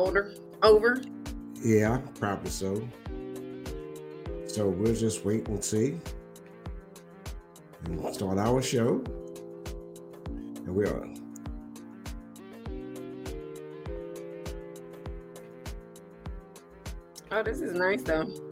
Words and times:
older 0.00 0.32
over. 0.62 1.02
Yeah, 1.62 2.00
probably 2.18 2.50
so. 2.50 2.88
So 4.46 4.68
we'll 4.68 4.94
just 4.94 5.24
wait 5.24 5.46
and 5.48 5.62
see. 5.62 6.00
And 7.84 8.14
start 8.14 8.38
our 8.38 8.62
show. 8.62 9.02
And 10.26 10.74
we 10.74 10.86
are. 10.86 11.06
Oh, 17.32 17.42
this 17.42 17.60
is 17.60 17.74
nice 17.74 18.02
though. 18.02 18.49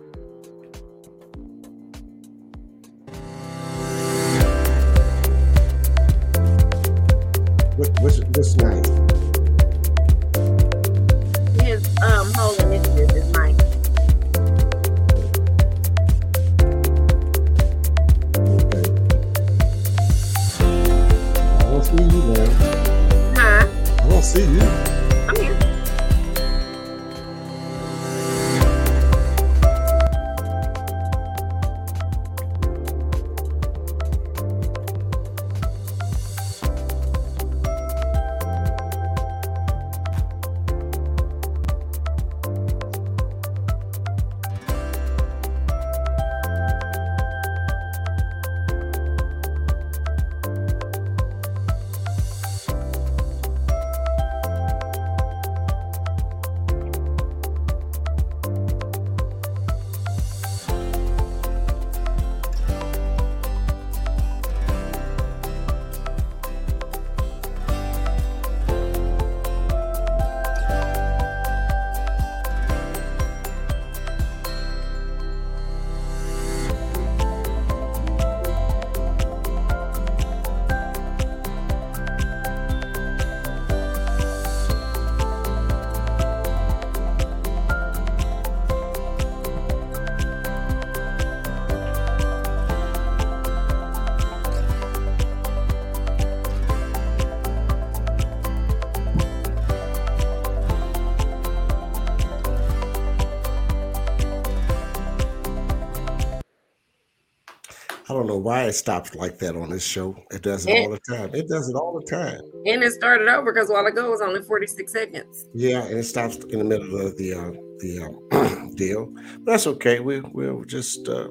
Why 108.48 108.62
it 108.64 108.72
stops 108.72 109.14
like 109.14 109.38
that 109.38 109.54
on 109.54 109.69
this 109.69 109.84
show. 109.84 110.16
It 110.31 110.41
does 110.41 110.64
it 110.66 110.70
It- 110.70 110.86
all 110.86 110.91
the 110.91 111.00
time. 111.14 111.31
It 111.34 111.48
does 111.48 111.69
it 111.69 111.75
all 111.75 112.00
the 112.00 112.06
time. 112.06 112.41
And 112.64 112.82
it 112.82 112.92
started 112.94 113.28
over 113.28 113.53
because 113.53 113.69
while 113.69 113.84
ago 113.84 114.06
it 114.06 114.10
was 114.10 114.22
only 114.22 114.41
46 114.41 114.91
seconds. 114.91 115.44
Yeah, 115.53 115.84
and 115.84 115.98
it 115.98 116.04
stops 116.04 116.36
in 116.36 116.58
the 116.58 116.64
middle 116.64 116.98
of 116.98 117.14
the 117.19 117.34
uh, 117.34 117.50
the 117.81 117.92
uh, 118.32 118.66
deal. 118.75 119.12
But 119.41 119.53
that's 119.53 119.66
okay. 119.66 120.00
We 120.00 120.20
we'll 120.20 120.64
just 120.64 121.06
uh, 121.10 121.28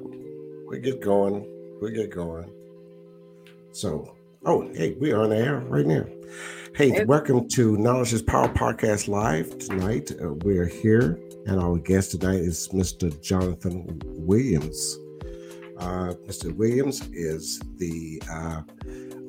we 0.68 0.78
get 0.78 1.00
going. 1.00 1.44
We 1.82 1.90
get 1.90 2.10
going. 2.10 2.52
So, 3.72 4.14
oh, 4.46 4.70
hey, 4.74 4.96
we're 5.00 5.18
on 5.20 5.30
the 5.30 5.38
air 5.38 5.58
right 5.58 5.86
now. 5.86 6.04
Hey, 6.76 7.04
welcome 7.04 7.48
to 7.48 7.76
Knowledge 7.78 8.12
is 8.12 8.22
Power 8.22 8.48
Podcast 8.48 9.08
Live 9.08 9.58
tonight. 9.58 10.12
Uh, 10.22 10.34
we're 10.44 10.66
here, 10.66 11.18
and 11.46 11.58
our 11.60 11.78
guest 11.78 12.12
tonight 12.12 12.42
is 12.42 12.68
Mr. 12.68 13.10
Jonathan 13.20 14.00
Williams. 14.04 14.98
Uh, 15.78 16.14
Mr. 16.26 16.54
Williams 16.54 17.02
is 17.12 17.60
the 17.76 18.20
uh, 18.30 18.62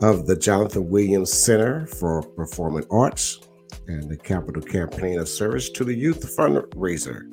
of 0.01 0.25
the 0.25 0.35
Jonathan 0.35 0.89
Williams 0.89 1.31
Center 1.31 1.85
for 1.85 2.23
Performing 2.23 2.85
Arts 2.89 3.41
and 3.87 4.09
the 4.09 4.17
Capital 4.17 4.61
Campaign 4.61 5.19
of 5.19 5.27
Service 5.27 5.69
to 5.69 5.83
the 5.83 5.93
Youth 5.93 6.35
Fundraiser. 6.35 7.31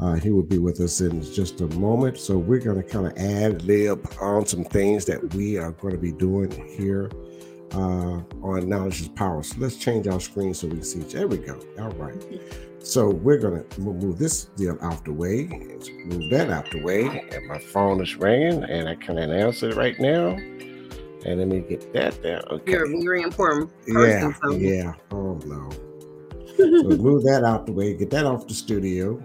Uh, 0.00 0.14
he 0.14 0.30
will 0.30 0.44
be 0.44 0.58
with 0.58 0.80
us 0.80 1.00
in 1.00 1.22
just 1.22 1.60
a 1.60 1.66
moment. 1.68 2.18
So 2.18 2.38
we're 2.38 2.60
going 2.60 2.80
to 2.80 2.88
kind 2.88 3.06
of 3.06 3.18
add 3.18 3.62
lib 3.62 4.06
on 4.20 4.46
some 4.46 4.64
things 4.64 5.04
that 5.06 5.34
we 5.34 5.58
are 5.58 5.72
going 5.72 5.92
to 5.92 6.00
be 6.00 6.12
doing 6.12 6.50
here 6.68 7.10
uh, 7.72 8.22
on 8.42 8.68
Knowledge 8.68 9.02
is 9.02 9.08
Power. 9.08 9.42
So 9.42 9.56
let's 9.58 9.76
change 9.76 10.06
our 10.06 10.20
screen 10.20 10.54
so 10.54 10.68
we 10.68 10.74
can 10.74 10.84
see. 10.84 11.00
There 11.00 11.26
we 11.26 11.38
go. 11.38 11.58
All 11.80 11.90
right. 11.90 12.24
So 12.80 13.10
we're 13.10 13.38
going 13.38 13.68
to 13.68 13.80
move 13.80 14.18
this 14.18 14.44
deal 14.56 14.78
out 14.80 15.04
the 15.04 15.12
way. 15.12 15.46
Let's 15.70 15.90
move 15.90 16.30
that 16.30 16.50
out 16.50 16.70
the 16.70 16.82
way. 16.82 17.28
And 17.32 17.46
my 17.46 17.58
phone 17.58 18.00
is 18.00 18.16
ringing 18.16 18.64
and 18.64 18.88
I 18.88 18.94
can 18.94 19.18
announce 19.18 19.62
it 19.62 19.74
right 19.74 19.98
now. 20.00 20.28
And 21.26 21.38
let 21.40 21.48
me 21.48 21.60
get 21.60 21.92
that 21.92 22.22
there. 22.22 22.42
Okay. 22.50 22.72
You're 22.72 22.84
a 22.84 23.02
very 23.02 23.22
important 23.22 23.70
Yeah, 23.86 24.32
so- 24.42 24.52
yeah. 24.52 24.94
Oh 25.10 25.34
no. 25.44 25.70
So 26.58 26.64
move 26.88 27.22
that 27.24 27.44
out 27.44 27.66
the 27.66 27.72
way. 27.72 27.94
Get 27.94 28.10
that 28.10 28.24
off 28.26 28.48
the 28.48 28.54
studio. 28.54 29.22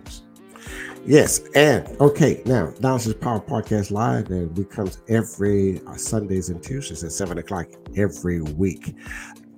Yes, 1.05 1.41
and 1.55 1.87
okay. 1.99 2.43
Now, 2.45 2.71
now 2.79 2.93
this 2.95 3.07
is 3.07 3.15
Power 3.15 3.39
Podcast 3.41 3.89
Live, 3.91 4.29
and 4.29 4.55
we 4.55 4.63
come 4.65 4.89
every 5.09 5.81
uh, 5.87 5.95
Sundays 5.95 6.49
and 6.49 6.61
Tuesdays 6.63 7.03
at 7.03 7.11
seven 7.11 7.39
o'clock 7.39 7.65
every 7.97 8.39
week. 8.41 8.95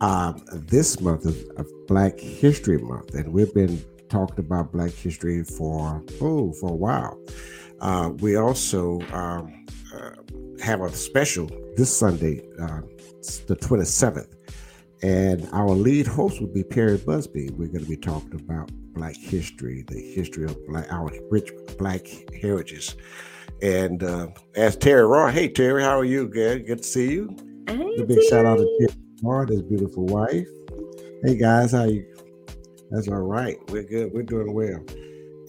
Um, 0.06 0.46
this 0.52 1.02
month 1.02 1.26
is 1.26 1.44
Black 1.88 2.20
History 2.20 2.78
Month, 2.78 3.16
and 3.16 3.34
we've 3.34 3.52
been 3.56 3.84
talking 4.08 4.38
about 4.38 4.72
Black 4.72 4.92
history 4.92 5.44
for 5.44 6.04
oh 6.22 6.54
for 6.54 6.70
a 6.70 6.76
while. 6.76 7.20
Uh, 7.80 8.12
we 8.20 8.36
also 8.36 9.02
um, 9.12 9.66
uh, 9.96 10.12
have 10.62 10.82
a 10.82 10.94
special 10.94 11.50
this 11.76 11.98
Sunday, 11.98 12.48
uh, 12.62 12.82
the 13.48 13.56
twenty 13.56 13.86
seventh. 13.86 14.28
And 15.02 15.50
our 15.54 15.70
lead 15.72 16.06
host 16.06 16.40
will 16.40 16.54
be 16.54 16.64
Perry 16.64 16.98
Busby. 16.98 17.50
We're 17.58 17.70
going 17.70 17.84
to 17.84 17.90
be 17.90 17.98
talking 17.98 18.36
about 18.36 18.70
Black 18.94 19.16
history, 19.16 19.86
the 19.88 20.00
history 20.00 20.44
of 20.46 20.56
Black, 20.68 20.86
our 20.94 21.12
rich 21.32 21.52
Black 21.80 22.06
heritage. 22.40 22.96
And 23.64 24.04
uh, 24.04 24.28
as 24.56 24.78
Terry 24.78 25.08
Raw, 25.08 25.32
hey 25.32 25.48
Terry, 25.48 25.82
how 25.82 25.98
are 25.98 26.06
you? 26.06 26.28
Good, 26.28 26.68
good 26.68 26.84
to 26.84 26.84
see 26.84 27.12
you. 27.12 27.36
Hey, 27.68 27.96
A 27.98 28.06
big 28.06 28.22
shout 28.30 28.46
out 28.46 28.58
to 28.60 28.78
Terry 28.80 29.05
Raw, 29.24 29.46
his 29.46 29.62
beautiful 29.64 30.06
wife. 30.06 30.48
Hey 31.24 31.38
guys, 31.38 31.72
how 31.72 31.86
you? 31.86 32.06
That's 32.92 33.08
all 33.08 33.22
right. 33.22 33.58
We're 33.70 33.84
good. 33.84 34.12
We're 34.14 34.24
doing 34.24 34.54
well. 34.54 34.84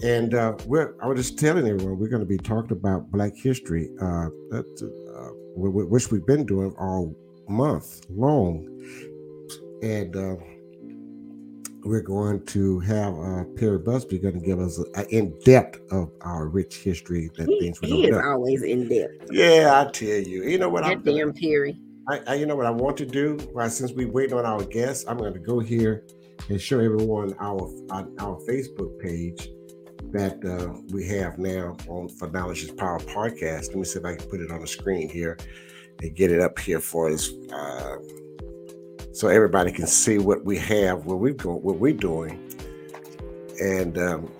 And 0.02 0.34
uh, 0.34 0.54
we're, 0.66 0.94
I 1.02 1.06
was 1.06 1.18
just 1.18 1.38
telling 1.38 1.66
everyone 1.66 1.98
we're 1.98 2.08
going 2.08 2.20
to 2.20 2.26
be 2.26 2.36
talking 2.38 2.72
about 2.72 3.10
Black 3.10 3.34
history, 3.34 3.90
uh, 4.00 4.28
that's, 4.50 4.82
uh, 4.82 5.28
wh- 5.56 5.72
wh- 5.72 5.90
which 5.90 6.10
we've 6.10 6.26
been 6.26 6.44
doing 6.44 6.74
all 6.78 7.14
month 7.48 8.02
long. 8.10 8.66
And 9.82 10.14
uh, 10.16 10.36
we're 11.84 12.02
going 12.02 12.44
to 12.46 12.80
have 12.80 13.14
uh, 13.18 13.44
Perry 13.56 13.78
Busby 13.78 14.18
going 14.18 14.38
to 14.40 14.44
give 14.46 14.58
us 14.60 14.78
an 14.94 15.06
in 15.10 15.38
depth 15.44 15.80
of 15.92 16.10
our 16.22 16.48
rich 16.48 16.76
history 16.76 17.30
that 17.36 17.48
He, 17.48 17.60
things 17.60 17.80
we 17.80 17.88
he 17.88 18.08
is 18.08 18.16
always 18.16 18.62
in 18.62 18.88
depth. 18.88 19.28
Yeah, 19.30 19.82
I 19.86 19.90
tell 19.92 20.08
you. 20.08 20.42
You 20.44 20.58
know 20.58 20.68
what 20.68 20.84
I'm 20.84 21.02
That 21.02 21.04
doing? 21.04 21.18
damn 21.18 21.32
Perry. 21.34 21.78
I, 22.08 22.20
I, 22.28 22.34
you 22.34 22.46
know 22.46 22.54
what 22.54 22.66
I 22.66 22.70
want 22.70 22.96
to 22.98 23.06
do? 23.06 23.36
Right, 23.52 23.70
since 23.70 23.92
we 23.92 24.04
waiting 24.04 24.38
on 24.38 24.46
our 24.46 24.62
guests, 24.62 25.04
I'm 25.08 25.18
going 25.18 25.32
to 25.32 25.40
go 25.40 25.58
here 25.58 26.04
and 26.48 26.60
show 26.60 26.78
everyone 26.78 27.34
our 27.40 27.68
our, 27.90 28.06
our 28.20 28.36
Facebook 28.48 28.98
page 29.00 29.48
that 30.12 30.44
uh, 30.44 30.80
we 30.92 31.06
have 31.08 31.36
now 31.38 31.76
on 31.88 32.08
for 32.08 32.30
Knowledge 32.30 32.62
is 32.62 32.70
Power 32.70 33.00
podcast. 33.00 33.68
Let 33.68 33.76
me 33.76 33.84
see 33.84 33.98
if 33.98 34.04
I 34.04 34.14
can 34.14 34.28
put 34.28 34.40
it 34.40 34.52
on 34.52 34.60
the 34.60 34.68
screen 34.68 35.08
here 35.08 35.36
and 36.00 36.14
get 36.14 36.30
it 36.30 36.40
up 36.40 36.58
here 36.60 36.78
for 36.78 37.10
us, 37.10 37.30
uh, 37.52 37.96
so 39.12 39.26
everybody 39.26 39.72
can 39.72 39.88
see 39.88 40.18
what 40.18 40.44
we 40.44 40.58
have, 40.58 41.06
what 41.06 41.18
we 41.18 41.32
go, 41.32 41.56
what 41.56 41.78
we're 41.78 41.92
doing, 41.92 42.52
and 43.60 43.98
um, 43.98 44.32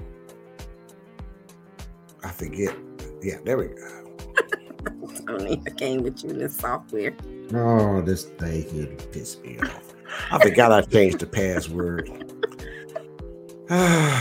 I 2.23 2.29
forget. 2.29 2.77
Yeah, 3.23 3.39
there 3.45 3.59
we 3.59 3.67
go. 3.69 4.17
I 5.27 5.33
don't 5.33 5.49
even 5.49 5.75
came 5.75 6.03
with 6.05 6.23
you 6.23 6.31
in 6.31 6.39
this 6.39 6.57
software. 6.57 7.13
Oh, 7.55 8.01
this 8.03 8.25
thing 8.25 8.69
here 8.69 8.97
pissed 9.13 9.45
me 9.45 9.59
off. 9.61 9.95
I 10.31 10.39
forgot 10.43 10.73
I 10.73 10.81
changed 10.83 11.21
the 11.21 11.27
password. 11.27 12.11
oh, 13.71 14.19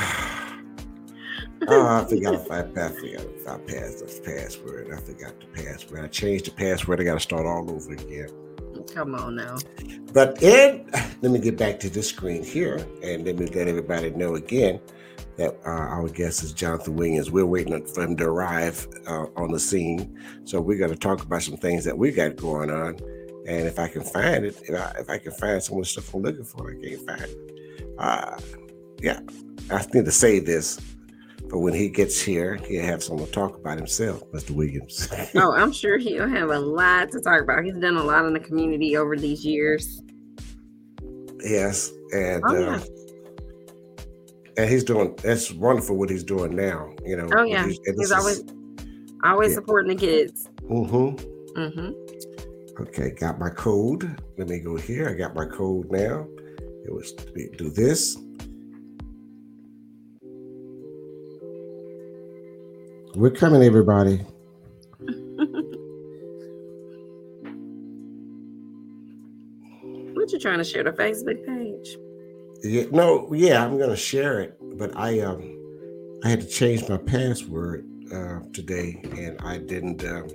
I 1.67 2.05
forgot 2.07 2.35
if 2.35 2.51
I, 2.51 2.59
I 2.59 2.89
forgot 2.89 3.25
if 3.25 3.47
I 3.47 3.57
passed 3.57 3.99
the 3.99 4.21
password. 4.23 4.91
I 4.93 4.97
forgot 4.97 5.33
the 5.39 5.47
password. 5.63 6.03
I 6.03 6.07
changed 6.07 6.45
the 6.45 6.51
password. 6.51 7.01
I 7.01 7.03
got 7.03 7.15
to 7.15 7.19
start 7.19 7.45
all 7.45 7.69
over 7.69 7.93
again. 7.93 8.29
Come 8.93 9.15
on 9.15 9.35
now. 9.35 9.57
But 10.13 10.41
Ed, 10.43 10.85
let 11.21 11.31
me 11.31 11.39
get 11.39 11.57
back 11.57 11.79
to 11.81 11.89
the 11.89 12.03
screen 12.03 12.43
here, 12.43 12.85
and 13.03 13.25
let 13.25 13.37
me 13.37 13.47
let 13.47 13.67
everybody 13.67 14.11
know 14.11 14.35
again 14.35 14.79
that 15.37 15.57
uh, 15.65 15.69
our 15.69 16.07
guest 16.09 16.43
is 16.43 16.53
Jonathan 16.53 16.95
Williams. 16.95 17.31
We're 17.31 17.45
waiting 17.45 17.85
for 17.87 18.03
him 18.03 18.15
to 18.17 18.25
arrive 18.25 18.87
uh, 19.07 19.25
on 19.35 19.51
the 19.51 19.59
scene, 19.59 20.19
so 20.43 20.61
we're 20.61 20.77
going 20.77 20.91
to 20.91 20.97
talk 20.97 21.23
about 21.23 21.41
some 21.43 21.57
things 21.57 21.83
that 21.85 21.97
we 21.97 22.11
got 22.11 22.35
going 22.35 22.69
on. 22.69 22.97
And 23.47 23.67
if 23.67 23.79
I 23.79 23.87
can 23.87 24.03
find 24.03 24.45
it, 24.45 24.59
if 24.67 24.75
I, 24.75 24.99
if 24.99 25.09
I 25.09 25.17
can 25.17 25.31
find 25.31 25.61
some 25.61 25.77
of 25.77 25.83
the 25.83 25.89
stuff 25.89 26.13
I'm 26.13 26.21
looking 26.21 26.43
for, 26.43 26.71
I 26.71 26.87
can't 26.87 27.05
find 27.05 27.21
it. 27.21 27.95
Uh, 27.97 28.39
yeah, 28.99 29.19
I 29.71 29.85
need 29.93 30.05
to 30.05 30.11
say 30.11 30.39
this 30.39 30.79
but 31.49 31.59
when 31.59 31.73
he 31.73 31.89
gets 31.89 32.19
here, 32.19 32.55
he'll 32.55 32.83
have 32.83 33.03
something 33.03 33.25
to 33.25 33.31
talk 33.31 33.55
about 33.55 33.77
himself, 33.77 34.23
Mr. 34.31 34.51
Williams. 34.51 35.07
oh, 35.35 35.53
I'm 35.53 35.71
sure 35.71 35.97
he'll 35.97 36.27
have 36.27 36.49
a 36.49 36.59
lot 36.59 37.11
to 37.11 37.21
talk 37.21 37.41
about. 37.41 37.63
He's 37.63 37.75
done 37.75 37.97
a 37.97 38.03
lot 38.03 38.25
in 38.25 38.33
the 38.33 38.39
community 38.39 38.97
over 38.97 39.15
these 39.15 39.45
years. 39.45 40.01
Yes, 41.43 41.91
and 42.11 42.43
oh, 42.47 42.59
yeah. 42.59 42.75
uh, 42.75 42.79
and 44.57 44.69
he's 44.69 44.83
doing 44.83 45.15
that's 45.21 45.51
wonderful 45.51 45.95
what 45.95 46.09
he's 46.09 46.23
doing 46.23 46.55
now. 46.55 46.91
You 47.03 47.17
know. 47.17 47.29
Oh 47.35 47.43
yeah, 47.43 47.67
he's, 47.67 47.79
he's 47.97 48.11
always 48.11 48.39
is, 48.39 48.45
always 49.23 49.49
yeah. 49.49 49.55
supporting 49.55 49.95
the 49.95 49.99
kids. 49.99 50.49
Mm-hmm. 50.63 51.59
Mm-hmm. 51.59 52.04
Okay, 52.79 53.11
got 53.11 53.39
my 53.39 53.49
code. 53.49 54.21
Let 54.37 54.49
me 54.49 54.59
go 54.59 54.75
here. 54.75 55.09
I 55.09 55.13
got 55.13 55.33
my 55.33 55.45
code 55.45 55.89
now. 55.91 56.27
It 56.85 56.93
was 56.93 57.13
do 57.13 57.69
this. 57.69 58.17
We're 63.15 63.31
coming, 63.31 63.63
everybody. 63.63 64.17
what 70.13 70.33
you 70.33 70.39
trying 70.39 70.57
to 70.57 70.65
share 70.65 70.83
the 70.83 70.91
Facebook 70.91 71.45
page? 71.45 71.97
Yeah, 72.61 72.85
no, 72.91 73.33
yeah, 73.33 73.63
I'm 73.63 73.79
gonna 73.79 73.95
share 73.95 74.41
it, 74.41 74.57
but 74.77 74.97
I 74.97 75.21
um 75.21 75.55
I 76.25 76.29
had 76.29 76.41
to 76.41 76.47
change 76.47 76.89
my 76.89 76.97
password 76.97 77.87
uh, 78.11 78.39
today, 78.51 78.99
and 79.15 79.39
I 79.41 79.59
didn't. 79.59 80.03
Um, 80.03 80.27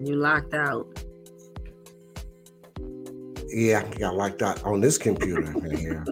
you 0.00 0.16
locked 0.16 0.52
out. 0.52 1.02
Yeah, 3.52 3.84
I 3.86 3.98
got 3.98 4.16
locked 4.16 4.42
out 4.42 4.62
on 4.64 4.80
this 4.80 4.96
computer 4.96 5.52
here. 5.76 6.04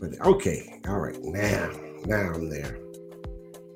but 0.00 0.18
okay, 0.26 0.80
all 0.88 0.98
right, 0.98 1.18
now, 1.22 1.70
now 2.06 2.32
I'm 2.34 2.48
there. 2.48 2.78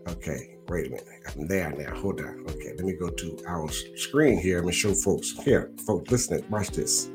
Okay, 0.08 0.56
wait 0.68 0.86
a 0.86 0.90
minute. 0.90 1.06
I'm 1.36 1.46
there 1.46 1.70
now. 1.70 1.94
Hold 1.96 2.20
on. 2.20 2.44
Okay, 2.48 2.72
let 2.76 2.84
me 2.84 2.94
go 2.94 3.10
to 3.10 3.38
our 3.46 3.68
screen 3.96 4.38
here. 4.38 4.60
Gonna 4.60 4.72
show 4.72 4.94
folks 4.94 5.32
here. 5.44 5.70
Folks, 5.86 6.10
listen, 6.10 6.44
watch 6.48 6.70
this. 6.70 7.10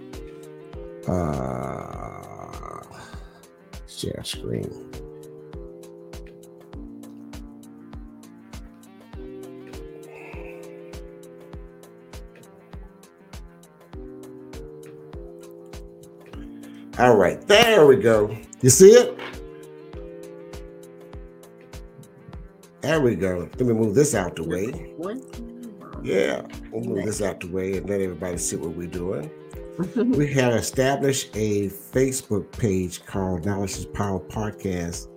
Uh, 1.08 2.84
share 3.88 4.24
screen. 4.24 4.89
All 17.00 17.16
right, 17.16 17.40
there 17.48 17.88
we 17.88 17.96
go. 17.96 18.36
You 18.60 18.69
see 18.69 18.90
it? 18.90 19.18
There 22.81 23.00
we 23.00 23.16
go. 23.16 23.50
Let 23.57 23.62
me 23.62 23.74
move 23.74 23.96
this 23.96 24.13
out 24.13 24.36
the 24.36 24.44
way. 24.44 24.94
Yeah, 26.04 26.42
we'll 26.74 26.84
move 26.84 27.06
this 27.06 27.22
out 27.22 27.40
the 27.40 27.48
way 27.48 27.78
and 27.78 27.90
let 27.90 28.01
everybody 28.01 28.38
see 28.38 28.57
what 28.57 28.72
we're 28.72 28.90
doing. 28.90 29.31
we 29.96 30.28
have 30.34 30.51
established 30.51 31.30
a 31.38 31.69
Facebook 31.69 32.51
page 32.60 33.06
called 33.06 33.45
Knowledge 33.45 33.78
is 33.78 33.86
Power 33.86 34.19
Podcast, 34.19 35.07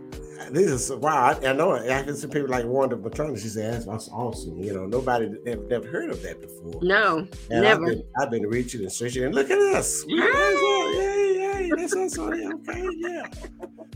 this 0.52 0.72
is 0.72 0.92
wow. 0.92 1.38
I, 1.42 1.50
I 1.50 1.54
know 1.54 1.74
I 1.74 2.04
can 2.04 2.16
see 2.16 2.28
people 2.28 2.50
like 2.50 2.66
Wanda 2.66 2.96
Matona. 2.96 3.40
She 3.40 3.50
said, 3.50 3.84
"That's 3.86 4.10
awesome." 4.10 4.62
You 4.62 4.74
know, 4.74 4.86
nobody 4.86 5.30
never, 5.44 5.64
never 5.64 5.88
heard 5.88 6.10
of 6.10 6.22
that 6.24 6.42
before. 6.42 6.82
No, 6.82 7.28
and 7.50 7.62
never. 7.62 7.86
I've 7.86 7.90
been, 7.90 8.04
I've 8.20 8.32
been 8.32 8.48
reaching 8.48 8.82
and 8.82 8.92
searching, 8.92 9.24
and 9.24 9.36
look 9.36 9.50
at 9.50 9.60
us. 9.60 10.04
Yeah, 10.08 10.26
yeah, 10.26 11.60
yeah. 11.60 11.70
That's 11.76 11.96
us. 11.96 12.18
Okay, 12.18 12.88
yeah. 12.98 13.28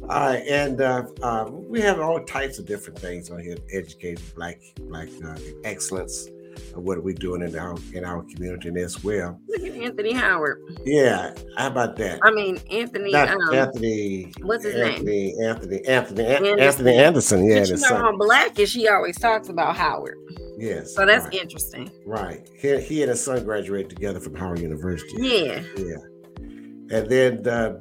All 0.04 0.08
right, 0.08 0.44
and 0.48 0.82
uh, 0.82 1.06
uh, 1.22 1.50
we 1.52 1.80
have 1.82 2.00
all 2.00 2.24
types 2.26 2.60
of 2.60 2.66
different 2.66 3.00
things 3.00 3.30
on 3.30 3.40
here: 3.40 3.58
education, 3.74 4.24
black, 4.36 4.62
black 4.88 5.10
uh, 5.26 5.38
excellence 5.64 6.28
what 6.76 6.98
are 6.98 7.02
we 7.02 7.14
doing 7.14 7.42
in 7.42 7.58
our 7.58 7.76
in 7.94 8.06
our 8.06 8.24
community 8.24 8.70
and 8.70 8.78
as 8.78 9.04
well. 9.04 9.40
Look 9.48 9.62
at 9.62 9.76
Anthony 9.76 10.14
Howard. 10.14 10.62
Yeah, 10.86 11.34
how 11.58 11.68
about 11.68 11.96
that? 11.98 12.20
I 12.24 12.32
mean 12.32 12.60
Anthony. 12.70 13.12
Not 13.12 13.30
um, 13.30 13.54
Anthony. 13.54 14.32
What's 14.42 14.64
his 14.64 14.76
Anthony, 14.76 15.34
name? 15.34 15.44
Anthony. 15.44 15.86
Anthony. 15.86 16.26
Anthony. 16.26 16.62
Anthony 16.62 17.00
Anderson. 17.00 17.46
Yeah, 17.46 17.60
but 17.60 17.70
you 17.70 17.78
know, 17.78 18.08
on 18.08 18.18
Blackish, 18.18 18.72
she 18.72 18.88
always 18.88 19.18
talks 19.18 19.50
about 19.50 19.76
Howard. 19.76 20.18
Yes. 20.58 20.94
So 20.96 21.06
that's 21.06 21.26
right. 21.26 21.34
interesting. 21.34 21.90
Right. 22.06 22.48
He, 22.56 22.80
he 22.82 23.02
and 23.02 23.10
his 23.10 23.24
son 23.24 23.44
graduated 23.44 23.90
together 23.90 24.20
from 24.20 24.36
Howard 24.36 24.60
University. 24.60 25.14
Yeah. 25.18 25.64
Yeah. 25.76 25.96
And 26.92 27.10
then 27.10 27.48
uh, 27.48 27.80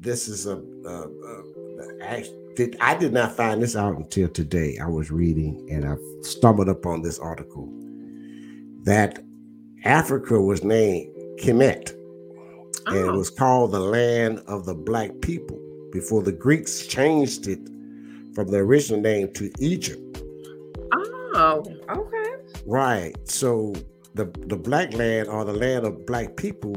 this 0.00 0.26
is 0.26 0.46
a, 0.46 0.56
a, 0.56 1.02
a 1.02 2.24
did, 2.56 2.76
I 2.80 2.96
did 2.96 3.12
not 3.12 3.36
find 3.36 3.62
this 3.62 3.76
out 3.76 3.96
until 3.96 4.28
today. 4.28 4.78
I 4.82 4.88
was 4.88 5.12
reading 5.12 5.68
and 5.70 5.84
I 5.84 5.94
stumbled 6.22 6.68
upon 6.68 7.02
this 7.02 7.20
article 7.20 7.72
that 8.88 9.22
Africa 9.84 10.40
was 10.40 10.64
named 10.64 11.12
Kemet, 11.38 11.90
and 12.90 12.96
it 13.06 13.10
Oh, 13.10 13.18
was 13.18 13.30
called 13.30 13.72
the 13.72 13.80
land 13.80 14.40
of 14.46 14.64
the 14.64 14.74
black 14.74 15.10
people 15.20 15.58
before 15.92 16.22
the 16.22 16.32
Greeks 16.32 16.86
changed 16.86 17.46
it 17.48 17.60
from 18.34 18.48
the 18.48 18.58
original 18.58 19.00
name 19.00 19.32
to 19.34 19.50
Egypt. 19.60 20.22
oh, 21.34 21.62
okay. 21.90 22.34
Right. 22.66 23.14
So 23.28 23.74
the 24.14 24.26
the 24.46 24.56
black 24.56 24.94
land 24.94 25.28
or 25.28 25.44
the 25.44 25.52
land 25.52 25.84
of 25.86 26.06
black 26.06 26.36
people, 26.36 26.74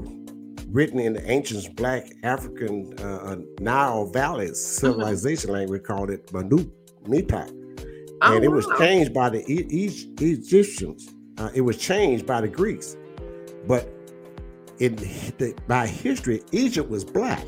written 0.70 1.00
in 1.00 1.14
the 1.14 1.32
ancient 1.32 1.76
black 1.78 2.12
African 2.24 2.94
uh, 3.00 3.20
uh, 3.24 3.38
Nile 3.60 4.06
Valley 4.08 4.48
Mm-hmm. 4.48 4.54
civilization 4.54 5.52
language, 5.52 5.84
called 5.84 6.10
it 6.10 6.32
Manu 6.34 6.70
Nita, 7.08 7.48
Oh, 8.24 8.36
and 8.36 8.44
it 8.44 8.52
was 8.52 8.66
wow. 8.68 8.78
changed 8.78 9.14
by 9.14 9.30
the 9.30 9.40
e- 9.52 9.68
E- 9.70 10.16
Egyptians. 10.20 11.10
Uh, 11.38 11.50
it 11.54 11.62
was 11.62 11.78
changed 11.78 12.26
by 12.26 12.42
the 12.42 12.48
Greeks, 12.48 12.98
but 13.68 13.90
in 14.80 14.96
the, 14.96 15.56
by 15.68 15.88
history, 15.88 16.42
Egypt 16.52 16.90
was 16.90 17.04
black. 17.06 17.46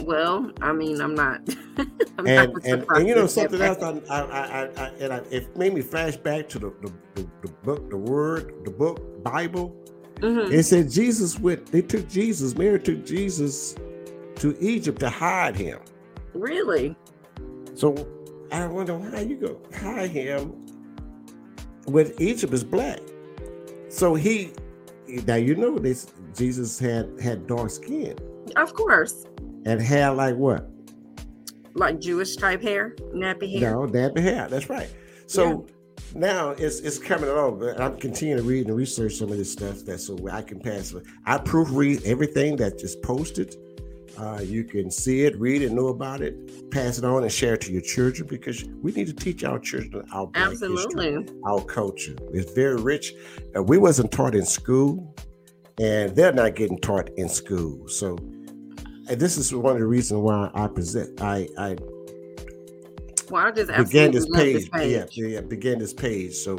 Well, 0.00 0.50
I 0.62 0.72
mean, 0.72 1.00
I'm 1.00 1.14
not. 1.14 1.40
I'm 2.18 2.26
and, 2.26 2.52
not 2.54 2.64
and, 2.64 2.84
and 2.90 3.08
you 3.08 3.14
know 3.14 3.26
something 3.26 3.60
else 3.60 3.82
I, 3.82 3.90
I, 4.10 4.20
I, 4.22 4.62
I, 4.64 4.88
and 5.00 5.12
I, 5.12 5.18
it 5.30 5.56
made 5.56 5.72
me 5.72 5.80
flash 5.80 6.16
back 6.16 6.48
to 6.50 6.58
the, 6.58 6.70
the, 6.82 6.92
the, 7.14 7.28
the 7.42 7.48
book 7.48 7.88
the 7.88 7.96
word 7.96 8.54
the 8.64 8.70
book 8.70 9.22
bible 9.22 9.74
Mhm. 10.16 10.50
it 10.52 10.64
said 10.64 10.90
jesus 10.90 11.38
went 11.38 11.64
they 11.72 11.80
took 11.80 12.06
jesus 12.10 12.54
mary 12.54 12.78
took 12.78 13.06
jesus 13.06 13.74
to 14.36 14.54
egypt 14.60 15.00
to 15.00 15.08
hide 15.08 15.56
him 15.56 15.78
Really? 16.34 16.94
so 17.74 17.94
i 18.52 18.66
wonder 18.66 18.98
how 18.98 19.20
you 19.20 19.36
go 19.36 19.58
hide 19.78 20.10
him 20.10 20.66
when 21.86 22.12
egypt 22.18 22.52
is 22.52 22.64
black 22.64 23.00
so 23.88 24.14
he 24.14 24.52
now 25.26 25.34
you 25.36 25.54
know 25.56 25.78
this 25.78 26.12
jesus 26.36 26.78
had 26.78 27.08
had 27.20 27.46
dark 27.46 27.70
skin 27.70 28.16
Of 28.56 28.74
course. 28.74 29.24
and 29.64 29.80
had 29.80 30.10
like 30.10 30.36
what 30.36 30.68
Like 31.74 32.00
Jewish 32.00 32.36
type 32.36 32.62
hair, 32.62 32.94
nappy 33.14 33.58
hair. 33.58 33.72
No, 33.72 33.86
that 33.86 34.18
hair. 34.18 34.48
That's 34.48 34.68
right. 34.68 34.90
So 35.26 35.66
now 36.14 36.50
it's 36.50 36.80
it's 36.80 36.98
coming 36.98 37.30
along. 37.30 37.60
but 37.60 37.80
I'm 37.80 37.96
continuing 37.96 38.42
to 38.42 38.48
read 38.48 38.66
and 38.66 38.76
research 38.76 39.14
some 39.14 39.30
of 39.30 39.38
this 39.38 39.52
stuff 39.52 39.84
that 39.86 40.00
so 40.00 40.18
I 40.32 40.42
can 40.42 40.58
pass. 40.58 40.92
I 41.26 41.38
proofread 41.38 42.04
everything 42.04 42.56
that 42.56 42.82
is 42.82 42.96
posted. 42.96 43.54
Uh, 44.20 44.38
you 44.42 44.64
can 44.64 44.90
see 44.90 45.22
it, 45.22 45.38
read 45.40 45.62
it, 45.62 45.72
know 45.72 45.88
about 45.88 46.20
it, 46.20 46.70
pass 46.70 46.98
it 46.98 47.04
on, 47.04 47.22
and 47.22 47.32
share 47.32 47.54
it 47.54 47.62
to 47.62 47.72
your 47.72 47.80
children 47.80 48.28
because 48.28 48.64
we 48.82 48.92
need 48.92 49.06
to 49.06 49.14
teach 49.14 49.44
our 49.44 49.58
children 49.58 50.06
our 50.12 50.26
black 50.26 50.50
history, 50.50 50.74
Absolutely. 50.74 51.34
our 51.46 51.64
culture. 51.64 52.14
It's 52.34 52.52
very 52.52 52.76
rich. 52.76 53.14
Uh, 53.56 53.62
we 53.62 53.78
wasn't 53.78 54.12
taught 54.12 54.34
in 54.34 54.44
school, 54.44 55.16
and 55.78 56.14
they're 56.14 56.34
not 56.34 56.54
getting 56.54 56.78
taught 56.78 57.08
in 57.16 57.28
school. 57.28 57.88
So. 57.88 58.18
This 59.16 59.36
is 59.38 59.52
one 59.52 59.72
of 59.72 59.80
the 59.80 59.86
reasons 59.86 60.20
why 60.20 60.52
I 60.54 60.68
present. 60.68 61.20
I, 61.20 61.48
I 61.58 61.76
Well, 63.28 63.44
I 63.44 63.50
just 63.50 63.68
began 63.68 64.12
this 64.12 64.24
page, 64.32 64.54
this 64.54 64.68
page. 64.68 65.16
Yeah, 65.16 65.26
yeah, 65.26 65.40
began 65.40 65.80
this 65.80 65.92
page 65.92 66.34
so 66.34 66.58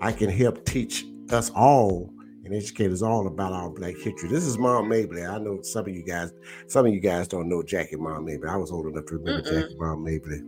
I 0.00 0.10
can 0.10 0.28
help 0.28 0.64
teach 0.64 1.04
us 1.30 1.50
all 1.50 2.12
and 2.44 2.54
educate 2.54 2.90
us 2.90 3.02
all 3.02 3.26
about 3.26 3.52
our 3.52 3.70
black 3.70 3.94
history. 3.96 4.28
This 4.28 4.44
is 4.44 4.58
Mom 4.58 4.88
Mabley. 4.88 5.24
I 5.24 5.38
know 5.38 5.62
some 5.62 5.86
of 5.86 5.94
you 5.94 6.02
guys, 6.02 6.32
some 6.66 6.86
of 6.86 6.92
you 6.92 7.00
guys 7.00 7.28
don't 7.28 7.48
know 7.48 7.62
Jackie 7.62 7.96
Mom 7.96 8.24
Mabley. 8.24 8.48
I 8.48 8.56
was 8.56 8.70
old 8.70 8.86
enough 8.86 9.06
to 9.06 9.18
remember 9.18 9.48
Mm-mm. 9.48 9.62
Jackie 9.62 9.76
Mom 9.76 10.04
Mabley. 10.04 10.42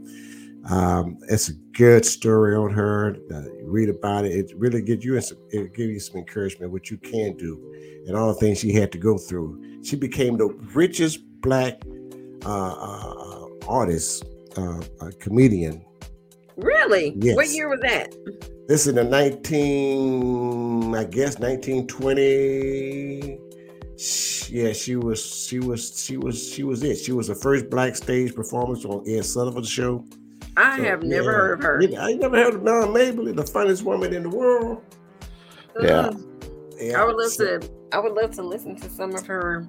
Um, 0.71 1.19
it's 1.29 1.51
a 1.51 1.55
good 1.73 2.05
story 2.05 2.57
on 2.57 2.71
her. 2.71 3.17
Uh, 3.31 3.43
you 3.43 3.65
read 3.67 3.91
about 3.91 4.25
it. 4.25 4.33
It 4.33 4.57
really 4.57 4.83
gives 4.83 5.05
you 5.05 5.21
some, 5.21 5.39
it 5.51 5.75
give 5.75 5.91
you 5.91 6.01
some 6.01 6.17
encouragement 6.17 6.73
what 6.73 6.91
you 6.91 6.97
can 6.97 7.37
do 7.37 8.03
and 8.07 8.17
all 8.17 8.29
the 8.29 8.41
things 8.41 8.59
she 8.59 8.73
had 8.73 8.91
to 8.93 8.99
go 8.99 9.19
through. 9.19 9.83
She 9.85 9.97
became 9.97 10.37
the 10.37 10.49
richest 10.75 11.21
black 11.41 11.83
uh, 12.45 12.49
uh, 12.49 13.15
uh, 13.15 13.49
artist, 13.69 14.25
uh, 14.57 14.83
uh, 15.01 15.11
comedian 15.21 15.85
Really? 16.57 17.15
Yes. 17.17 17.37
What 17.37 17.49
year 17.49 17.69
was 17.69 17.81
that? 17.81 18.15
This 18.67 18.87
in 18.87 18.95
the 18.95 19.05
19, 19.05 20.95
I 20.95 21.05
guess 21.05 21.39
1920. 21.39 23.39
Sh- 23.99 24.51
Yeah, 24.51 24.73
she 24.73 24.97
was, 24.97 25.25
she 25.25 25.59
was, 25.61 26.03
she 26.03 26.17
was, 26.17 26.53
she 26.53 26.63
was 26.65 26.83
it. 26.83 26.97
She 26.97 27.13
was 27.13 27.29
the 27.29 27.35
first 27.35 27.71
black 27.71 27.97
stage 27.97 28.35
performance 28.35 28.85
on 28.85 29.05
Ed 29.09 29.25
Sullivan's 29.25 29.69
show. 29.69 30.05
I 30.57 30.79
So, 30.79 30.85
have 30.85 31.03
never 31.03 31.31
yeah. 31.31 31.37
heard 31.37 31.59
of 31.59 31.65
her. 31.65 31.83
You- 31.83 31.97
I 31.99 32.13
never 32.15 32.37
heard 32.37 32.55
of 32.55 32.63
Mom 32.63 32.93
Mabley, 32.93 33.33
the 33.33 33.47
funniest 33.47 33.83
woman 33.85 34.13
in 34.15 34.23
the 34.25 34.29
world. 34.31 34.83
Yeah. 35.81 36.11
Yeah, 36.81 37.01
I 37.01 37.05
would 37.05 37.17
love 37.17 37.31
so- 37.33 37.59
to. 37.59 37.71
I 37.93 37.99
would 37.99 38.13
love 38.13 38.33
to 38.33 38.43
listen 38.43 38.77
to 38.77 38.89
some 38.91 39.15
of 39.15 39.27
her. 39.27 39.67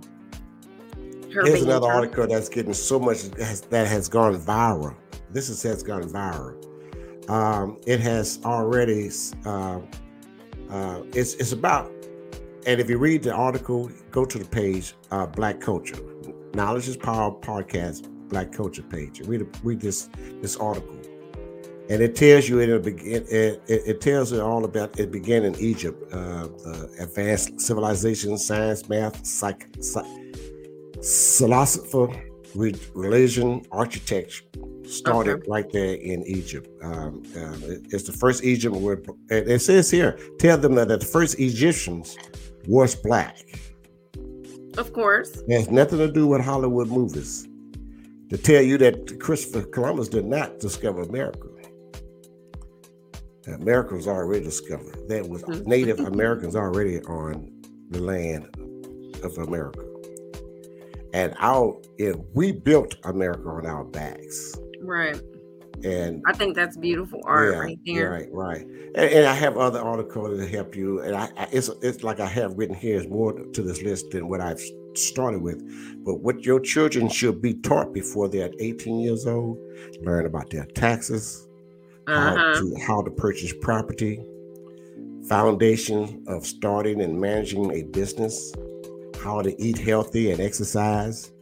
Her 1.33 1.43
Here's 1.45 1.63
another 1.63 1.87
article 1.87 2.27
that's 2.27 2.49
getting 2.49 2.73
so 2.73 2.99
much 2.99 3.23
has, 3.37 3.61
that 3.61 3.87
has 3.87 4.07
gone 4.07 4.35
viral. 4.39 4.95
This 5.31 5.49
is, 5.49 5.61
has 5.63 5.83
gone 5.83 6.03
viral. 6.03 6.55
Um, 7.27 7.77
it 7.85 7.99
has 8.01 8.39
already. 8.45 9.09
Uh, 9.45 9.79
uh, 10.69 11.01
it's 11.13 11.35
it's 11.35 11.51
about, 11.51 11.91
and 12.65 12.79
if 12.79 12.89
you 12.89 12.97
read 12.97 13.23
the 13.23 13.33
article, 13.33 13.89
go 14.11 14.25
to 14.25 14.37
the 14.37 14.45
page. 14.45 14.93
Uh, 15.11 15.25
Black 15.25 15.59
culture, 15.59 15.97
knowledge 16.53 16.87
is 16.87 16.97
power 16.97 17.31
podcast. 17.31 18.09
Black 18.29 18.51
culture 18.51 18.83
page. 18.83 19.21
Read 19.21 19.47
read 19.63 19.81
this 19.81 20.09
this 20.41 20.55
article, 20.57 20.99
and 21.89 22.01
it 22.01 22.15
tells 22.15 22.47
you. 22.49 22.59
It, 22.59 22.69
it, 22.87 23.63
it 23.67 24.01
tells 24.01 24.31
you 24.31 24.41
all 24.41 24.65
about 24.65 24.99
it 24.99 25.11
began 25.11 25.43
in 25.43 25.55
Egypt. 25.55 26.11
Uh, 26.13 26.47
the 26.47 26.95
advanced 26.99 27.59
civilization, 27.59 28.37
science, 28.37 28.87
math, 28.89 29.25
psych, 29.25 29.67
psych 29.79 30.05
religion, 32.93 33.65
architecture 33.71 34.43
started 34.87 35.33
Okay. 35.39 35.47
right 35.49 35.71
there 35.71 35.95
in 35.95 36.23
Egypt. 36.23 36.69
Um, 36.83 37.23
um, 37.35 37.61
it- 37.63 37.85
it's 37.91 38.03
the 38.03 38.11
first 38.13 38.43
Egypt 38.43 38.75
where 38.75 38.99
it 39.29 39.49
it 39.49 39.61
says 39.61 39.89
here, 39.91 40.17
tell 40.39 40.57
them 40.57 40.75
that 40.75 40.87
the 40.87 40.99
first 40.99 41.39
Egyptians 41.39 42.17
was 42.67 42.95
black. 42.95 43.37
Of 44.77 44.91
course. 44.93 45.41
It 45.47 45.53
has 45.57 45.69
nothing 45.71 45.99
to 45.99 46.11
do 46.11 46.27
with 46.27 46.41
Hollywood 46.41 46.89
movies. 46.89 47.47
To 48.29 48.37
tell 48.37 48.61
you 48.61 48.77
that 48.79 49.19
Christopher 49.19 49.61
Columbus 49.67 50.07
did 50.09 50.25
not 50.25 50.59
discover 50.59 51.01
America. 51.03 51.47
America 53.47 53.93
was 53.95 54.07
already 54.07 54.43
discovered. 54.43 54.97
There 55.07 55.23
was 55.23 55.43
Mhm. 55.43 55.67
Native 55.67 55.99
Americans 56.13 56.55
already 56.55 56.99
on 57.01 57.51
the 57.91 58.01
land 58.01 58.47
of 59.23 59.37
America. 59.37 59.85
And 61.13 61.33
our 61.39 61.79
yeah, 61.97 62.13
we 62.33 62.51
built 62.51 62.95
America 63.03 63.47
on 63.47 63.65
our 63.67 63.83
backs. 63.85 64.55
Right. 64.85 65.19
And 65.83 66.23
I 66.25 66.33
think 66.33 66.55
that's 66.55 66.77
beautiful 66.77 67.21
art 67.25 67.53
yeah, 67.53 67.59
right 67.59 67.79
there. 67.85 68.11
Right, 68.11 68.27
right. 68.31 68.61
And, 68.95 69.11
and 69.11 69.25
I 69.27 69.33
have 69.33 69.57
other 69.57 69.79
articles 69.79 70.39
to 70.39 70.47
help 70.47 70.75
you. 70.75 71.01
And 71.01 71.15
I, 71.15 71.29
I 71.37 71.47
it's 71.51 71.69
it's 71.81 72.03
like 72.03 72.19
I 72.19 72.27
have 72.27 72.53
written 72.57 72.75
here 72.75 72.97
is 72.97 73.07
more 73.07 73.33
to 73.33 73.61
this 73.61 73.81
list 73.81 74.11
than 74.11 74.29
what 74.29 74.39
I've 74.41 74.61
started 74.93 75.41
with. 75.41 75.61
But 76.05 76.21
what 76.21 76.45
your 76.45 76.59
children 76.61 77.09
should 77.09 77.41
be 77.41 77.55
taught 77.55 77.93
before 77.93 78.29
they're 78.29 78.51
18 78.59 78.99
years 78.99 79.27
old, 79.27 79.57
learn 80.01 80.25
about 80.25 80.49
their 80.49 80.65
taxes, 80.65 81.47
how 82.07 82.35
Uh-huh. 82.35 82.61
to 82.61 82.75
how 82.81 83.01
to 83.01 83.11
purchase 83.11 83.53
property, 83.61 84.23
foundation 85.27 86.23
of 86.27 86.45
starting 86.45 87.01
and 87.01 87.19
managing 87.19 87.71
a 87.73 87.83
business, 87.83 88.53
how 89.21 89.41
to 89.41 89.61
eat 89.61 89.77
healthy 89.77 90.31
and 90.31 90.39
exercise, 90.39 91.33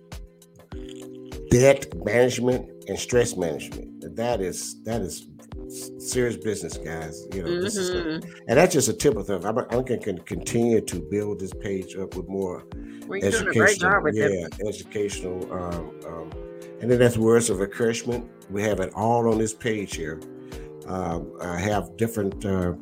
debt 1.51 1.85
management 2.03 2.67
and 2.87 2.97
stress 2.97 3.35
management. 3.35 4.15
That 4.15 4.41
is 4.41 4.81
that 4.83 5.01
is 5.01 5.27
serious 5.97 6.37
business, 6.37 6.77
guys. 6.77 7.25
You 7.33 7.43
know, 7.43 7.61
this 7.61 7.77
is 7.77 7.91
Mhm. 7.91 8.23
and 8.47 8.57
that's 8.57 8.73
just 8.73 8.89
a 8.89 8.93
tip 8.93 9.15
of 9.15 9.27
them. 9.27 9.43
I'm, 9.45 9.57
I'm 9.57 9.83
going 9.83 10.01
to 10.01 10.15
continue 10.23 10.81
to 10.81 10.99
build 10.99 11.39
this 11.39 11.53
page 11.53 11.95
up 11.95 12.15
with 12.15 12.27
more 12.27 12.65
Well, 13.07 13.19
you're 13.19 13.31
doing 13.31 13.47
a 13.47 13.53
great 13.53 13.69
educational, 13.71 14.01
with 14.03 14.15
yeah, 14.15 14.47
educational. 14.67 15.53
Um, 15.53 15.91
um, 16.07 16.31
and 16.81 16.91
then 16.91 16.99
that's 16.99 17.17
words 17.17 17.49
of 17.49 17.61
encouragement. 17.61 18.29
We 18.51 18.61
have 18.63 18.79
it 18.81 18.91
all 18.93 19.31
on 19.31 19.37
this 19.37 19.53
page 19.53 19.95
here. 19.95 20.19
Um, 20.85 21.31
I 21.41 21.57
have 21.59 21.95
different 21.97 22.45
uh, 22.45 22.73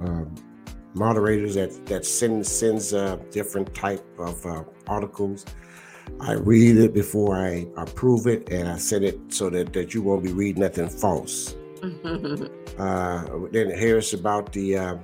um, 0.00 0.34
moderators 0.94 1.54
that 1.54 1.86
that 1.86 2.04
send 2.04 2.44
sends 2.46 2.92
uh, 2.92 3.16
different 3.30 3.72
type 3.74 4.04
of 4.18 4.44
uh, 4.44 4.64
articles. 4.88 5.44
I 6.20 6.32
read 6.32 6.76
it 6.76 6.94
before 6.94 7.36
I 7.36 7.66
approve 7.76 8.26
it, 8.26 8.48
and 8.50 8.68
I 8.68 8.76
send 8.76 9.04
it 9.04 9.18
so 9.28 9.50
that, 9.50 9.72
that 9.72 9.94
you 9.94 10.02
won't 10.02 10.22
be 10.22 10.32
reading 10.32 10.62
nothing 10.62 10.88
false. 10.88 11.54
Uh, 12.78 13.24
then 13.50 13.70
here's 13.70 14.14
about 14.14 14.52
the 14.52 14.76
uh, 14.76 14.96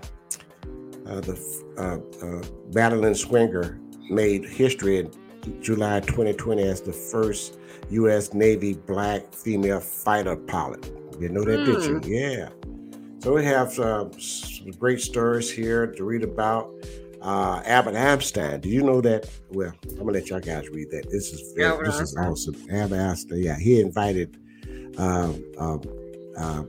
uh, 1.06 1.20
the 1.20 1.36
uh, 1.76 2.24
uh, 2.24 2.42
Madeline 2.72 3.16
Swinger 3.16 3.80
made 4.08 4.44
history 4.44 4.98
in 4.98 5.10
July 5.60 5.98
2020 5.98 6.62
as 6.62 6.80
the 6.80 6.92
first 6.92 7.58
U.S. 7.90 8.32
Navy 8.32 8.74
black 8.74 9.32
female 9.34 9.80
fighter 9.80 10.36
pilot. 10.36 10.90
You 11.18 11.28
know 11.30 11.42
that, 11.44 11.64
did 11.64 11.84
you? 11.84 12.00
Yeah. 12.04 12.48
So 13.20 13.34
we 13.34 13.44
have 13.44 13.78
uh, 13.78 14.10
some 14.18 14.70
great 14.78 15.00
stories 15.00 15.50
here 15.50 15.86
to 15.86 16.04
read 16.04 16.22
about. 16.22 16.70
Uh, 17.24 17.62
Albert 17.64 17.96
Einstein. 17.96 18.60
Do 18.60 18.68
you 18.68 18.82
know 18.82 19.00
that? 19.00 19.26
Well, 19.50 19.72
I'm 19.92 19.96
gonna 19.96 20.12
let 20.12 20.28
y'all 20.28 20.40
guys 20.40 20.68
read 20.68 20.90
that. 20.90 21.10
This 21.10 21.32
is 21.32 21.54
very, 21.56 21.86
this 21.86 21.98
is 21.98 22.14
awesome. 22.16 22.54
Albert 22.70 23.00
Einstein. 23.00 23.42
Yeah, 23.42 23.58
he 23.58 23.80
invited. 23.80 24.36
Um, 24.98 25.42
uh, 26.36 26.64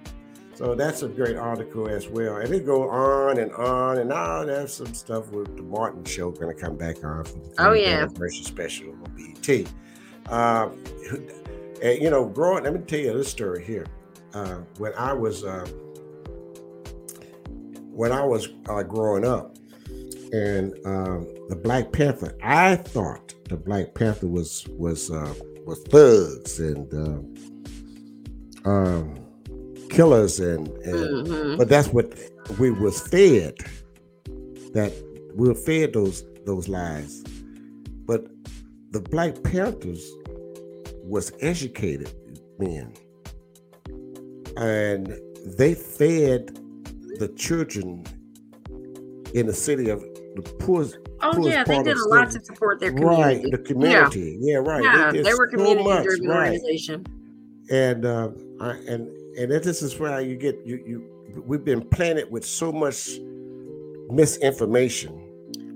So 0.55 0.77
that's 0.77 1.03
a 1.03 1.09
great 1.09 1.37
article 1.37 1.89
as 1.89 2.07
well. 2.07 2.37
And 2.37 2.55
it 2.55 2.65
go 2.65 2.89
on 2.89 3.39
and 3.39 3.51
on 3.53 3.99
and 3.99 4.11
now 4.11 4.45
there's 4.45 4.73
some 4.73 4.95
stuff 4.95 5.29
with 5.31 5.57
the 5.57 5.63
Martin 5.65 6.05
show 6.05 6.31
going 6.31 6.55
to 6.55 6.61
come 6.61 6.77
back 6.77 7.03
on. 7.03 7.25
Oh 7.59 7.73
yeah, 7.73 8.07
special 8.29 8.91
on 8.91 9.17
BET. 9.17 9.67
Uh, 10.29 10.71
and 11.83 12.01
you 12.01 12.11
know, 12.11 12.25
growing, 12.27 12.65
let 12.65 12.73
me 12.73 12.81
tell 12.81 13.01
you 13.01 13.13
this 13.15 13.29
story 13.29 13.65
here. 13.65 13.87
Uh, 14.33 14.59
when 14.79 14.93
I 14.95 15.13
was 15.13 15.45
uh, 15.45 15.67
when 17.91 18.13
I 18.13 18.25
was 18.25 18.49
uh, 18.69 18.83
growing 18.83 19.25
up, 19.25 19.57
and 20.35 20.75
um, 20.85 21.29
the 21.49 21.55
Black 21.55 21.93
Panther, 21.93 22.37
I 22.43 22.75
thought 22.75 23.35
the 23.49 23.57
Black 23.57 23.95
Panther 23.95 24.27
was 24.27 24.67
was 24.71 25.11
uh, 25.11 25.33
was 25.65 25.81
thugs 25.85 26.59
and 26.59 26.93
uh, 26.93 28.69
um, 28.69 29.15
killers, 29.91 30.41
and, 30.41 30.67
and 30.69 31.27
mm-hmm. 31.27 31.57
but 31.57 31.69
that's 31.69 31.89
what 31.89 32.19
we 32.59 32.73
was 32.73 33.01
fed. 33.07 33.55
That 34.73 34.93
we 35.37 35.47
were 35.49 35.55
fed 35.55 35.93
those 35.93 36.25
those 36.45 36.69
lies, 36.69 37.23
but 38.05 38.27
the 38.91 39.01
Black 39.01 39.41
Panthers 39.45 40.05
was 41.05 41.33
educated 41.41 42.13
men. 42.59 42.93
And 44.57 45.17
they 45.59 45.75
fed 45.75 46.57
the 47.19 47.33
children 47.37 48.05
in 49.35 49.47
the 49.47 49.53
city 49.53 49.91
of 49.91 50.05
the 50.35 50.43
poorest. 50.43 50.99
Oh 51.23 51.33
poorest 51.33 51.49
yeah, 51.49 51.65
they 51.65 51.83
did 51.83 51.97
a 51.97 52.09
lot 52.09 52.31
to 52.33 52.45
support 52.45 52.81
their 52.81 52.93
community. 52.93 53.43
Right, 53.43 53.51
the 53.51 53.59
community. 53.59 54.39
Yeah, 54.41 54.55
yeah 54.55 54.59
right. 54.59 54.83
Yeah, 54.83 55.13
they, 55.13 55.23
they 55.23 55.35
were 55.35 55.47
community-driven 55.47 56.27
right. 56.27 56.53
organization. 56.53 57.07
And 57.71 58.05
uh, 58.05 58.31
I, 58.61 58.71
and 58.89 59.09
and 59.39 59.51
this 59.51 59.83
is 59.83 59.99
where 59.99 60.21
you 60.21 60.37
get 60.37 60.59
you 60.65 60.77
you. 60.87 61.43
We've 61.47 61.65
been 61.65 61.83
planted 61.89 62.31
with 62.31 62.45
so 62.45 62.71
much 62.71 63.19
misinformation 64.09 65.25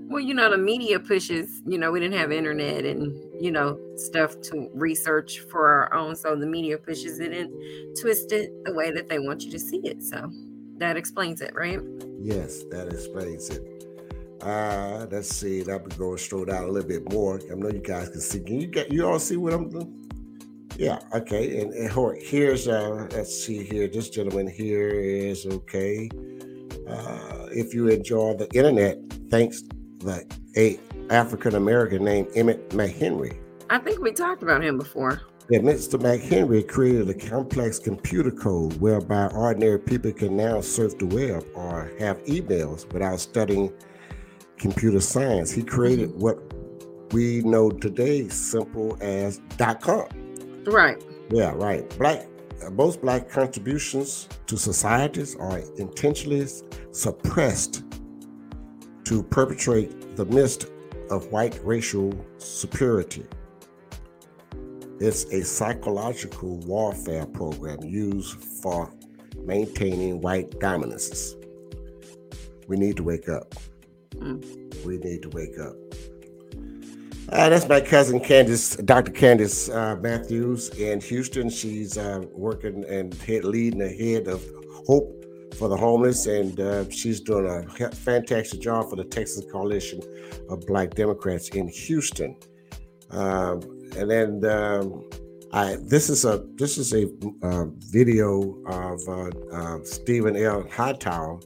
well, 0.09 0.19
you 0.19 0.33
know, 0.33 0.49
the 0.49 0.57
media 0.57 0.99
pushes, 0.99 1.61
you 1.67 1.77
know, 1.77 1.91
we 1.91 1.99
didn't 1.99 2.17
have 2.17 2.31
internet 2.31 2.83
and, 2.83 3.15
you 3.39 3.51
know, 3.51 3.79
stuff 3.95 4.41
to 4.41 4.67
research 4.73 5.41
for 5.41 5.69
our 5.69 5.93
own. 5.93 6.15
So 6.15 6.35
the 6.35 6.47
media 6.47 6.79
pushes 6.79 7.19
it 7.19 7.31
and 7.31 7.51
twist 7.95 8.31
it 8.31 8.51
the 8.65 8.73
way 8.73 8.91
that 8.91 9.07
they 9.07 9.19
want 9.19 9.43
you 9.43 9.51
to 9.51 9.59
see 9.59 9.77
it. 9.83 10.01
So 10.01 10.31
that 10.77 10.97
explains 10.97 11.41
it, 11.41 11.53
right? 11.53 11.79
Yes, 12.19 12.63
that 12.71 12.87
explains 12.87 13.51
it. 13.51 13.78
Uh, 14.41 15.05
let's 15.11 15.35
see. 15.35 15.69
I'll 15.69 15.79
be 15.79 15.95
going 15.95 16.17
straight 16.17 16.49
out 16.49 16.63
a 16.63 16.71
little 16.71 16.87
bit 16.87 17.11
more. 17.11 17.39
I 17.51 17.55
know 17.55 17.69
you 17.69 17.79
guys 17.79 18.09
can 18.09 18.21
see. 18.21 18.39
Can 18.39 18.61
you 18.61 18.67
get 18.67 18.91
you 18.91 19.07
all 19.07 19.19
see 19.19 19.37
what 19.37 19.53
I'm 19.53 19.69
doing? 19.69 19.95
Yeah, 20.77 20.99
okay. 21.13 21.59
And, 21.61 21.73
and 21.73 22.21
here's 22.21 22.67
uh 22.67 23.07
let's 23.11 23.35
see 23.35 23.63
here. 23.63 23.87
This 23.87 24.09
gentleman 24.09 24.47
here 24.47 24.87
is 24.89 25.45
okay. 25.45 26.09
Uh, 26.87 27.47
if 27.51 27.73
you 27.73 27.89
enjoy 27.89 28.35
the 28.35 28.49
internet, 28.53 28.97
thanks 29.29 29.63
like 30.01 30.31
a 30.55 30.79
African 31.09 31.55
American 31.55 32.05
named 32.05 32.29
Emmett 32.33 32.69
McHenry. 32.69 33.37
I 33.69 33.79
think 33.79 33.99
we 33.99 34.13
talked 34.13 34.41
about 34.41 34.63
him 34.63 34.77
before. 34.77 35.21
Yeah, 35.49 35.59
Mr. 35.59 35.99
McHenry 35.99 36.67
created 36.67 37.09
a 37.09 37.13
complex 37.13 37.79
computer 37.79 38.31
code 38.31 38.79
whereby 38.79 39.27
ordinary 39.27 39.79
people 39.79 40.11
can 40.11 40.37
now 40.37 40.61
surf 40.61 40.97
the 40.97 41.07
web 41.07 41.43
or 41.55 41.91
have 41.99 42.23
emails 42.25 42.91
without 42.93 43.19
studying 43.19 43.73
computer 44.59 44.99
science. 44.99 45.51
He 45.51 45.63
created 45.63 46.09
mm-hmm. 46.09 46.19
what 46.19 47.13
we 47.13 47.41
know 47.41 47.71
today 47.71 48.27
simple 48.27 48.97
as 49.01 49.39
dot 49.57 49.81
.com. 49.81 50.07
Right. 50.65 51.03
Yeah, 51.31 51.53
right. 51.55 51.89
Black 51.97 52.27
most 52.71 53.01
black 53.01 53.29
contributions 53.29 54.27
to 54.47 54.57
societies 54.57 55.35
are 55.37 55.59
intentionally 55.77 56.45
suppressed 56.91 57.83
to 59.05 59.23
perpetrate 59.23 60.17
the 60.17 60.25
mist 60.25 60.69
of 61.09 61.31
white 61.31 61.59
racial 61.63 62.13
superiority. 62.37 63.25
It's 64.99 65.23
a 65.31 65.43
psychological 65.43 66.57
warfare 66.59 67.25
program 67.25 67.81
used 67.81 68.35
for 68.61 68.93
maintaining 69.37 70.19
white 70.19 70.59
dominance. 70.59 71.35
We 72.67 72.75
need 72.75 72.97
to 72.97 73.03
wake 73.03 73.29
up. 73.29 73.55
Mm. 74.19 74.85
We 74.85 74.97
need 74.97 75.21
to 75.23 75.29
wake 75.29 75.57
up. 75.59 75.75
Uh, 77.31 77.47
that's 77.49 77.67
my 77.67 77.79
cousin 77.79 78.19
Candace, 78.19 78.75
Dr. 78.77 79.11
Candace 79.11 79.69
uh, 79.69 79.95
Matthews 79.97 80.69
in 80.69 80.99
Houston. 81.01 81.49
She's 81.49 81.97
uh, 81.97 82.23
working 82.31 82.83
and 82.85 83.13
head, 83.13 83.43
leading 83.43 83.79
the 83.79 83.89
head 83.89 84.27
of 84.27 84.43
Hope 84.87 85.15
for 85.55 85.67
the 85.67 85.77
homeless, 85.77 86.25
and 86.25 86.59
uh, 86.59 86.89
she's 86.89 87.19
doing 87.19 87.45
a 87.45 87.91
fantastic 87.91 88.61
job 88.61 88.89
for 88.89 88.95
the 88.95 89.03
Texas 89.03 89.45
Coalition 89.51 90.01
of 90.49 90.65
Black 90.65 90.95
Democrats 90.95 91.49
in 91.49 91.67
Houston. 91.67 92.35
Um, 93.11 93.61
and 93.95 94.09
then 94.09 94.45
um, 94.45 95.07
I 95.51 95.77
this 95.81 96.09
is 96.09 96.25
a 96.25 96.43
this 96.55 96.77
is 96.77 96.93
a 96.93 97.07
uh, 97.43 97.65
video 97.91 98.57
of 98.65 99.07
uh, 99.07 99.83
Stephen 99.83 100.35
L. 100.35 100.65
Hightower 100.71 101.39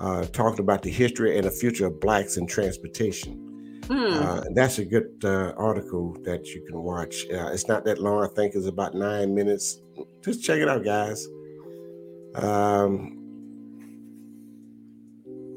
uh, 0.00 0.24
talking 0.26 0.60
about 0.60 0.82
the 0.82 0.90
history 0.90 1.36
and 1.36 1.46
the 1.46 1.50
future 1.50 1.86
of 1.86 2.00
blacks 2.00 2.36
in 2.36 2.46
transportation. 2.46 3.46
Hmm. 3.86 4.54
that's 4.54 4.78
a 4.78 4.84
good 4.84 5.10
uh, 5.24 5.52
article 5.56 6.16
that 6.22 6.46
you 6.46 6.64
can 6.68 6.80
watch. 6.80 7.26
it's 7.28 7.66
not 7.66 7.84
that 7.86 7.98
long. 7.98 8.22
I 8.22 8.28
think 8.28 8.54
it's 8.54 8.66
about 8.66 8.94
nine 8.94 9.34
minutes. 9.34 9.80
Just 10.24 10.44
check 10.44 10.60
it 10.60 10.68
out, 10.68 10.84
guys. 10.84 11.26
Um, 12.36 13.20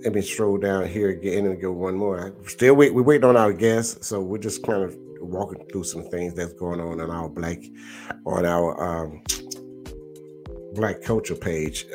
let 0.04 0.14
me 0.14 0.22
stroll 0.22 0.58
down 0.58 0.88
here 0.88 1.10
again 1.10 1.46
and 1.46 1.62
go 1.62 1.72
one 1.72 1.96
more. 1.96 2.36
Still 2.48 2.76
wait, 2.76 2.94
we're 2.94 3.04
waiting 3.04 3.30
on 3.30 3.38
our 3.38 3.54
guests, 3.54 4.08
so 4.08 4.22
we're 4.22 4.38
just 4.38 4.64
kind 4.64 4.84
of 4.84 4.98
walking 5.22 5.64
through 5.72 5.86
some 5.86 6.04
things 6.10 6.34
that's 6.34 6.54
going 6.54 6.82
on 6.82 7.00
in 7.00 7.10
our 7.10 7.30
black 7.30 7.60
on 8.26 8.46
our 8.46 8.84
um, 8.84 9.22
black 10.74 11.02
culture 11.02 11.36
page. 11.36 11.86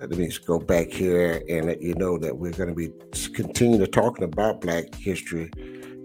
Let 0.00 0.12
me 0.12 0.28
just 0.28 0.46
go 0.46 0.58
back 0.58 0.88
here 0.88 1.42
and 1.46 1.66
let 1.66 1.82
you 1.82 1.94
know 1.94 2.16
that 2.16 2.38
we're 2.38 2.52
going 2.52 2.70
to 2.70 2.74
be 2.74 2.90
continue 3.34 3.78
to 3.78 3.86
talking 3.86 4.24
about 4.24 4.62
Black 4.62 4.94
History 4.94 5.50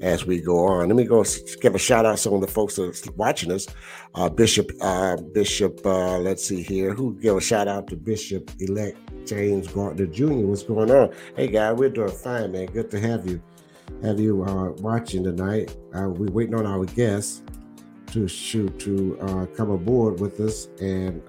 as 0.01 0.25
we 0.25 0.41
go 0.41 0.65
on. 0.65 0.89
Let 0.89 0.97
me 0.97 1.05
go 1.05 1.23
give 1.61 1.75
a 1.75 1.79
shout 1.79 2.05
out 2.05 2.11
to 2.11 2.17
some 2.17 2.33
of 2.33 2.41
the 2.41 2.47
folks 2.47 2.75
that's 2.75 3.09
watching 3.11 3.53
us. 3.53 3.67
Uh, 4.13 4.27
Bishop, 4.27 4.69
uh, 4.81 5.15
Bishop, 5.33 5.79
uh, 5.85 6.19
let's 6.19 6.45
see 6.45 6.61
here. 6.61 6.93
Who 6.93 7.17
give 7.21 7.37
a 7.37 7.41
shout 7.41 7.69
out 7.69 7.87
to 7.87 7.95
Bishop 7.95 8.51
elect 8.59 8.97
James 9.25 9.69
Gardner 9.69 10.07
Jr. 10.07 10.33
What's 10.45 10.63
going 10.63 10.91
on? 10.91 11.13
Hey, 11.37 11.47
guy, 11.47 11.71
we're 11.71 11.87
doing 11.87 12.11
fine, 12.11 12.51
man. 12.51 12.65
Good 12.65 12.91
to 12.91 12.99
have 12.99 13.25
you, 13.25 13.41
have 14.03 14.19
you 14.19 14.43
uh, 14.43 14.71
watching 14.81 15.23
tonight. 15.23 15.73
Uh, 15.93 16.09
we're 16.09 16.31
waiting 16.31 16.55
on 16.55 16.65
our 16.65 16.83
guests 16.83 17.43
to 18.07 18.27
shoot 18.27 18.77
to 18.81 19.17
uh, 19.21 19.45
come 19.55 19.71
aboard 19.71 20.19
with 20.19 20.41
us, 20.41 20.67
and 20.81 21.23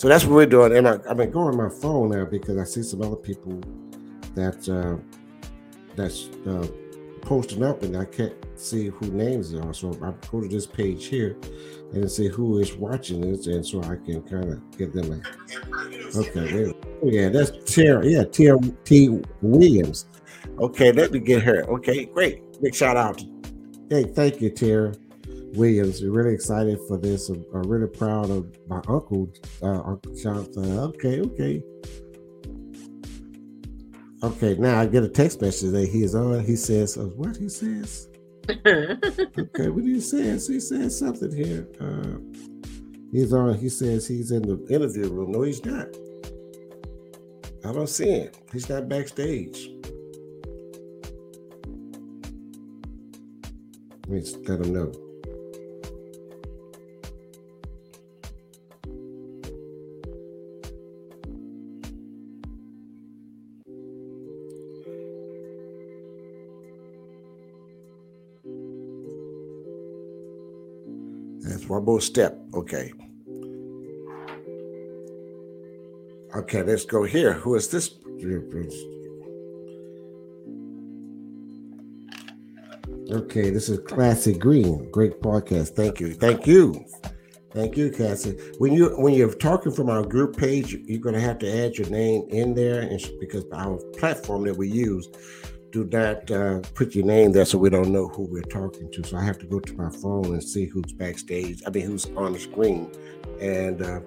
so 0.00 0.08
that's 0.08 0.24
what 0.24 0.34
we're 0.34 0.46
doing. 0.46 0.74
And 0.74 0.88
I, 0.88 0.98
I've 1.10 1.18
been 1.18 1.30
going 1.30 1.54
my 1.58 1.68
phone 1.68 2.12
now 2.12 2.24
because 2.24 2.56
I 2.56 2.64
see 2.64 2.82
some 2.82 3.02
other 3.02 3.16
people 3.16 3.60
that 4.34 4.66
uh, 4.66 4.96
that's 5.94 6.30
uh, 6.48 6.66
posting 7.20 7.62
up, 7.62 7.82
and 7.82 7.94
I 7.94 8.06
can't 8.06 8.32
see 8.58 8.86
who 8.86 9.08
names 9.08 9.52
are. 9.52 9.74
So 9.74 9.90
I 10.02 10.14
go 10.30 10.40
to 10.40 10.48
this 10.48 10.66
page 10.66 11.04
here 11.04 11.36
and 11.92 12.10
see 12.10 12.28
who 12.28 12.60
is 12.60 12.72
watching 12.76 13.20
this, 13.20 13.46
and 13.46 13.64
so 13.64 13.82
I 13.82 13.96
can 13.96 14.22
kind 14.22 14.54
of 14.54 14.78
get 14.78 14.94
them. 14.94 15.22
A, 15.22 16.18
okay, 16.18 16.72
yeah, 17.02 17.28
that's 17.28 17.52
Tara. 17.70 18.02
Yeah, 18.06 18.24
Tara 18.24 18.58
T. 18.86 19.20
Williams. 19.42 20.06
Okay, 20.58 20.92
let 20.92 21.12
me 21.12 21.18
get 21.18 21.42
her. 21.42 21.64
Okay, 21.64 22.06
great. 22.06 22.58
Big 22.62 22.74
shout 22.74 22.96
out. 22.96 23.22
Hey, 23.90 24.04
thank 24.04 24.40
you, 24.40 24.48
Tara 24.48 24.94
Williams. 25.54 26.02
We're 26.02 26.10
really 26.10 26.34
excited 26.34 26.78
for 26.88 26.98
this. 26.98 27.28
I'm, 27.28 27.44
I'm 27.54 27.62
really 27.62 27.88
proud 27.88 28.30
of 28.30 28.46
my 28.68 28.80
uncle, 28.88 29.32
uh, 29.62 29.82
Uncle 29.82 30.14
Jonathan. 30.14 30.78
Okay, 30.78 31.20
okay. 31.20 31.62
Okay, 34.22 34.54
now 34.56 34.78
I 34.78 34.86
get 34.86 35.02
a 35.02 35.08
text 35.08 35.40
message 35.40 35.72
that 35.72 35.88
he 35.88 36.02
is 36.02 36.14
on. 36.14 36.44
He 36.44 36.56
says, 36.56 36.96
uh, 36.98 37.04
"What 37.04 37.36
he 37.36 37.48
says?" 37.48 38.08
okay, 38.50 39.68
what 39.68 39.84
he 39.84 40.00
says? 40.00 40.46
He 40.46 40.60
says 40.60 40.98
something 40.98 41.34
here. 41.34 41.66
Uh, 41.80 42.18
he's 43.12 43.32
on. 43.32 43.56
He 43.58 43.68
says 43.68 44.06
he's 44.06 44.30
in 44.30 44.42
the 44.42 44.66
interview 44.68 45.08
room. 45.08 45.32
No, 45.32 45.42
he's 45.42 45.64
not. 45.64 45.88
I 47.64 47.72
don't 47.72 47.88
see 47.88 48.10
him. 48.10 48.30
He's 48.52 48.68
not 48.68 48.88
backstage. 48.88 49.70
Let 54.06 54.10
me 54.10 54.22
let 54.46 54.60
him 54.60 54.72
know. 54.74 55.09
One 71.70 71.84
more 71.84 72.00
step. 72.00 72.36
Okay. 72.52 72.92
Okay, 76.34 76.62
let's 76.62 76.84
go 76.84 77.04
here. 77.04 77.32
Who 77.32 77.54
is 77.54 77.68
this? 77.68 77.94
Okay, 83.10 83.50
this 83.50 83.68
is 83.68 83.78
Classic 83.86 84.38
Green. 84.38 84.90
Great 84.90 85.20
podcast. 85.20 85.70
Thank 85.70 86.00
you. 86.00 86.14
Thank 86.14 86.46
you. 86.46 86.84
Thank 87.52 87.76
you, 87.76 87.90
Cassie. 87.90 88.38
When 88.58 88.72
you 88.72 88.90
when 89.00 89.14
you're 89.14 89.34
talking 89.34 89.72
from 89.72 89.90
our 89.90 90.04
group 90.04 90.36
page, 90.36 90.72
you're 90.72 91.00
going 91.00 91.16
to 91.16 91.20
have 91.20 91.38
to 91.40 91.64
add 91.64 91.76
your 91.76 91.88
name 91.88 92.22
in 92.28 92.54
there, 92.54 92.82
and 92.82 93.00
because 93.18 93.44
our 93.52 93.78
platform 93.98 94.44
that 94.44 94.56
we 94.56 94.68
use 94.68 95.08
do 95.70 95.84
not 95.84 96.30
uh, 96.30 96.60
put 96.74 96.94
your 96.94 97.04
name 97.04 97.32
there 97.32 97.44
so 97.44 97.58
we 97.58 97.70
don't 97.70 97.90
know 97.90 98.08
who 98.08 98.24
we're 98.24 98.42
talking 98.42 98.90
to. 98.92 99.04
So 99.04 99.16
I 99.16 99.24
have 99.24 99.38
to 99.38 99.46
go 99.46 99.60
to 99.60 99.72
my 99.74 99.90
phone 99.90 100.26
and 100.26 100.42
see 100.42 100.66
who's 100.66 100.92
backstage. 100.92 101.62
I 101.66 101.70
mean, 101.70 101.86
who's 101.86 102.06
on 102.16 102.32
the 102.32 102.40
screen. 102.40 102.90
And 103.40 103.82
uh, 103.82 104.00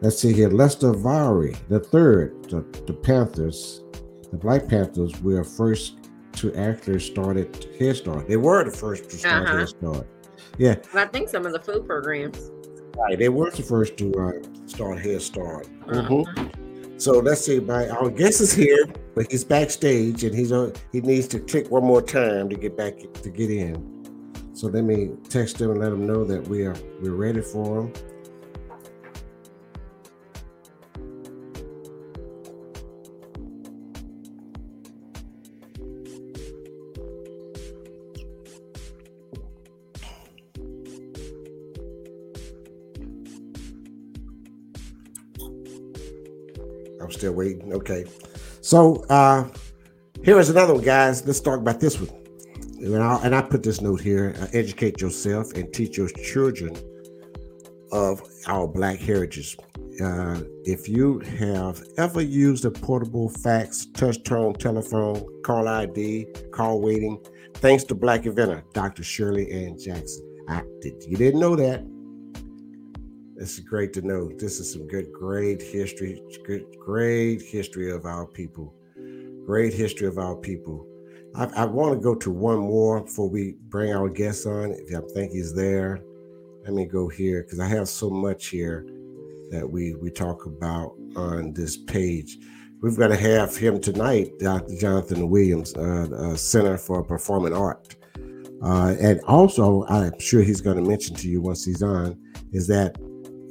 let's 0.00 0.18
see 0.18 0.32
here, 0.32 0.50
Lester 0.50 0.92
Vowry, 0.92 1.56
the 1.68 1.80
third, 1.80 2.50
the, 2.50 2.60
the 2.86 2.92
Panthers, 2.92 3.82
the 4.30 4.36
Black 4.36 4.68
Panthers 4.68 5.20
were 5.22 5.44
first 5.44 5.96
to 6.32 6.54
actually 6.54 7.00
start 7.00 7.36
at 7.36 7.64
Head 7.78 7.96
Start. 7.96 8.28
They 8.28 8.36
were 8.36 8.64
the 8.64 8.70
first 8.70 9.10
to 9.10 9.16
start 9.16 9.48
uh-huh. 9.48 9.58
Head 9.58 9.68
Start. 9.68 10.06
Yeah. 10.58 10.76
I 10.94 11.06
think 11.06 11.28
some 11.28 11.46
of 11.46 11.52
the 11.52 11.60
food 11.60 11.86
programs. 11.86 12.50
Right. 12.96 13.18
They 13.18 13.28
were 13.28 13.50
the 13.50 13.62
first 13.62 13.96
to 13.98 14.12
uh, 14.14 14.68
start 14.68 15.00
Head 15.00 15.22
Start. 15.22 15.66
Uh-huh. 15.88 16.02
Mm-hmm. 16.02 16.98
So 16.98 17.12
let's 17.18 17.44
see. 17.44 17.60
My 17.60 17.88
our 17.88 18.10
guest 18.10 18.42
is 18.42 18.52
here, 18.52 18.86
but 19.14 19.30
he's 19.30 19.44
backstage, 19.44 20.24
and 20.24 20.34
he's 20.34 20.52
on. 20.52 20.72
He 20.92 21.00
needs 21.00 21.28
to 21.28 21.40
click 21.40 21.70
one 21.70 21.84
more 21.84 22.02
time 22.02 22.48
to 22.48 22.56
get 22.56 22.76
back 22.76 22.94
to 22.98 23.30
get 23.30 23.50
in. 23.50 24.54
So 24.54 24.68
let 24.68 24.84
me 24.84 25.10
text 25.28 25.60
him 25.60 25.70
and 25.70 25.80
let 25.80 25.92
him 25.92 26.06
know 26.06 26.24
that 26.24 26.46
we 26.48 26.64
are 26.66 26.76
we're 27.00 27.14
ready 27.14 27.40
for 27.40 27.80
him. 27.80 27.92
still 47.20 47.32
waiting. 47.34 47.70
Okay. 47.74 48.06
So 48.70 49.04
uh 49.10 49.48
here 50.22 50.38
is 50.38 50.48
another 50.48 50.74
one, 50.74 50.84
guys. 50.84 51.26
Let's 51.26 51.40
talk 51.40 51.58
about 51.58 51.80
this 51.80 52.00
one. 52.00 52.08
And, 52.78 53.02
i 53.02 53.20
and 53.24 53.34
I 53.34 53.42
put 53.42 53.64
this 53.64 53.80
note 53.80 54.00
here 54.00 54.32
uh, 54.40 54.46
educate 54.52 55.00
yourself 55.00 55.54
and 55.54 55.74
teach 55.74 55.96
your 55.98 56.08
children 56.08 56.76
of 57.90 58.22
our 58.46 58.68
Black 58.68 59.00
heritage. 59.00 59.56
Uh, 60.00 60.42
if 60.64 60.88
you 60.88 61.18
have 61.18 61.82
ever 61.98 62.20
used 62.20 62.64
a 62.64 62.70
portable 62.70 63.28
fax, 63.28 63.86
touch 63.86 64.22
tone 64.22 64.54
telephone, 64.54 65.26
call 65.42 65.66
ID, 65.66 66.28
call 66.52 66.80
waiting, 66.80 67.18
thanks 67.54 67.82
to 67.82 67.96
Black 67.96 68.24
inventor 68.24 68.62
Dr. 68.72 69.02
Shirley 69.02 69.50
Ann 69.50 69.80
Jackson. 69.80 70.24
I 70.48 70.62
did 70.80 71.02
you 71.08 71.16
didn't 71.16 71.40
know 71.40 71.56
that? 71.56 71.84
It's 73.40 73.58
great 73.58 73.94
to 73.94 74.02
know. 74.02 74.30
This 74.36 74.60
is 74.60 74.70
some 74.70 74.86
good, 74.86 75.10
great 75.14 75.62
history, 75.62 76.22
good, 76.46 76.66
great 76.78 77.40
history 77.40 77.90
of 77.90 78.04
our 78.04 78.26
people. 78.26 78.74
Great 79.46 79.72
history 79.72 80.06
of 80.06 80.18
our 80.18 80.36
people. 80.36 80.86
I, 81.34 81.44
I 81.56 81.64
want 81.64 81.94
to 81.94 82.00
go 82.02 82.14
to 82.16 82.30
one 82.30 82.58
more 82.58 83.00
before 83.00 83.30
we 83.30 83.56
bring 83.70 83.94
our 83.94 84.10
guests 84.10 84.44
on. 84.44 84.72
If 84.72 84.94
I 84.94 85.00
think 85.14 85.32
he's 85.32 85.54
there, 85.54 86.02
let 86.64 86.74
me 86.74 86.84
go 86.84 87.08
here 87.08 87.42
because 87.42 87.60
I 87.60 87.66
have 87.68 87.88
so 87.88 88.10
much 88.10 88.48
here 88.48 88.84
that 89.50 89.66
we 89.66 89.94
we 89.94 90.10
talk 90.10 90.44
about 90.44 90.92
on 91.16 91.54
this 91.54 91.78
page. 91.78 92.36
We've 92.82 92.98
got 92.98 93.08
to 93.08 93.16
have 93.16 93.56
him 93.56 93.80
tonight, 93.80 94.32
Dr. 94.38 94.76
Jonathan 94.78 95.30
Williams, 95.30 95.74
uh, 95.76 96.08
uh, 96.14 96.36
Center 96.36 96.76
for 96.76 97.02
Performing 97.02 97.54
Art. 97.54 97.96
Uh, 98.62 98.96
and 99.00 99.18
also, 99.22 99.86
I'm 99.86 100.18
sure 100.20 100.42
he's 100.42 100.60
going 100.60 100.76
to 100.76 100.86
mention 100.86 101.16
to 101.16 101.28
you 101.28 101.40
once 101.40 101.64
he's 101.64 101.82
on, 101.82 102.20
is 102.52 102.66
that 102.66 102.98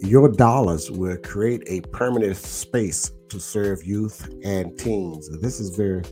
your 0.02 0.30
dollars 0.30 0.90
will 0.90 1.18
create 1.18 1.64
a 1.68 1.82
permanent 1.90 2.38
space 2.38 3.12
to 3.30 3.40
serve 3.40 3.84
youth 3.84 4.30
and 4.44 4.78
teens. 4.78 5.30
This 5.40 5.60
is 5.60 5.76
very, 5.76 6.04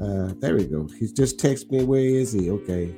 uh, 0.00 0.32
there 0.38 0.56
we 0.56 0.64
go. 0.64 0.88
He's 0.98 1.12
just 1.12 1.38
texted 1.38 1.70
me. 1.70 1.84
Where 1.84 2.00
is 2.00 2.32
he? 2.32 2.50
Okay. 2.50 2.94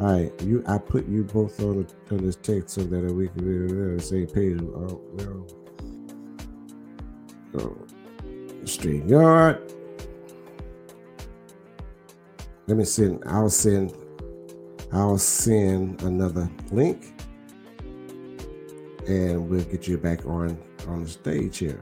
All 0.00 0.12
right. 0.12 0.42
You, 0.42 0.62
I 0.66 0.78
put 0.78 1.06
you 1.06 1.24
both 1.24 1.60
on, 1.60 1.86
the, 1.86 2.14
on 2.14 2.24
this 2.24 2.36
text 2.36 2.74
so 2.74 2.82
that 2.82 3.12
we 3.12 3.28
can 3.28 3.44
be 3.44 3.74
on 3.74 3.96
the 3.96 4.02
same 4.02 4.26
page. 4.26 4.60
Oh, 4.60 5.00
well. 5.12 5.46
Oh, 7.56 7.76
StreamYard. 8.64 9.70
Let 12.66 12.76
me 12.76 12.84
send, 12.84 13.22
I'll 13.26 13.50
send, 13.50 13.94
I'll 14.92 15.18
send 15.18 16.02
another 16.02 16.50
link 16.72 17.13
and 19.06 19.48
we'll 19.48 19.64
get 19.64 19.86
you 19.86 19.98
back 19.98 20.24
on 20.26 20.58
on 20.88 21.02
the 21.04 21.08
stage 21.08 21.58
here. 21.58 21.80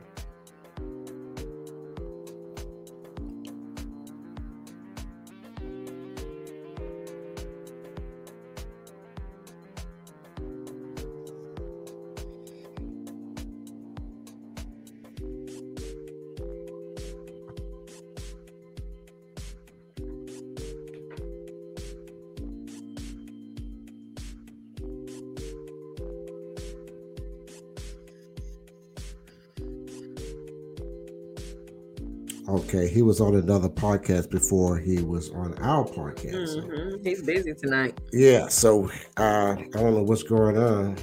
Was 33.13 33.21
on 33.21 33.35
another 33.35 33.69
podcast 33.69 34.31
before 34.31 34.79
he 34.79 35.03
was 35.03 35.29
on 35.33 35.53
our 35.59 35.85
podcast. 35.85 36.57
Mm-hmm. 36.57 37.05
He's 37.05 37.23
busy 37.23 37.53
tonight. 37.53 38.01
Yeah, 38.11 38.49
so 38.49 38.91
uh, 39.19 39.55
I 39.59 39.69
don't 39.71 39.93
know 39.93 40.03
what's 40.03 40.23
going 40.23 40.57
on. 40.57 40.97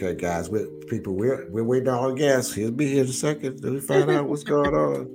Okay, 0.00 0.14
guys, 0.14 0.48
we 0.48 0.64
people, 0.86 1.14
we're 1.16 1.50
we're 1.50 1.64
waiting 1.64 1.88
on 1.88 1.98
our 1.98 2.12
guest. 2.12 2.54
He'll 2.54 2.70
be 2.70 2.86
here 2.86 3.02
in 3.02 3.10
a 3.10 3.12
second. 3.12 3.64
Let 3.64 3.72
me 3.72 3.80
find 3.80 4.08
out 4.08 4.28
what's 4.28 4.44
going 4.44 4.72
on. 4.72 5.10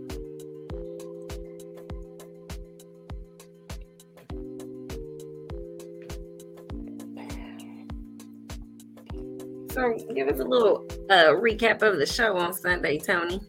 So, 9.72 9.96
give 10.14 10.28
us 10.28 10.42
a 10.42 10.44
little 10.44 10.86
uh, 11.10 11.32
recap 11.40 11.82
of 11.82 11.98
the 11.98 12.06
show 12.06 12.36
on 12.36 12.52
Sunday, 12.54 13.00
Tony. 13.00 13.40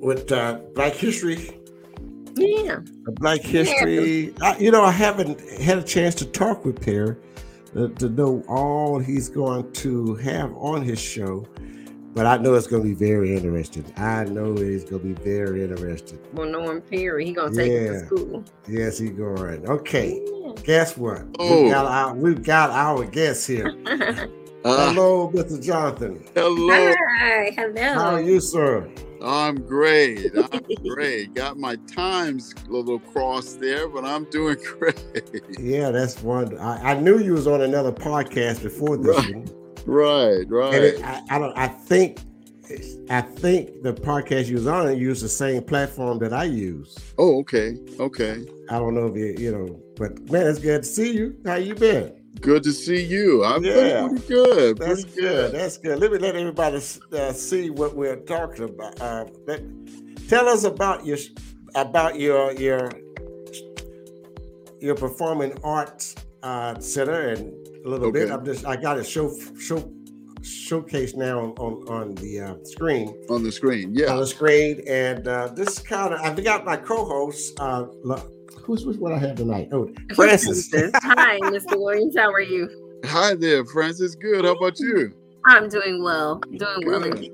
With 0.00 0.32
uh, 0.32 0.58
Black 0.74 0.94
History, 0.94 1.60
Yeah. 2.34 2.80
Black 3.20 3.42
History. 3.42 4.34
I, 4.42 4.58
you 4.58 4.72
know, 4.72 4.82
I 4.82 4.90
haven't 4.90 5.40
had 5.60 5.78
a 5.78 5.84
chance 5.84 6.16
to 6.16 6.26
talk 6.26 6.64
with 6.64 6.82
uh, 6.88 7.14
to 7.74 8.08
know 8.08 8.42
all 8.48 8.98
he's 8.98 9.28
going 9.28 9.70
to 9.72 10.14
have 10.16 10.52
on 10.56 10.82
his 10.82 10.98
show, 11.00 11.46
but 12.14 12.26
I 12.26 12.36
know 12.38 12.54
it's 12.54 12.66
going 12.66 12.82
to 12.82 12.88
be 12.88 12.94
very 12.94 13.36
interesting. 13.36 13.84
I 13.96 14.24
know 14.24 14.54
it's 14.56 14.84
going 14.90 15.02
to 15.02 15.14
be 15.14 15.22
very 15.24 15.62
interesting. 15.64 16.18
Well, 16.32 16.48
Norm 16.48 16.80
Perry, 16.82 17.24
he 17.26 17.32
gonna 17.32 17.54
take 17.54 17.70
it 17.70 17.88
to 17.88 18.06
school. 18.06 18.44
Yes, 18.68 18.98
he 18.98 19.10
going. 19.10 19.66
Okay, 19.68 20.20
Yeah. 20.24 20.52
guess 20.64 20.96
what? 20.96 21.22
Oh. 21.38 21.62
We've 21.62 21.72
got 21.72 21.86
our 21.86 22.14
we've 22.14 22.42
got 22.42 22.70
our 22.70 23.04
guest 23.04 23.46
here. 23.46 23.72
Uh, 24.62 24.92
Hello, 24.92 25.30
Mr. 25.30 25.62
Jonathan. 25.64 26.22
hello. 26.34 26.92
Hi, 27.18 27.50
Hello. 27.56 27.82
How 27.94 28.14
are 28.16 28.20
you, 28.20 28.40
sir? 28.40 28.90
I'm 29.22 29.56
great. 29.66 30.32
I'm 30.52 30.64
great. 30.88 31.34
Got 31.34 31.58
my 31.58 31.76
times 31.86 32.54
a 32.68 32.72
little 32.72 32.98
crossed 32.98 33.60
there, 33.60 33.88
but 33.88 34.04
I'm 34.04 34.24
doing 34.30 34.56
great. 34.78 35.02
Yeah, 35.58 35.90
that's 35.90 36.22
one. 36.22 36.56
I, 36.58 36.92
I 36.92 36.94
knew 37.00 37.18
you 37.18 37.32
was 37.34 37.46
on 37.46 37.60
another 37.62 37.92
podcast 37.92 38.62
before 38.62 38.96
this 38.96 39.16
Right. 39.16 39.34
one. 39.34 39.48
Right, 39.86 40.44
right. 40.48 40.74
And 40.74 40.84
it, 40.84 41.04
I, 41.04 41.22
I 41.30 41.38
don't. 41.38 41.56
I 41.56 41.66
think, 41.68 42.20
I 43.10 43.20
think 43.22 43.82
the 43.82 43.92
podcast 43.94 44.46
you 44.46 44.54
was 44.56 44.66
on 44.66 44.96
used 44.98 45.24
the 45.24 45.28
same 45.28 45.62
platform 45.62 46.18
that 46.20 46.32
I 46.32 46.44
use. 46.44 46.96
oh, 47.18 47.38
okay. 47.40 47.76
Okay. 47.98 48.44
I 48.68 48.78
don't 48.78 48.94
know 48.94 49.06
if 49.06 49.16
you, 49.16 49.34
you 49.38 49.52
know, 49.52 49.80
but 49.96 50.20
man, 50.30 50.46
it's 50.46 50.58
good 50.58 50.82
to 50.82 50.88
see 50.88 51.12
you. 51.12 51.36
How 51.44 51.56
you 51.56 51.74
been? 51.74 52.14
Good 52.40 52.62
to 52.62 52.72
see 52.72 53.02
you. 53.02 53.44
I'm 53.44 53.62
Yeah. 53.64 54.08
pretty 54.08 54.26
good. 54.26 54.78
That's 54.78 55.04
pretty 55.04 55.20
good. 55.20 55.52
That's 55.52 55.76
good. 55.78 55.98
Let 55.98 56.12
me 56.12 56.18
let 56.18 56.36
everybody 56.36 56.76
uh, 57.12 57.32
see 57.32 57.70
what 57.70 57.94
we're 57.94 58.16
talking 58.16 58.64
about. 58.64 59.00
Uh, 59.00 59.24
let, 59.46 59.62
tell 60.28 60.48
us 60.48 60.64
about 60.64 61.04
your 61.04 61.18
about 61.74 62.18
your 62.18 62.52
your 62.52 62.90
your 64.80 64.94
performing 64.94 65.52
arts 65.62 66.14
uh, 66.42 66.78
center 66.80 67.28
and 67.28 67.52
a 67.84 67.88
little 67.88 68.10
bit. 68.10 68.30
I'm 68.30 68.44
just 68.44 68.64
I 68.66 68.76
got 68.76 68.96
a 68.98 69.04
show 69.04 69.34
show 69.58 69.92
showcase 70.42 71.14
now 71.14 71.40
on 71.58 71.88
on, 71.88 72.14
the 72.14 72.40
uh, 72.40 72.54
screen 72.64 73.14
On 73.28 73.42
the 73.42 73.52
screen. 73.52 73.94
Yeah. 73.94 74.12
On 74.12 74.20
the 74.20 74.26
screen, 74.26 74.80
and 74.88 75.28
uh, 75.28 75.48
this 75.48 75.78
kind 75.78 76.14
of 76.14 76.20
I 76.20 76.34
got 76.40 76.64
my 76.64 76.76
co-host. 76.76 77.58
Uh, 77.60 77.86
who's 78.70 78.84
who's 78.84 78.98
what 78.98 79.12
I 79.12 79.18
have 79.18 79.36
tonight? 79.36 79.68
Oh, 79.72 79.92
Francis. 80.14 80.70
Hi, 80.72 81.38
Mr. 81.42 81.78
Williams. 81.78 82.16
How 82.16 82.30
are 82.32 82.40
you? 82.40 83.00
Hi 83.04 83.34
there, 83.34 83.64
Francis. 83.66 84.14
Good. 84.14 84.44
How 84.44 84.52
about 84.52 84.78
you? 84.78 85.12
I'm 85.46 85.68
doing 85.68 86.02
well. 86.02 86.38
Doing 86.38 86.86
well 86.86 87.00
Good. 87.00 87.14
indeed. 87.14 87.32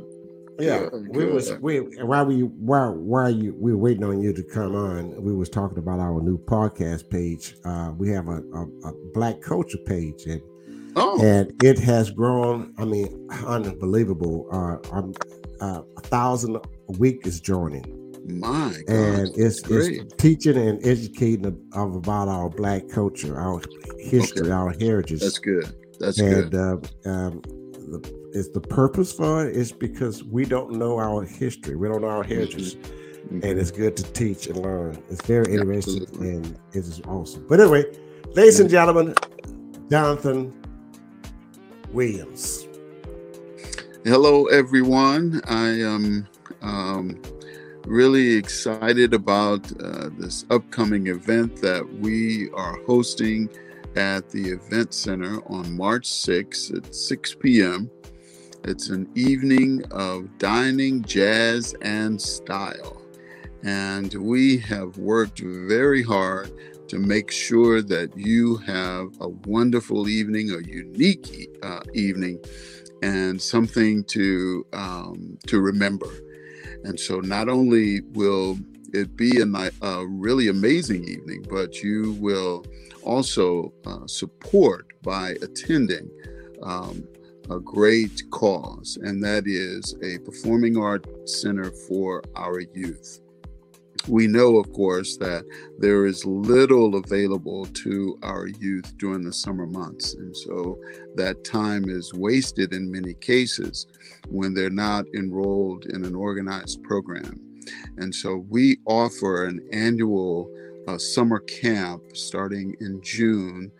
Yeah, 0.59 0.88
Good, 0.90 1.09
we 1.14 1.27
was 1.27 1.51
good. 1.51 1.61
we 1.61 1.79
while 2.03 2.25
we 2.25 2.40
while 2.40 2.94
while 2.94 3.29
you 3.29 3.55
we 3.59 3.72
were 3.72 3.79
waiting 3.79 4.05
on 4.05 4.22
you 4.22 4.33
to 4.33 4.42
come 4.42 4.75
on. 4.75 5.22
We 5.22 5.35
was 5.35 5.51
talking 5.51 5.77
about 5.77 6.01
our 6.01 6.22
new 6.22 6.38
podcast 6.38 7.11
page. 7.11 7.57
Uh, 7.64 7.92
we 7.99 8.09
have 8.11 8.29
a, 8.29 8.40
a, 8.55 8.62
a 8.88 8.92
Black 9.12 9.42
Culture 9.42 9.79
page, 9.85 10.25
and 10.25 10.40
Oh, 10.99 11.22
and 11.22 11.53
it 11.62 11.79
has 11.81 12.11
grown. 12.11 12.72
I 12.79 12.87
mean, 12.87 13.29
unbelievable. 13.46 14.49
Uh, 14.51 14.79
um, 14.96 15.12
uh, 15.61 15.83
a 15.99 16.01
thousand 16.01 16.57
a 16.57 16.92
week 16.92 17.27
is 17.27 17.38
joining, 17.38 18.06
my 18.29 18.73
God. 18.87 18.95
and 18.95 19.29
it's 19.37 19.62
it's 19.69 20.15
teaching 20.17 20.57
and 20.57 20.85
educating 20.85 21.47
of, 21.73 21.95
about 21.95 22.29
our 22.29 22.49
Black 22.51 22.89
culture, 22.89 23.39
our 23.39 23.61
history, 23.99 24.43
Okay. 24.43 24.51
our 24.51 24.73
heritage. 24.81 25.21
That's 25.21 25.39
good. 25.39 25.75
That's 26.01 26.19
and 26.19 26.51
good. 26.51 26.55
uh, 27.07 27.09
um, 27.11 27.43
the, 27.43 28.31
is 28.33 28.51
the 28.51 28.61
purpose 28.61 29.12
for 29.12 29.47
it 29.47 29.57
is 29.57 29.73
because 29.73 30.25
we 30.25 30.45
don't 30.45 30.73
know 30.73 30.99
our 30.99 31.23
history, 31.23 31.77
we 31.77 31.89
don't 31.89 32.03
know 32.03 32.09
our 32.09 32.25
heritage, 32.25 32.75
Mhm. 32.77 33.45
and 33.45 33.59
it's 33.59 33.71
good 33.71 33.97
to 33.97 34.03
teach 34.12 34.47
and 34.49 34.57
learn. 34.59 34.99
It's 35.11 35.25
very 35.27 35.53
interesting 35.55 36.03
Absolutely. 36.03 36.29
and 36.31 36.47
it 36.73 36.79
is 36.79 37.01
awesome. 37.07 37.45
But 37.49 37.61
anyway, 37.61 37.85
ladies 38.35 38.61
and 38.61 38.69
gentlemen, 38.69 39.15
Jonathan 39.91 40.53
Williams. 41.93 42.67
Hello, 44.05 44.47
everyone. 44.47 45.41
I 45.47 45.69
am 45.81 46.27
um, 46.62 47.21
really 47.87 48.35
excited 48.35 49.14
about 49.14 49.64
uh, 49.81 50.11
this 50.18 50.44
upcoming 50.51 51.07
event 51.07 51.61
that 51.62 51.88
we 52.01 52.51
are 52.51 52.79
hosting 52.85 53.49
at 53.94 54.29
the 54.29 54.51
Event 54.51 54.92
Center 54.92 55.40
on 55.46 55.77
March 55.77 56.05
6th 56.05 56.77
at 56.77 56.94
6 56.94 57.35
p.m. 57.37 57.90
It's 58.64 58.90
an 58.90 59.09
evening 59.14 59.85
of 59.92 60.37
dining, 60.38 61.03
jazz, 61.03 61.75
and 61.83 62.20
style. 62.20 63.01
And 63.62 64.12
we 64.14 64.59
have 64.59 64.99
worked 64.99 65.38
very 65.40 66.03
hard 66.03 66.51
to 66.88 66.99
make 66.99 67.31
sure 67.31 67.83
that 67.83 68.16
you 68.16 68.57
have 68.59 69.09
a 69.20 69.29
wonderful 69.46 70.09
evening, 70.09 70.51
a 70.51 70.59
unique 70.59 71.57
uh, 71.62 71.81
evening 71.94 72.40
and 73.03 73.40
something 73.40 74.05
to 74.05 74.66
um, 74.72 75.38
to 75.46 75.61
remember. 75.61 76.09
And 76.87 76.99
so, 77.01 77.18
not 77.18 77.49
only 77.49 78.01
will 78.12 78.59
it 78.92 79.16
be 79.16 79.40
a, 79.40 79.70
a 79.85 80.07
really 80.07 80.46
amazing 80.46 81.03
evening, 81.09 81.44
but 81.51 81.83
you 81.83 82.12
will 82.20 82.64
also 83.03 83.72
uh, 83.85 84.07
support 84.07 84.87
by 85.03 85.31
attending 85.42 86.09
um, 86.62 87.05
a 87.51 87.59
great 87.59 88.22
cause, 88.31 88.99
and 89.03 89.22
that 89.25 89.49
is 89.49 89.96
a 90.01 90.18
performing 90.18 90.77
arts 90.77 91.42
center 91.42 91.72
for 91.88 92.22
our 92.37 92.61
youth. 92.61 93.20
We 94.09 94.27
know, 94.27 94.59
of 94.59 94.73
course, 94.73 95.16
that 95.19 95.45
there 95.79 96.07
is 96.07 96.25
little 96.25 96.97
available 96.97 97.66
to 97.66 98.19
our 98.23 98.47
youth 98.47 98.97
during 98.99 99.25
the 99.25 99.33
summer 99.33 99.66
months. 99.66 100.14
And 100.14 100.37
so 100.37 100.79
that 101.16 101.45
time 101.45 101.88
is 101.88 102.14
wasted 102.14 102.73
in 102.73 102.90
many 102.90 103.14
cases 103.14 103.87
when 104.29 104.55
they're 104.55 104.71
not 104.71 105.07
enrolled 105.14 105.87
in 105.87 106.05
an 106.05 106.14
organized 106.14 106.83
program. 106.85 107.40
And 107.97 108.14
so 108.14 108.45
we 108.49 108.79
offer 108.87 109.47
an 109.47 109.61
annual 109.73 110.51
uh, 110.87 110.99
summer 110.99 111.40
camp 111.40 112.03
starting 112.14 112.77
in 112.81 113.01
June, 113.03 113.73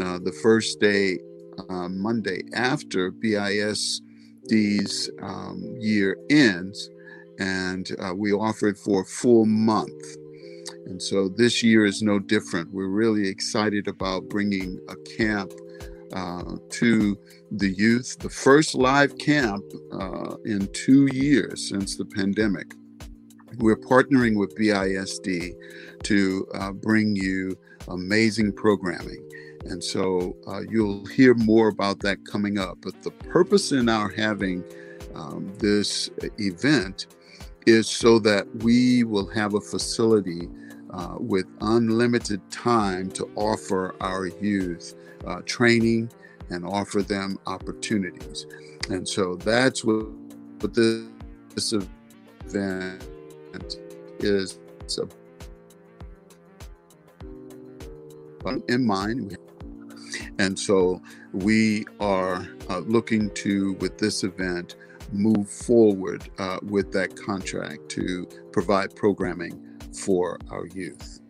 uh, 0.00 0.18
the 0.18 0.32
first 0.42 0.80
day, 0.80 1.18
uh, 1.68 1.88
Monday 1.88 2.42
after 2.54 3.10
BISD's 3.10 5.10
um, 5.22 5.76
year 5.78 6.16
ends. 6.30 6.88
And 7.42 7.90
uh, 7.98 8.14
we 8.14 8.32
offer 8.32 8.68
it 8.68 8.78
for 8.78 9.02
a 9.02 9.04
full 9.04 9.46
month. 9.46 10.16
And 10.86 11.02
so 11.02 11.28
this 11.28 11.60
year 11.60 11.84
is 11.84 12.00
no 12.00 12.20
different. 12.20 12.72
We're 12.72 12.86
really 12.86 13.28
excited 13.28 13.88
about 13.88 14.28
bringing 14.28 14.78
a 14.88 14.96
camp 15.18 15.52
uh, 16.12 16.56
to 16.70 17.18
the 17.50 17.70
youth, 17.70 18.16
the 18.20 18.30
first 18.30 18.76
live 18.76 19.18
camp 19.18 19.64
uh, 19.92 20.36
in 20.44 20.68
two 20.72 21.06
years 21.12 21.68
since 21.68 21.96
the 21.96 22.04
pandemic. 22.04 22.74
We're 23.58 23.76
partnering 23.76 24.38
with 24.38 24.54
BISD 24.56 25.52
to 26.04 26.46
uh, 26.54 26.72
bring 26.72 27.16
you 27.16 27.58
amazing 27.88 28.52
programming. 28.52 29.28
And 29.64 29.82
so 29.82 30.36
uh, 30.46 30.60
you'll 30.70 31.06
hear 31.06 31.34
more 31.34 31.68
about 31.68 31.98
that 32.00 32.24
coming 32.24 32.58
up. 32.58 32.78
But 32.82 33.02
the 33.02 33.10
purpose 33.10 33.72
in 33.72 33.88
our 33.88 34.10
having 34.10 34.64
um, 35.14 35.52
this 35.58 36.08
event 36.38 37.06
is 37.66 37.88
so 37.88 38.18
that 38.20 38.46
we 38.62 39.04
will 39.04 39.26
have 39.28 39.54
a 39.54 39.60
facility 39.60 40.48
uh, 40.90 41.16
with 41.18 41.46
unlimited 41.60 42.40
time 42.50 43.10
to 43.10 43.30
offer 43.36 43.94
our 44.00 44.26
youth 44.26 44.94
uh, 45.26 45.40
training 45.46 46.10
and 46.50 46.66
offer 46.66 47.02
them 47.02 47.38
opportunities. 47.46 48.46
And 48.90 49.08
so 49.08 49.36
that's 49.36 49.84
what, 49.84 50.06
what 50.60 50.74
this, 50.74 51.72
event 52.52 53.04
is 54.20 54.58
in 58.68 58.86
mind. 58.86 59.36
And 60.38 60.58
so 60.58 61.00
we 61.32 61.84
are 62.00 62.46
uh, 62.68 62.78
looking 62.78 63.30
to, 63.30 63.74
with 63.74 63.98
this 63.98 64.24
event, 64.24 64.76
move 65.12 65.48
forward 65.48 66.28
uh, 66.38 66.58
with 66.62 66.92
that 66.92 67.16
contract 67.16 67.88
to 67.90 68.26
provide 68.52 68.94
programming 68.94 69.78
for 69.92 70.38
our 70.50 70.66
youth. 70.66 71.20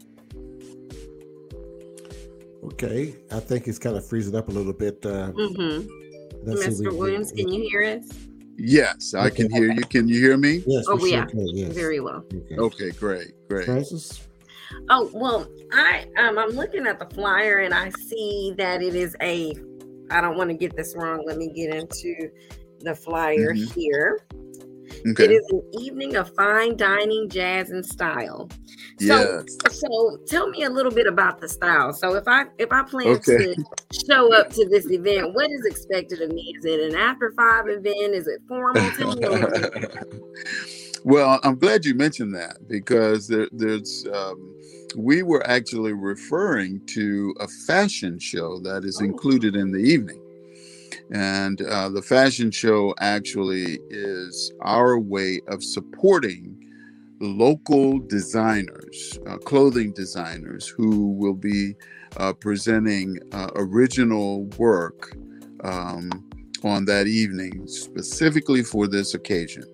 Okay, 2.65 3.17
I 3.33 3.41
think 3.41 3.67
it's 3.67 3.79
kind 3.79 3.97
of 3.97 4.07
freezing 4.07 4.37
up 4.37 4.49
a 4.49 4.53
little 4.53 4.73
bit. 4.73 5.05
Uh, 5.05 5.33
mm-hmm. 5.33 6.49
Mr. 6.49 6.97
Williams, 6.97 7.33
can 7.33 7.49
you 7.49 7.69
hear 7.69 7.83
us? 7.83 8.09
Yes, 8.57 9.15
I 9.15 9.31
can 9.31 9.51
hear 9.51 9.73
you. 9.73 9.83
Can 9.83 10.07
you 10.07 10.21
hear 10.21 10.37
me? 10.37 10.63
Yes. 10.67 10.85
Oh, 10.89 11.05
yeah. 11.05 11.27
Sure 11.27 11.41
yes. 11.53 11.73
Very 11.73 12.01
well. 12.01 12.25
Okay. 12.33 12.57
okay, 12.57 12.91
great, 12.93 13.33
great. 13.49 13.65
Francis? 13.65 14.29
Oh 14.89 15.11
well, 15.13 15.49
I 15.73 16.07
um 16.19 16.39
I'm 16.39 16.51
looking 16.51 16.87
at 16.87 16.99
the 16.99 17.15
flyer 17.15 17.59
and 17.59 17.75
I 17.75 17.91
see 17.91 18.55
that 18.59 18.83
it 18.83 18.95
is 18.95 19.17
a. 19.21 19.55
I 20.11 20.21
don't 20.21 20.37
want 20.37 20.51
to 20.51 20.57
get 20.57 20.77
this 20.77 20.95
wrong. 20.97 21.25
Let 21.27 21.39
me 21.39 21.49
get 21.49 21.75
into 21.75 22.31
the 22.83 22.95
flyer 22.95 23.55
mm-hmm. 23.55 23.81
here. 23.81 24.21
Okay. 25.11 25.25
It 25.25 25.31
is 25.33 25.51
an 25.51 25.63
evening 25.81 26.17
of 26.17 26.35
fine 26.35 26.77
dining, 26.77 27.29
jazz, 27.29 27.71
and 27.71 27.85
style. 27.85 28.49
So, 29.01 29.07
yes. 29.41 29.81
so 29.81 30.19
tell 30.27 30.49
me 30.49 30.63
a 30.63 30.71
little 30.71 30.93
bit 30.93 31.07
about 31.07 31.41
the 31.41 31.49
style. 31.49 31.93
So 31.93 32.15
if 32.15 32.29
I 32.29 32.45
if 32.59 32.71
I 32.71 32.83
plan 32.85 33.09
okay. 33.09 33.55
to 33.55 33.65
show 34.07 34.33
up 34.35 34.51
to 34.51 34.69
this 34.69 34.89
event, 34.91 35.35
what 35.35 35.51
is 35.51 35.65
expected 35.67 36.21
of 36.21 36.31
me? 36.31 36.55
Is 36.57 36.65
it 36.65 36.93
an 36.93 36.95
after 36.95 37.33
five 37.37 37.65
event? 37.69 38.15
Is 38.15 38.29
it 38.29 38.41
formal? 38.47 38.83
well, 41.05 41.41
I'm 41.43 41.59
glad 41.59 41.85
you 41.85 41.95
mentioned 41.95 42.35
that 42.35 42.69
because 42.69 43.27
there, 43.27 43.49
there's 43.51 44.07
um, 44.13 44.55
we 44.97 45.23
were 45.23 45.45
actually 45.49 45.95
referring 45.95 46.85
to 46.87 47.35
a 47.41 47.49
fashion 47.67 48.19
show 48.19 48.61
that 48.61 48.85
is 48.85 49.01
oh. 49.01 49.05
included 49.05 49.57
in 49.57 49.73
the 49.73 49.79
evening. 49.79 50.22
And 51.13 51.61
uh, 51.61 51.91
the 51.91 52.01
fashion 52.01 52.51
show 52.51 52.95
actually 52.99 53.79
is 53.91 54.51
our 54.63 54.99
way 54.99 55.41
of 55.49 55.63
supporting 55.63 56.59
local 57.21 57.99
designers, 57.99 59.19
uh, 59.27 59.37
clothing 59.37 59.93
designers, 59.93 60.67
who 60.67 61.13
will 61.13 61.35
be 61.35 61.75
uh, 62.17 62.33
presenting 62.33 63.19
uh, 63.33 63.51
original 63.57 64.45
work 64.57 65.15
um, 65.63 66.11
on 66.65 66.87
that 66.87 67.07
evening 67.07 67.67
specifically 67.69 68.63
for 68.63 68.87
this 68.87 69.13
occasion. 69.13 69.65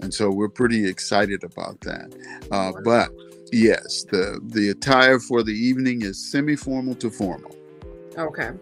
And 0.00 0.14
so 0.14 0.30
we're 0.30 0.48
pretty 0.48 0.86
excited 0.86 1.42
about 1.42 1.80
that. 1.80 2.14
Uh, 2.52 2.72
but 2.84 3.10
yes, 3.52 4.04
the, 4.04 4.40
the 4.46 4.70
attire 4.70 5.18
for 5.18 5.42
the 5.42 5.52
evening 5.52 6.02
is 6.02 6.30
semi 6.30 6.54
formal 6.54 6.94
to 6.96 7.10
formal. 7.10 7.54
Okay. 8.16 8.52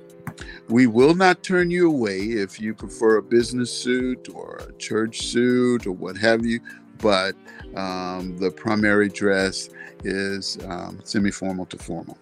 We 0.69 0.87
will 0.87 1.15
not 1.15 1.43
turn 1.43 1.71
you 1.71 1.89
away 1.89 2.19
if 2.19 2.61
you 2.61 2.75
prefer 2.75 3.17
a 3.17 3.23
business 3.23 3.73
suit 3.73 4.29
or 4.35 4.61
a 4.69 4.73
church 4.75 5.23
suit 5.23 5.87
or 5.87 5.93
what 5.93 6.17
have 6.17 6.45
you, 6.45 6.61
but 6.99 7.35
um, 7.77 8.37
the 8.39 8.51
primary 8.51 9.09
dress 9.09 9.71
is 10.05 10.59
um, 10.69 11.01
semi 11.05 11.31
formal 11.31 11.67
to 11.67 11.79
formal. 11.79 12.19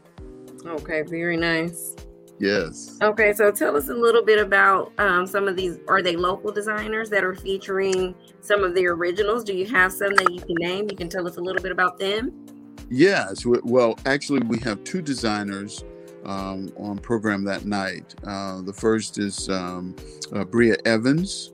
Okay, 0.66 1.03
very 1.03 1.37
nice. 1.37 1.94
Yes. 2.40 2.97
Okay, 3.03 3.33
so 3.33 3.51
tell 3.51 3.77
us 3.77 3.88
a 3.88 3.94
little 3.94 4.25
bit 4.25 4.38
about 4.38 4.92
um, 4.99 5.27
some 5.27 5.49
of 5.49 5.57
these. 5.57 5.79
Are 5.88 6.03
they 6.03 6.14
local 6.14 6.53
designers 6.53 7.11
that 7.11 7.25
are 7.25 7.35
featuring 7.35 8.14
some 8.40 8.62
of 8.62 8.75
the 8.75 8.87
originals? 8.87 9.42
Do 9.42 9.55
you 9.55 9.66
have 9.66 9.92
some 9.92 10.14
that 10.14 10.33
you 10.33 10.40
can 10.40 10.55
name? 10.61 10.88
You 10.88 10.97
can 10.97 11.09
tell 11.09 11.27
us 11.27 11.37
a 11.37 11.40
little 11.40 11.62
bit 11.62 11.73
about 11.73 11.99
them. 11.99 12.47
Yes. 12.90 13.44
Well, 13.44 13.99
actually, 14.07 14.40
we 14.40 14.59
have 14.61 14.85
two 14.85 15.03
designers 15.03 15.85
um, 16.29 16.71
on 16.77 16.99
program 16.99 17.43
that 17.45 17.64
night. 17.64 18.14
Uh, 18.25 18.61
the 18.61 18.73
first 18.73 19.19
is 19.19 19.49
um, 19.49 19.97
uh, 20.33 20.45
Bria 20.45 20.77
Evans, 20.85 21.53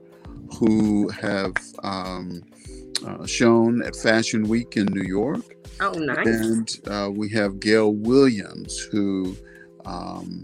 who 0.59 1.07
have 1.09 1.55
um, 1.83 2.43
uh, 3.07 3.25
shown 3.25 3.81
at 3.81 3.95
Fashion 3.95 4.47
Week 4.47 4.75
in 4.75 4.85
New 4.87 5.07
York. 5.07 5.55
Oh, 5.79 5.91
nice. 5.91 6.27
And 6.27 6.79
uh, 6.87 7.09
we 7.09 7.29
have 7.29 7.59
Gail 7.59 7.93
Williams, 7.93 8.77
who 8.91 9.35
um, 9.85 10.43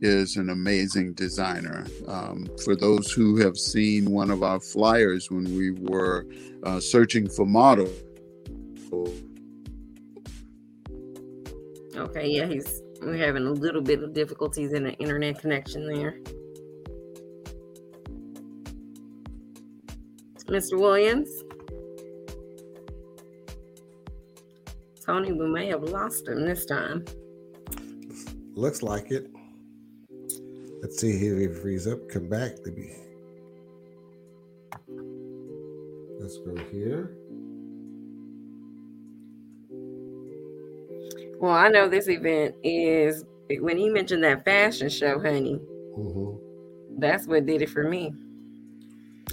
is 0.00 0.36
an 0.36 0.48
amazing 0.50 1.12
designer. 1.12 1.86
Um, 2.08 2.48
for 2.64 2.76
those 2.76 3.12
who 3.12 3.36
have 3.38 3.58
seen 3.58 4.10
one 4.10 4.30
of 4.30 4.42
our 4.42 4.60
flyers 4.60 5.30
when 5.30 5.44
we 5.56 5.72
were 5.72 6.26
uh, 6.62 6.80
searching 6.80 7.28
for 7.28 7.44
models. 7.44 7.90
Okay, 11.94 12.28
yeah, 12.28 12.44
he's 12.44 12.82
we're 13.02 13.16
having 13.16 13.46
a 13.46 13.50
little 13.50 13.82
bit 13.82 14.02
of 14.02 14.12
difficulties 14.12 14.72
in 14.72 14.84
the 14.84 14.92
internet 14.94 15.38
connection 15.38 15.86
there. 15.86 16.18
Mr. 20.46 20.78
Williams? 20.78 21.28
Tony, 25.04 25.32
we 25.32 25.46
may 25.48 25.66
have 25.68 25.82
lost 25.82 26.28
him 26.28 26.44
this 26.44 26.64
time. 26.66 27.04
Looks 28.54 28.82
like 28.82 29.10
it. 29.10 29.30
Let's 30.82 31.00
see 31.00 31.10
if 31.10 31.38
he 31.38 31.48
frees 31.60 31.86
up. 31.86 32.08
Come 32.08 32.28
back. 32.28 32.52
Let 32.64 32.76
me. 32.76 32.94
Let's 36.20 36.38
go 36.38 36.56
here. 36.70 37.16
Well, 41.38 41.52
I 41.52 41.68
know 41.68 41.88
this 41.88 42.08
event 42.08 42.54
is 42.62 43.24
when 43.60 43.76
he 43.76 43.88
mentioned 43.88 44.24
that 44.24 44.44
fashion 44.44 44.88
show, 44.88 45.20
honey. 45.20 45.60
Mm-hmm. 45.98 46.98
That's 46.98 47.26
what 47.26 47.46
did 47.46 47.62
it 47.62 47.70
for 47.70 47.88
me. 47.88 48.12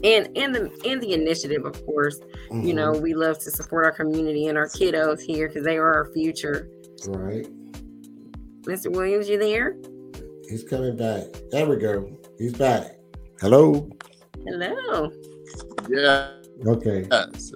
And 0.03 0.35
and 0.35 0.53
the 0.53 0.71
and 0.85 1.01
the 1.01 1.13
initiative, 1.13 1.65
of 1.65 1.85
course. 1.85 2.19
Mm-hmm. 2.51 2.67
You 2.67 2.73
know, 2.73 2.91
we 2.91 3.13
love 3.13 3.39
to 3.39 3.51
support 3.51 3.85
our 3.85 3.91
community 3.91 4.47
and 4.47 4.57
our 4.57 4.67
kiddos 4.67 5.21
here 5.21 5.47
because 5.47 5.63
they 5.63 5.77
are 5.77 5.93
our 5.93 6.11
future. 6.13 6.67
Right. 7.07 7.47
Mr. 8.63 8.91
Williams, 8.91 9.29
you 9.29 9.37
there? 9.37 9.75
He's 10.49 10.63
coming 10.63 10.95
back. 10.95 11.25
There 11.51 11.65
we 11.65 11.77
go. 11.77 12.17
He's 12.37 12.53
back. 12.53 12.97
Hello. 13.39 13.89
Hello. 14.45 15.11
Yeah. 15.89 16.31
Okay. 16.65 17.07
Yes 17.09 17.53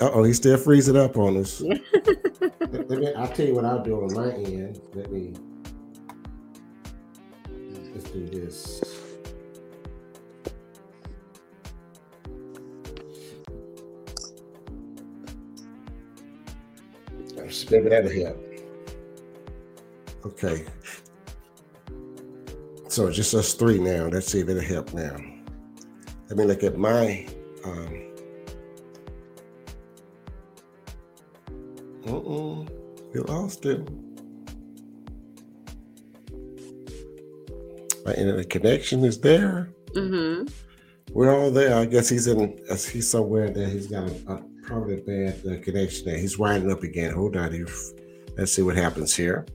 oh, 0.00 0.22
he's 0.24 0.36
still 0.36 0.56
freezing 0.56 0.96
up 0.96 1.16
on 1.16 1.36
us. 1.36 1.60
let, 2.60 2.90
me, 2.90 3.14
I'll 3.14 3.28
tell 3.28 3.46
you 3.46 3.54
what 3.54 3.64
I'll 3.64 3.82
do 3.82 4.02
on 4.02 4.14
my 4.14 4.32
end. 4.32 4.80
Let 4.94 5.10
me 5.10 5.34
let's 7.94 8.10
do 8.10 8.26
this. 8.26 8.82
Maybe 17.70 17.88
that'll 17.88 18.10
help. 18.10 18.44
Okay. 20.26 20.64
So 22.88 23.10
just 23.10 23.34
us 23.34 23.54
three 23.54 23.78
now. 23.78 24.06
Let's 24.06 24.30
see 24.30 24.40
if 24.40 24.48
it'll 24.48 24.62
help 24.62 24.92
now. 24.92 25.16
Let 26.28 26.38
me 26.38 26.44
look 26.44 26.62
at 26.62 26.78
my 26.78 27.26
um, 27.64 28.13
Uh-oh. 32.06 32.66
We 33.12 33.20
lost 33.20 33.64
him. 33.64 33.86
My 38.04 38.12
internet 38.12 38.50
connection 38.50 39.04
is 39.04 39.20
there. 39.20 39.70
Mm-hmm. 39.94 40.48
We're 41.12 41.34
all 41.34 41.50
there. 41.50 41.76
I 41.76 41.86
guess 41.86 42.08
he's 42.08 42.26
in. 42.26 42.58
He's 42.68 43.08
somewhere 43.08 43.50
that 43.50 43.68
he's 43.68 43.86
got 43.86 44.08
a, 44.08 44.32
a 44.32 44.42
probably 44.64 44.94
a 44.94 45.00
bad 45.00 45.40
uh, 45.46 45.62
connection 45.62 46.06
there. 46.06 46.18
He's 46.18 46.38
winding 46.38 46.70
up 46.70 46.82
again. 46.82 47.14
Hold 47.14 47.36
on. 47.36 47.52
Here. 47.52 47.68
Let's 48.36 48.52
see 48.52 48.62
what 48.62 48.76
happens 48.76 49.14
here. 49.14 49.46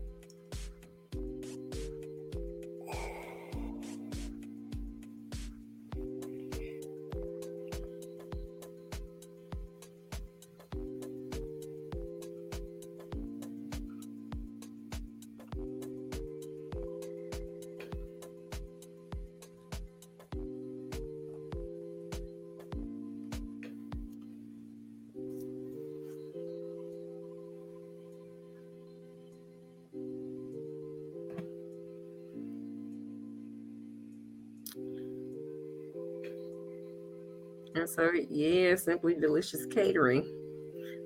Simply 38.90 39.14
delicious 39.14 39.68
catering. 39.68 40.26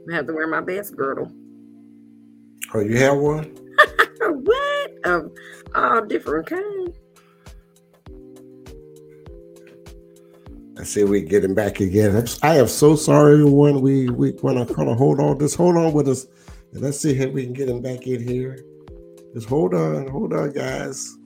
I 0.10 0.16
have 0.16 0.28
to 0.28 0.34
wear 0.34 0.48
my 0.48 0.62
best 0.62 0.96
girdle. 0.96 1.30
Oh, 2.74 2.80
you 2.80 2.98
have 2.98 3.18
one? 3.18 3.58
what? 4.22 4.92
Of 5.04 5.32
all 5.76 6.06
different 6.06 6.48
kinds. 6.48 6.98
I 10.80 10.84
see 10.86 11.04
we 11.04 11.22
getting 11.24 11.54
back 11.54 11.82
again. 11.82 12.26
I 12.42 12.58
am 12.58 12.70
so 12.70 12.96
sorry, 12.96 13.34
everyone. 13.34 13.82
We 13.82 14.10
we 14.10 14.32
want 14.42 14.66
to 14.66 14.74
kind 14.74 14.88
of 14.88 14.98
hold 14.98 15.20
on. 15.20 15.38
Just 15.40 15.58
hold 15.58 15.76
on 15.76 15.92
with 15.92 16.08
us, 16.08 16.26
and 16.72 16.82
let's 16.82 17.02
see 17.02 17.12
if 17.12 17.34
we 17.34 17.44
can 17.44 17.54
get 17.54 17.68
him 17.68 17.82
back 17.82 18.08
in 18.08 18.26
here. 18.26 18.64
Just 19.34 19.50
hold 19.50 19.74
on, 19.74 20.08
hold 20.08 20.34
on, 20.34 20.52
guys. 20.52 21.18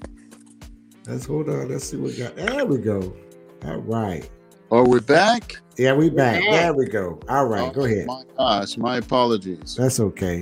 Let's 1.06 1.26
hold 1.26 1.50
on. 1.50 1.70
Let's 1.70 1.86
see 1.86 1.98
what 1.98 2.12
we 2.12 2.18
got. 2.18 2.36
There 2.36 2.66
we 2.66 2.80
go. 2.80 3.16
All 3.64 3.78
right. 3.78 4.28
Are 4.70 4.86
we're 4.86 5.00
back? 5.00 5.56
Yeah, 5.78 5.94
we 5.94 6.10
back. 6.10 6.44
Yeah. 6.44 6.52
There 6.52 6.74
we 6.74 6.88
go. 6.88 7.22
All 7.30 7.46
right, 7.46 7.70
oh, 7.70 7.72
go 7.72 7.86
ahead. 7.86 8.06
My 8.06 8.24
gosh, 8.38 8.76
my 8.76 8.98
apologies. 8.98 9.76
That's 9.76 10.02
okay. 10.02 10.42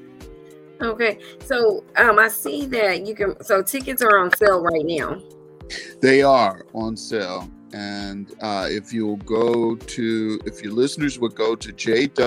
okay, 0.82 1.18
so 1.44 1.84
um, 1.94 2.18
I 2.18 2.26
see 2.26 2.66
that 2.66 3.06
you 3.06 3.14
can. 3.14 3.40
So 3.44 3.62
tickets 3.62 4.02
are 4.02 4.18
on 4.18 4.36
sale 4.36 4.60
right 4.64 4.84
now. 4.84 5.22
They 6.00 6.22
are 6.22 6.66
on 6.74 6.96
sale, 6.96 7.48
and 7.72 8.34
uh, 8.40 8.66
if 8.68 8.92
you'll 8.92 9.18
go 9.18 9.76
to, 9.76 10.40
if 10.44 10.60
your 10.60 10.72
listeners 10.72 11.20
would 11.20 11.36
go 11.36 11.54
to 11.54 11.72
jwcpa.org, 11.72 12.24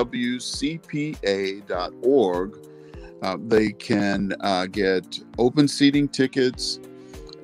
uh, 3.21 3.37
they 3.45 3.73
can 3.73 4.33
uh, 4.39 4.67
get 4.67 5.19
open 5.37 5.67
seating 5.67 6.07
tickets 6.07 6.79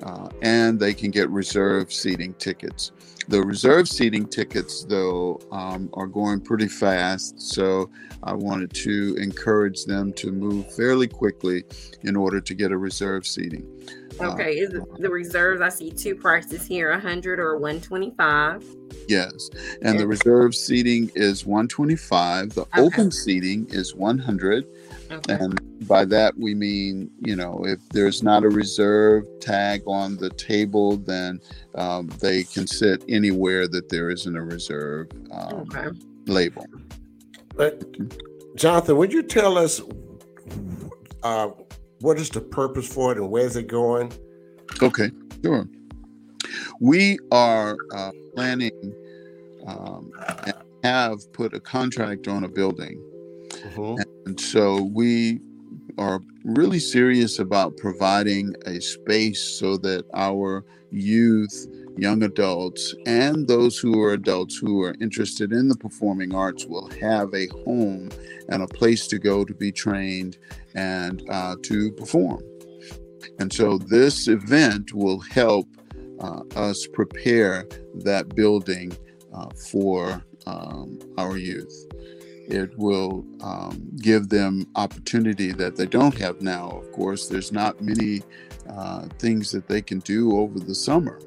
uh, 0.02 0.28
and 0.42 0.78
they 0.78 0.94
can 0.94 1.10
get 1.10 1.28
reserve 1.30 1.92
seating 1.92 2.34
tickets. 2.34 2.92
The 3.28 3.42
reserve 3.42 3.88
seating 3.88 4.26
tickets, 4.26 4.84
though, 4.84 5.40
um, 5.50 5.90
are 5.94 6.06
going 6.06 6.40
pretty 6.40 6.68
fast. 6.68 7.40
So 7.40 7.90
I 8.22 8.34
wanted 8.34 8.72
to 8.74 9.16
encourage 9.20 9.84
them 9.84 10.12
to 10.14 10.30
move 10.30 10.72
fairly 10.74 11.08
quickly 11.08 11.64
in 12.02 12.14
order 12.14 12.40
to 12.40 12.54
get 12.54 12.70
a 12.70 12.78
reserve 12.78 13.26
seating. 13.26 13.66
Uh, 14.20 14.32
okay, 14.32 14.64
uh, 14.64 14.80
the 14.98 15.10
reserves? 15.10 15.60
I 15.60 15.68
see 15.68 15.90
two 15.90 16.14
prices 16.14 16.66
here: 16.66 16.90
100 16.90 17.40
or 17.40 17.58
125. 17.58 18.64
Yes, 19.08 19.50
and 19.82 19.98
the 19.98 20.06
reserve 20.06 20.54
seating 20.54 21.10
is 21.14 21.44
125. 21.44 22.54
The 22.54 22.62
okay. 22.62 22.80
open 22.80 23.10
seating 23.10 23.66
is 23.70 23.94
100. 23.94 24.66
Okay. 25.10 25.34
And 25.34 25.86
by 25.86 26.04
that 26.06 26.36
we 26.36 26.54
mean, 26.54 27.10
you 27.20 27.36
know, 27.36 27.64
if 27.64 27.78
there's 27.90 28.22
not 28.22 28.44
a 28.44 28.48
reserve 28.48 29.24
tag 29.40 29.82
on 29.86 30.16
the 30.16 30.30
table, 30.30 30.96
then 30.96 31.40
um, 31.74 32.08
they 32.20 32.44
can 32.44 32.66
sit 32.66 33.04
anywhere 33.08 33.68
that 33.68 33.88
there 33.88 34.10
isn't 34.10 34.36
a 34.36 34.42
reserve 34.42 35.08
um, 35.30 35.66
okay. 35.74 35.88
label. 36.26 36.66
But 37.54 37.84
Jonathan, 38.56 38.96
would 38.96 39.12
you 39.12 39.22
tell 39.22 39.58
us 39.58 39.80
uh, 41.22 41.50
what 42.00 42.18
is 42.18 42.30
the 42.30 42.40
purpose 42.40 42.92
for 42.92 43.12
it 43.12 43.18
and 43.18 43.30
where's 43.30 43.56
it 43.56 43.68
going? 43.68 44.12
Okay, 44.82 45.10
sure. 45.42 45.68
We 46.80 47.18
are 47.32 47.76
uh, 47.94 48.10
planning 48.34 48.94
um, 49.66 50.12
and 50.44 50.54
have 50.84 51.32
put 51.32 51.54
a 51.54 51.60
contract 51.60 52.28
on 52.28 52.44
a 52.44 52.48
building. 52.48 52.98
Mm-hmm. 53.50 54.00
And 54.00 54.15
so 54.34 54.82
we 54.82 55.40
are 55.98 56.20
really 56.44 56.78
serious 56.78 57.38
about 57.38 57.76
providing 57.76 58.54
a 58.66 58.80
space 58.80 59.58
so 59.58 59.76
that 59.78 60.04
our 60.14 60.64
youth, 60.90 61.66
young 61.96 62.22
adults, 62.22 62.94
and 63.06 63.46
those 63.46 63.78
who 63.78 64.00
are 64.02 64.12
adults 64.12 64.56
who 64.56 64.82
are 64.82 64.94
interested 65.00 65.52
in 65.52 65.68
the 65.68 65.76
performing 65.76 66.34
arts 66.34 66.66
will 66.66 66.88
have 67.00 67.32
a 67.34 67.46
home 67.64 68.10
and 68.48 68.62
a 68.62 68.66
place 68.68 69.06
to 69.06 69.18
go 69.18 69.44
to 69.44 69.54
be 69.54 69.72
trained 69.72 70.38
and 70.74 71.22
uh, 71.30 71.56
to 71.62 71.92
perform. 71.92 72.42
And 73.38 73.52
so 73.52 73.78
this 73.78 74.28
event 74.28 74.92
will 74.92 75.20
help 75.20 75.68
uh, 76.20 76.42
us 76.54 76.86
prepare 76.92 77.66
that 78.04 78.34
building 78.34 78.96
uh, 79.34 79.48
for 79.70 80.22
um, 80.46 80.98
our 81.18 81.36
youth. 81.36 81.85
It 82.48 82.76
will 82.78 83.24
um, 83.40 83.90
give 83.96 84.28
them 84.28 84.66
opportunity 84.76 85.52
that 85.52 85.76
they 85.76 85.86
don't 85.86 86.16
have 86.18 86.40
now. 86.40 86.70
Of 86.70 86.92
course, 86.92 87.28
there's 87.28 87.52
not 87.52 87.80
many 87.80 88.22
uh, 88.68 89.06
things 89.18 89.50
that 89.52 89.68
they 89.68 89.82
can 89.82 89.98
do 90.00 90.38
over 90.38 90.58
the 90.58 90.74
summer. 90.74 91.20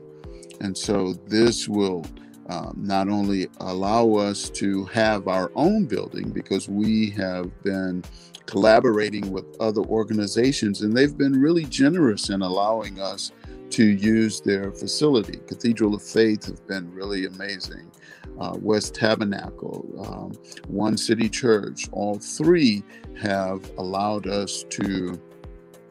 And 0.61 0.77
so 0.77 1.13
this 1.27 1.67
will 1.67 2.05
um, 2.47 2.75
not 2.77 3.09
only 3.09 3.47
allow 3.59 4.13
us 4.13 4.49
to 4.51 4.85
have 4.85 5.27
our 5.27 5.51
own 5.55 5.85
building 5.85 6.31
because 6.31 6.67
we 6.67 7.11
have 7.11 7.63
been 7.63 8.03
collaborating 8.45 9.31
with 9.31 9.45
other 9.61 9.81
organizations 9.81 10.81
and 10.81 10.95
they've 10.95 11.17
been 11.17 11.39
really 11.39 11.65
generous 11.65 12.29
in 12.29 12.41
allowing 12.41 12.99
us 12.99 13.31
to 13.71 13.83
use 13.83 14.41
their 14.41 14.71
facility. 14.71 15.39
Cathedral 15.47 15.95
of 15.95 16.01
Faith 16.01 16.45
have 16.45 16.65
been 16.67 16.91
really 16.93 17.25
amazing 17.25 17.91
uh, 18.39 18.55
West 18.61 18.95
Tabernacle, 18.95 19.85
um, 20.05 20.31
One 20.67 20.97
City 20.97 21.29
Church, 21.29 21.89
all 21.91 22.17
three 22.17 22.83
have 23.21 23.69
allowed 23.77 24.27
us 24.27 24.63
to 24.69 25.21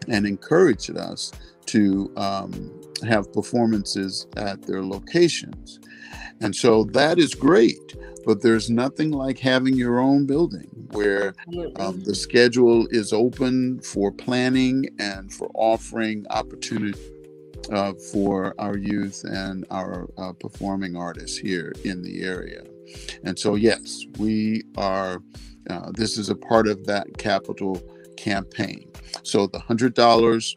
and 0.08 0.26
encouraged 0.26 0.96
us 0.96 1.32
to 1.66 2.10
um, 2.16 2.80
have 3.06 3.30
performances 3.32 4.26
at 4.38 4.62
their 4.62 4.82
locations. 4.82 5.80
And 6.40 6.56
so 6.56 6.84
that 6.84 7.18
is 7.18 7.34
great, 7.34 7.94
but 8.24 8.40
there's 8.40 8.70
nothing 8.70 9.10
like 9.10 9.38
having 9.38 9.74
your 9.74 10.00
own 10.00 10.24
building 10.24 10.70
where 10.92 11.34
um, 11.76 12.02
the 12.04 12.14
schedule 12.14 12.86
is 12.90 13.12
open 13.12 13.80
for 13.80 14.10
planning 14.10 14.88
and 14.98 15.30
for 15.30 15.50
offering 15.52 16.24
opportunity 16.30 16.98
uh, 17.72 17.92
for 18.12 18.54
our 18.58 18.76
youth 18.76 19.24
and 19.24 19.64
our 19.70 20.08
uh, 20.16 20.32
performing 20.32 20.96
artists 20.96 21.36
here 21.36 21.72
in 21.84 22.02
the 22.02 22.22
area. 22.22 22.62
And 23.24 23.38
so, 23.38 23.54
yes, 23.54 24.04
we 24.18 24.62
are, 24.76 25.22
uh, 25.68 25.90
this 25.92 26.18
is 26.18 26.30
a 26.30 26.34
part 26.34 26.66
of 26.68 26.86
that 26.86 27.18
capital 27.18 27.82
campaign. 28.16 28.90
So 29.22 29.46
the 29.46 29.58
$100, 29.58 30.56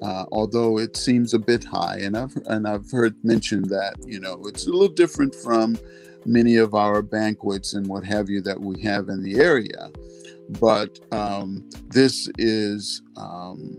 uh, 0.00 0.24
although 0.32 0.78
it 0.78 0.96
seems 0.96 1.34
a 1.34 1.38
bit 1.38 1.64
high, 1.64 1.98
and 2.00 2.16
I've, 2.16 2.36
and 2.46 2.66
I've 2.66 2.90
heard 2.90 3.14
mentioned 3.22 3.66
that, 3.66 3.96
you 4.06 4.20
know, 4.20 4.42
it's 4.46 4.66
a 4.66 4.70
little 4.70 4.88
different 4.88 5.34
from 5.34 5.78
many 6.24 6.56
of 6.56 6.74
our 6.74 7.02
banquets 7.02 7.74
and 7.74 7.86
what 7.86 8.04
have 8.04 8.28
you 8.28 8.40
that 8.42 8.60
we 8.60 8.80
have 8.82 9.08
in 9.08 9.22
the 9.22 9.40
area. 9.40 9.90
But 10.60 10.98
um, 11.12 11.68
this 11.88 12.28
is, 12.38 13.02
um, 13.16 13.76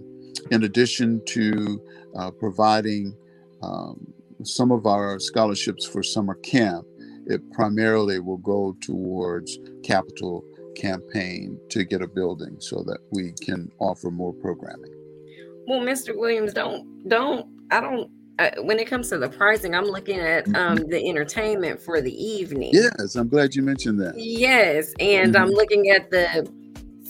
in 0.51 0.63
addition 0.63 1.21
to 1.27 1.81
uh, 2.15 2.31
providing 2.31 3.15
um, 3.61 4.13
some 4.43 4.71
of 4.71 4.85
our 4.85 5.19
scholarships 5.19 5.85
for 5.85 6.01
summer 6.01 6.35
camp, 6.35 6.85
it 7.27 7.41
primarily 7.51 8.19
will 8.19 8.37
go 8.37 8.75
towards 8.81 9.57
capital 9.83 10.43
campaign 10.75 11.59
to 11.69 11.83
get 11.83 12.01
a 12.01 12.07
building 12.07 12.55
so 12.59 12.83
that 12.83 12.99
we 13.11 13.33
can 13.41 13.69
offer 13.79 14.09
more 14.09 14.33
programming. 14.33 14.93
Well, 15.67 15.81
Mr. 15.81 16.17
Williams, 16.17 16.53
don't 16.53 17.07
don't 17.07 17.45
I 17.69 17.81
don't 17.81 18.09
uh, 18.39 18.51
when 18.61 18.79
it 18.79 18.87
comes 18.87 19.09
to 19.09 19.17
the 19.17 19.29
pricing, 19.29 19.75
I'm 19.75 19.85
looking 19.85 20.19
at 20.19 20.47
um, 20.47 20.77
mm-hmm. 20.77 20.89
the 20.89 21.09
entertainment 21.09 21.81
for 21.81 22.01
the 22.01 22.13
evening. 22.13 22.71
Yes, 22.73 23.15
I'm 23.15 23.27
glad 23.27 23.53
you 23.53 23.61
mentioned 23.61 23.99
that. 23.99 24.13
Yes, 24.15 24.93
and 24.99 25.33
mm-hmm. 25.33 25.43
I'm 25.43 25.49
looking 25.49 25.89
at 25.89 26.09
the 26.09 26.49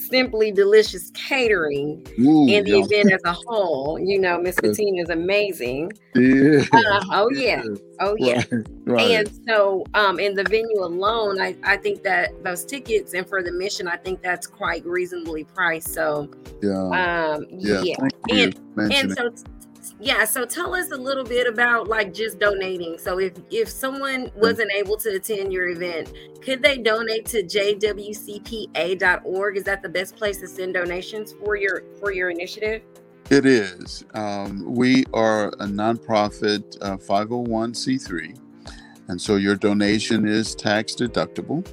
simply 0.09 0.51
delicious 0.51 1.11
catering 1.11 2.05
Ooh, 2.19 2.47
and 2.49 2.65
the 2.65 2.77
yeah. 2.77 2.83
event 2.83 3.11
as 3.11 3.21
a 3.25 3.33
whole. 3.33 3.99
You 3.99 4.19
know, 4.19 4.39
Miss 4.39 4.55
Katina 4.55 5.01
is 5.01 5.09
amazing. 5.09 5.91
Yeah. 6.15 6.63
Uh, 6.71 7.01
oh 7.11 7.29
yeah. 7.31 7.63
Oh 7.99 8.15
yeah. 8.17 8.43
Right, 8.51 8.65
right. 8.85 9.11
And 9.11 9.31
so 9.47 9.85
um 9.93 10.19
in 10.19 10.33
the 10.33 10.43
venue 10.43 10.83
alone, 10.83 11.39
I, 11.39 11.55
I 11.63 11.77
think 11.77 12.03
that 12.03 12.43
those 12.43 12.65
tickets 12.65 13.13
and 13.13 13.27
for 13.27 13.43
the 13.43 13.51
mission, 13.51 13.87
I 13.87 13.97
think 13.97 14.21
that's 14.21 14.47
quite 14.47 14.85
reasonably 14.85 15.43
priced. 15.43 15.93
So 15.93 16.29
yeah. 16.61 17.35
Um 17.35 17.45
yeah. 17.49 17.81
yeah. 17.81 17.95
And, 18.29 18.59
and 18.77 19.11
so 19.11 19.31
yeah 19.99 20.25
so 20.25 20.45
tell 20.45 20.75
us 20.75 20.91
a 20.91 20.97
little 20.97 21.23
bit 21.23 21.47
about 21.47 21.87
like 21.87 22.13
just 22.13 22.39
donating. 22.39 22.97
So 22.97 23.19
if 23.19 23.33
if 23.49 23.69
someone 23.69 24.31
wasn't 24.35 24.71
able 24.71 24.97
to 24.97 25.15
attend 25.15 25.53
your 25.53 25.69
event 25.69 26.13
could 26.41 26.61
they 26.63 26.77
donate 26.77 27.25
to 27.27 27.43
jwcpa.org 27.43 27.97
is 29.57 29.63
that 29.63 29.81
the 29.81 29.89
best 29.89 30.15
place 30.15 30.39
to 30.39 30.47
send 30.47 30.73
donations 30.73 31.33
for 31.33 31.55
your 31.55 31.83
for 31.99 32.11
your 32.11 32.29
initiative? 32.29 32.81
It 33.29 33.45
is. 33.45 34.05
Um, 34.15 34.63
we 34.65 35.05
are 35.13 35.49
a 35.49 35.67
nonprofit 35.67 36.77
uh, 36.81 36.97
501c3 36.97 38.39
and 39.09 39.19
so 39.19 39.35
your 39.35 39.55
donation 39.55 40.27
is 40.27 40.55
tax 40.55 40.93
deductible. 40.93 41.67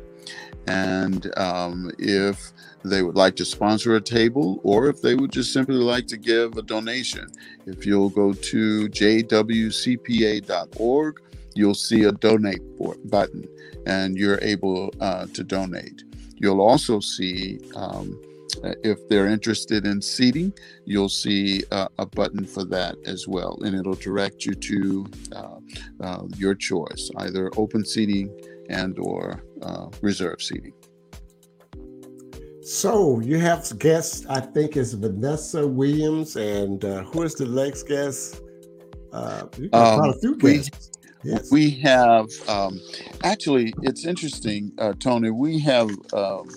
And 0.66 1.30
um, 1.38 1.92
if 1.98 2.52
they 2.88 3.02
would 3.02 3.16
like 3.16 3.36
to 3.36 3.44
sponsor 3.44 3.96
a 3.96 4.00
table 4.00 4.60
or 4.62 4.88
if 4.88 5.02
they 5.02 5.14
would 5.14 5.32
just 5.32 5.52
simply 5.52 5.76
like 5.76 6.06
to 6.08 6.16
give 6.16 6.56
a 6.56 6.62
donation. 6.62 7.26
If 7.66 7.84
you'll 7.86 8.10
go 8.10 8.32
to 8.32 8.88
jwcpa.org 8.88 10.40
you'll 11.56 11.74
see 11.74 12.04
a 12.04 12.12
donate 12.12 12.62
button 13.10 13.48
and 13.86 14.16
you're 14.16 14.38
able 14.42 14.94
uh, 15.00 15.26
to 15.26 15.42
donate. 15.42 16.04
You'll 16.36 16.60
also 16.60 17.00
see, 17.00 17.58
um, 17.74 18.20
if 18.84 19.08
they're 19.08 19.28
interested 19.28 19.86
in 19.86 20.02
seating, 20.02 20.52
you'll 20.84 21.08
see 21.08 21.64
uh, 21.72 21.88
a 21.98 22.06
button 22.06 22.44
for 22.44 22.64
that 22.64 22.96
as 23.06 23.26
well. 23.26 23.58
And 23.64 23.74
it'll 23.74 23.94
direct 23.94 24.44
you 24.44 24.54
to 24.54 25.06
uh, 25.34 25.56
uh, 26.00 26.22
your 26.36 26.54
choice, 26.54 27.10
either 27.16 27.50
open 27.56 27.84
seating 27.84 28.30
and 28.68 28.98
or 28.98 29.42
uh, 29.62 29.86
reserve 30.02 30.42
seating. 30.42 30.74
So 32.66 33.20
you 33.20 33.38
have 33.38 33.78
guests, 33.78 34.26
I 34.28 34.40
think 34.40 34.76
is 34.76 34.92
Vanessa 34.92 35.64
Williams, 35.64 36.34
and 36.34 36.84
uh, 36.84 37.04
who 37.04 37.22
is 37.22 37.36
the 37.36 37.46
next 37.46 37.84
guest? 37.84 38.42
Uh, 39.12 39.44
um, 39.72 40.10
a 40.10 40.12
few 40.18 40.36
guests. 40.36 40.90
We, 41.22 41.30
yes. 41.30 41.52
we 41.52 41.70
have 41.70 42.26
um, 42.48 42.80
actually, 43.22 43.72
it's 43.82 44.04
interesting, 44.04 44.72
uh, 44.78 44.94
Tony. 44.98 45.30
We 45.30 45.60
have 45.60 45.90
um, 46.12 46.48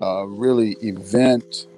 a 0.00 0.26
really 0.26 0.72
event 0.80 1.68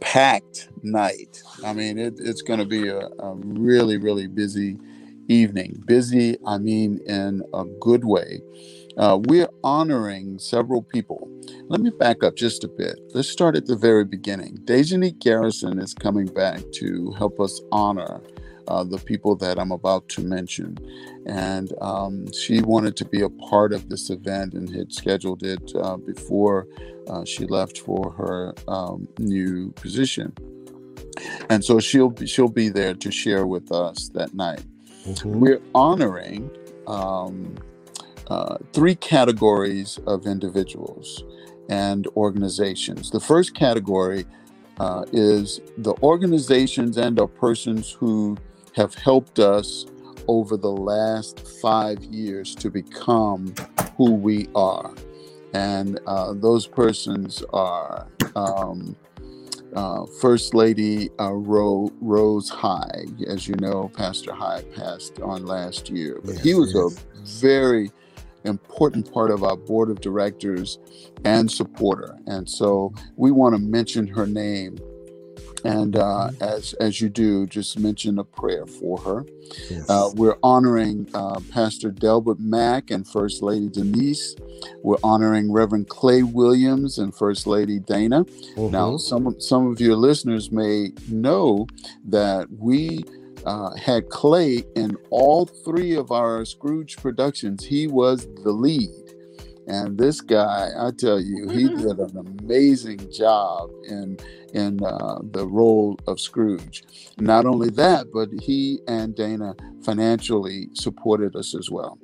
packed 0.00 0.68
night. 0.82 1.40
I 1.64 1.72
mean, 1.72 1.98
it, 1.98 2.14
it's 2.18 2.42
going 2.42 2.58
to 2.58 2.66
be 2.66 2.88
a, 2.88 2.98
a 3.20 3.34
really, 3.36 3.96
really 3.96 4.26
busy 4.26 4.76
evening. 5.28 5.80
Busy, 5.86 6.36
I 6.44 6.58
mean, 6.58 6.98
in 7.06 7.44
a 7.54 7.64
good 7.80 8.04
way. 8.04 8.40
Uh, 8.96 9.18
we're 9.24 9.48
honoring 9.62 10.38
several 10.38 10.82
people. 10.82 11.28
Let 11.68 11.80
me 11.80 11.90
back 11.90 12.22
up 12.22 12.36
just 12.36 12.64
a 12.64 12.68
bit. 12.68 12.98
Let's 13.14 13.28
start 13.28 13.56
at 13.56 13.66
the 13.66 13.76
very 13.76 14.04
beginning. 14.04 14.58
Dejanique 14.64 15.20
Garrison 15.20 15.78
is 15.78 15.94
coming 15.94 16.26
back 16.26 16.60
to 16.74 17.12
help 17.12 17.40
us 17.40 17.60
honor 17.70 18.20
uh, 18.68 18.84
the 18.84 18.98
people 18.98 19.36
that 19.36 19.58
I'm 19.58 19.72
about 19.72 20.08
to 20.10 20.22
mention. 20.22 20.78
And 21.26 21.72
um, 21.80 22.32
she 22.32 22.60
wanted 22.60 22.96
to 22.96 23.04
be 23.04 23.22
a 23.22 23.28
part 23.28 23.72
of 23.72 23.88
this 23.88 24.10
event 24.10 24.54
and 24.54 24.68
had 24.74 24.92
scheduled 24.92 25.42
it 25.42 25.72
uh, 25.76 25.96
before 25.96 26.66
uh, 27.08 27.24
she 27.24 27.46
left 27.46 27.78
for 27.78 28.12
her 28.12 28.54
um, 28.68 29.08
new 29.18 29.72
position. 29.72 30.32
And 31.48 31.64
so 31.64 31.80
she'll 31.80 32.10
be, 32.10 32.26
she'll 32.26 32.48
be 32.48 32.68
there 32.68 32.94
to 32.94 33.10
share 33.10 33.46
with 33.46 33.72
us 33.72 34.08
that 34.10 34.34
night. 34.34 34.62
Mm-hmm. 35.06 35.40
We're 35.40 35.60
honoring 35.74 36.50
um, 36.86 37.56
uh, 38.30 38.56
three 38.72 38.94
categories 38.94 39.98
of 40.06 40.26
individuals 40.26 41.24
and 41.68 42.06
organizations. 42.16 43.10
The 43.10 43.20
first 43.20 43.54
category 43.54 44.24
uh, 44.78 45.04
is 45.12 45.60
the 45.78 45.94
organizations 46.02 46.96
and 46.96 47.18
or 47.18 47.28
persons 47.28 47.90
who 47.90 48.36
have 48.76 48.94
helped 48.94 49.38
us 49.38 49.84
over 50.28 50.56
the 50.56 50.70
last 50.70 51.40
five 51.60 52.02
years 52.04 52.54
to 52.54 52.70
become 52.70 53.52
who 53.96 54.14
we 54.14 54.48
are. 54.54 54.94
And 55.52 55.98
uh, 56.06 56.34
those 56.34 56.68
persons 56.68 57.42
are 57.52 58.06
um, 58.36 58.94
uh, 59.74 60.06
First 60.20 60.54
Lady 60.54 61.10
uh, 61.18 61.32
Ro- 61.32 61.92
Rose 62.00 62.48
High. 62.48 63.04
As 63.26 63.48
you 63.48 63.56
know, 63.56 63.90
Pastor 63.96 64.32
High 64.32 64.62
passed 64.74 65.20
on 65.20 65.46
last 65.46 65.90
year, 65.90 66.20
but 66.24 66.34
yes, 66.34 66.44
he 66.44 66.54
was 66.54 66.74
yes. 66.74 67.04
a 67.04 67.40
very 67.40 67.90
important 68.44 69.12
part 69.12 69.30
of 69.30 69.42
our 69.42 69.56
board 69.56 69.90
of 69.90 70.00
directors 70.00 70.78
and 71.24 71.50
supporter. 71.50 72.16
And 72.26 72.48
so 72.48 72.92
we 73.16 73.30
want 73.30 73.54
to 73.54 73.60
mention 73.60 74.06
her 74.06 74.26
name. 74.26 74.78
And 75.62 75.96
uh, 75.96 76.30
as 76.40 76.72
as 76.80 77.02
you 77.02 77.10
do, 77.10 77.46
just 77.46 77.78
mention 77.78 78.18
a 78.18 78.24
prayer 78.24 78.64
for 78.64 78.98
her. 78.98 79.26
Yes. 79.68 79.90
Uh, 79.90 80.08
we're 80.14 80.38
honoring 80.42 81.06
uh, 81.12 81.38
Pastor 81.50 81.90
Delbert 81.90 82.40
Mack 82.40 82.90
and 82.90 83.06
First 83.06 83.42
Lady 83.42 83.68
Denise. 83.68 84.36
We're 84.82 84.96
honoring 85.04 85.52
Reverend 85.52 85.90
Clay 85.90 86.22
Williams 86.22 86.96
and 86.96 87.14
First 87.14 87.46
Lady 87.46 87.78
Dana. 87.78 88.24
Mm-hmm. 88.24 88.70
Now, 88.70 88.96
some 88.96 89.38
some 89.38 89.66
of 89.66 89.82
your 89.82 89.96
listeners 89.96 90.50
may 90.50 90.92
know 91.10 91.66
that 92.06 92.50
we 92.50 93.04
uh, 93.46 93.74
had 93.76 94.08
Clay 94.08 94.64
in 94.76 94.96
all 95.10 95.46
three 95.46 95.94
of 95.96 96.12
our 96.12 96.44
Scrooge 96.44 96.96
productions. 96.96 97.64
He 97.64 97.86
was 97.86 98.26
the 98.42 98.52
lead. 98.52 98.90
And 99.66 99.96
this 99.96 100.20
guy, 100.20 100.70
I 100.76 100.90
tell 100.90 101.20
you, 101.20 101.48
he 101.48 101.68
mm-hmm. 101.68 101.86
did 101.86 101.98
an 101.98 102.36
amazing 102.40 103.12
job 103.12 103.70
in 103.88 104.18
in 104.52 104.82
uh, 104.82 105.20
the 105.30 105.46
role 105.46 105.96
of 106.08 106.18
Scrooge. 106.18 106.82
Not 107.18 107.46
only 107.46 107.70
that, 107.70 108.06
but 108.12 108.28
he 108.42 108.80
and 108.88 109.14
Dana 109.14 109.54
financially 109.84 110.68
supported 110.74 111.36
us 111.36 111.54
as 111.54 111.70
well. 111.70 111.98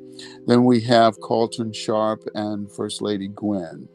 Then 0.47 0.64
we 0.64 0.80
have 0.82 1.20
Carlton 1.20 1.72
Sharp 1.72 2.22
and 2.34 2.70
First 2.70 3.03
Lady 3.03 3.28
Gwen. 3.28 3.89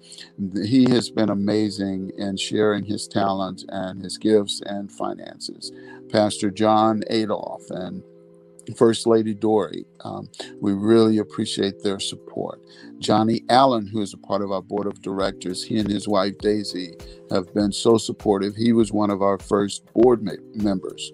He 0.65 0.89
has 0.89 1.09
been 1.09 1.29
amazing 1.29 2.11
in 2.17 2.37
sharing 2.37 2.83
his 2.83 3.07
talent 3.07 3.63
and 3.69 4.03
his 4.03 4.17
gifts 4.17 4.61
and 4.65 4.91
finances. 4.91 5.71
Pastor 6.11 6.51
John 6.51 7.03
Adolph. 7.09 7.69
And 7.69 8.03
First 8.73 9.07
Lady 9.07 9.33
Dory. 9.33 9.85
Um, 10.01 10.29
we 10.59 10.73
really 10.73 11.17
appreciate 11.19 11.83
their 11.83 11.99
support. 11.99 12.61
Johnny 12.99 13.43
Allen, 13.49 13.87
who 13.87 14.01
is 14.01 14.13
a 14.13 14.17
part 14.17 14.41
of 14.41 14.51
our 14.51 14.61
board 14.61 14.87
of 14.87 15.01
directors, 15.01 15.63
he 15.63 15.79
and 15.79 15.89
his 15.89 16.07
wife 16.07 16.37
Daisy 16.37 16.95
have 17.31 17.53
been 17.53 17.71
so 17.71 17.97
supportive. 17.97 18.55
He 18.55 18.73
was 18.73 18.91
one 18.91 19.09
of 19.09 19.21
our 19.21 19.39
first 19.39 19.85
board 19.93 20.23
ma- 20.23 20.33
members. 20.53 21.11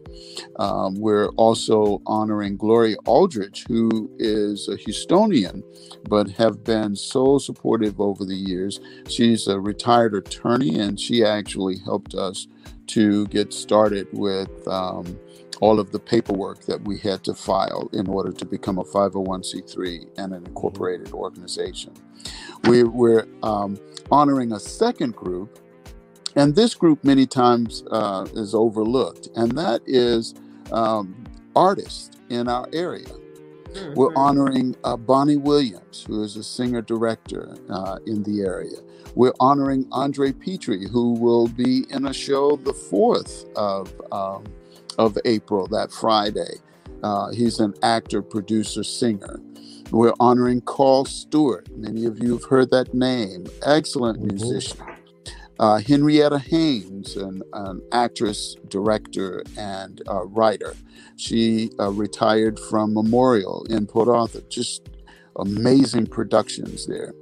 Um, 0.58 0.96
we're 0.96 1.30
also 1.30 2.02
honoring 2.06 2.58
Gloria 2.58 2.98
Aldrich, 3.06 3.66
who 3.68 4.10
is 4.20 4.68
a 4.68 4.78
Houstonian, 4.78 5.64
but 6.10 6.30
have 6.32 6.64
been 6.64 6.96
so 6.96 7.38
supportive 7.38 8.02
over 8.02 8.26
the 8.26 8.36
years. 8.36 8.80
She's 9.08 9.48
a 9.48 9.60
retired 9.60 10.14
attorney, 10.14 10.80
and 10.80 11.00
she 11.00 11.24
actually 11.24 11.78
helped 11.80 12.16
us 12.16 12.48
to 12.88 13.28
get 13.28 13.54
started 13.54 14.08
with. 14.12 14.68
Um, 14.68 15.20
all 15.62 15.80
of 15.80 15.92
the 15.92 16.00
paperwork 16.00 16.66
that 16.66 16.82
we 16.84 16.98
had 16.98 17.24
to 17.24 17.34
file 17.34 17.90
in 17.94 18.08
order 18.08 18.32
to 18.32 18.46
become 18.46 18.78
a 18.78 18.84
501c3 18.84 20.08
and 20.18 20.34
an 20.34 20.46
incorporated 20.46 21.12
organization. 21.14 21.94
We, 22.66 22.84
we're 22.84 23.28
um, 23.44 23.78
honoring 24.12 24.52
a 24.54 24.60
second 24.60 25.16
group, 25.16 25.60
and 26.36 26.56
this 26.56 26.76
group 26.76 27.04
many 27.04 27.26
times 27.26 27.84
uh, 27.92 28.28
is 28.34 28.54
overlooked, 28.54 29.30
and 29.36 29.52
that 29.54 29.82
is 29.86 30.36
um, 30.72 31.24
artists 31.56 32.12
in 32.30 32.48
our 32.48 32.68
area. 32.74 33.06
Mm-hmm. 33.06 33.94
We're 33.96 34.16
honoring 34.16 34.76
uh, 34.84 34.98
Bonnie 34.98 35.38
Williams, 35.38 36.06
who 36.08 36.24
is 36.24 36.36
a 36.36 36.44
singer 36.44 36.82
director 36.82 37.56
uh, 37.70 38.00
in 38.06 38.24
the 38.24 38.42
area. 38.42 38.78
We're 39.16 39.34
honoring 39.40 39.88
Andre 39.92 40.32
Petrie, 40.32 40.88
who 40.88 41.14
will 41.14 41.48
be 41.48 41.86
in 41.90 42.06
a 42.08 42.14
show 42.14 42.56
the 42.56 42.74
4th 42.74 43.52
of 43.56 43.92
um, 44.12 44.44
of 44.98 45.18
April, 45.26 45.68
that 45.68 45.92
Friday. 45.92 46.56
Uh, 47.04 47.30
he's 47.32 47.60
an 47.60 47.74
actor, 47.84 48.22
producer, 48.22 48.84
singer. 48.84 49.40
We're 49.92 50.14
honoring 50.20 50.62
Carl 50.62 51.06
Stewart. 51.06 51.68
Many 51.76 52.06
of 52.06 52.22
you 52.22 52.34
have 52.34 52.44
heard 52.46 52.72
that 52.72 52.94
name. 52.94 53.48
Excellent 53.66 54.20
mm-hmm. 54.20 54.36
musician. 54.36 54.80
Uh, 55.60 55.80
Henrietta 55.80 56.38
Haynes, 56.38 57.16
an, 57.16 57.42
an, 57.54 57.82
actress, 57.92 58.56
director, 58.68 59.44
and 59.58 60.02
uh, 60.08 60.26
writer. 60.26 60.76
She 61.16 61.72
uh, 61.80 61.90
retired 61.92 62.60
from 62.60 62.94
Memorial 62.94 63.66
in 63.70 63.88
Port 63.88 64.08
Arthur. 64.08 64.42
Just 64.50 64.90
amazing 65.38 66.08
productions 66.08 66.86
there. 66.86 67.14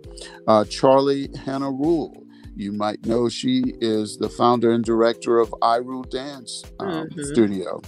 Uh, 0.48 0.66
Charlie 0.66 1.30
Hannah 1.46 1.72
Rule, 1.72 2.25
you 2.56 2.72
might 2.72 3.06
know 3.06 3.30
she 3.30 3.74
is 3.82 4.18
the 4.18 4.30
founder 4.30 4.72
and 4.72 4.84
director 4.84 5.40
of 5.40 5.50
iRule 5.62 6.10
Dance 6.10 6.64
um, 6.80 7.10
mm-hmm. 7.10 7.24
Studio. 7.24 7.82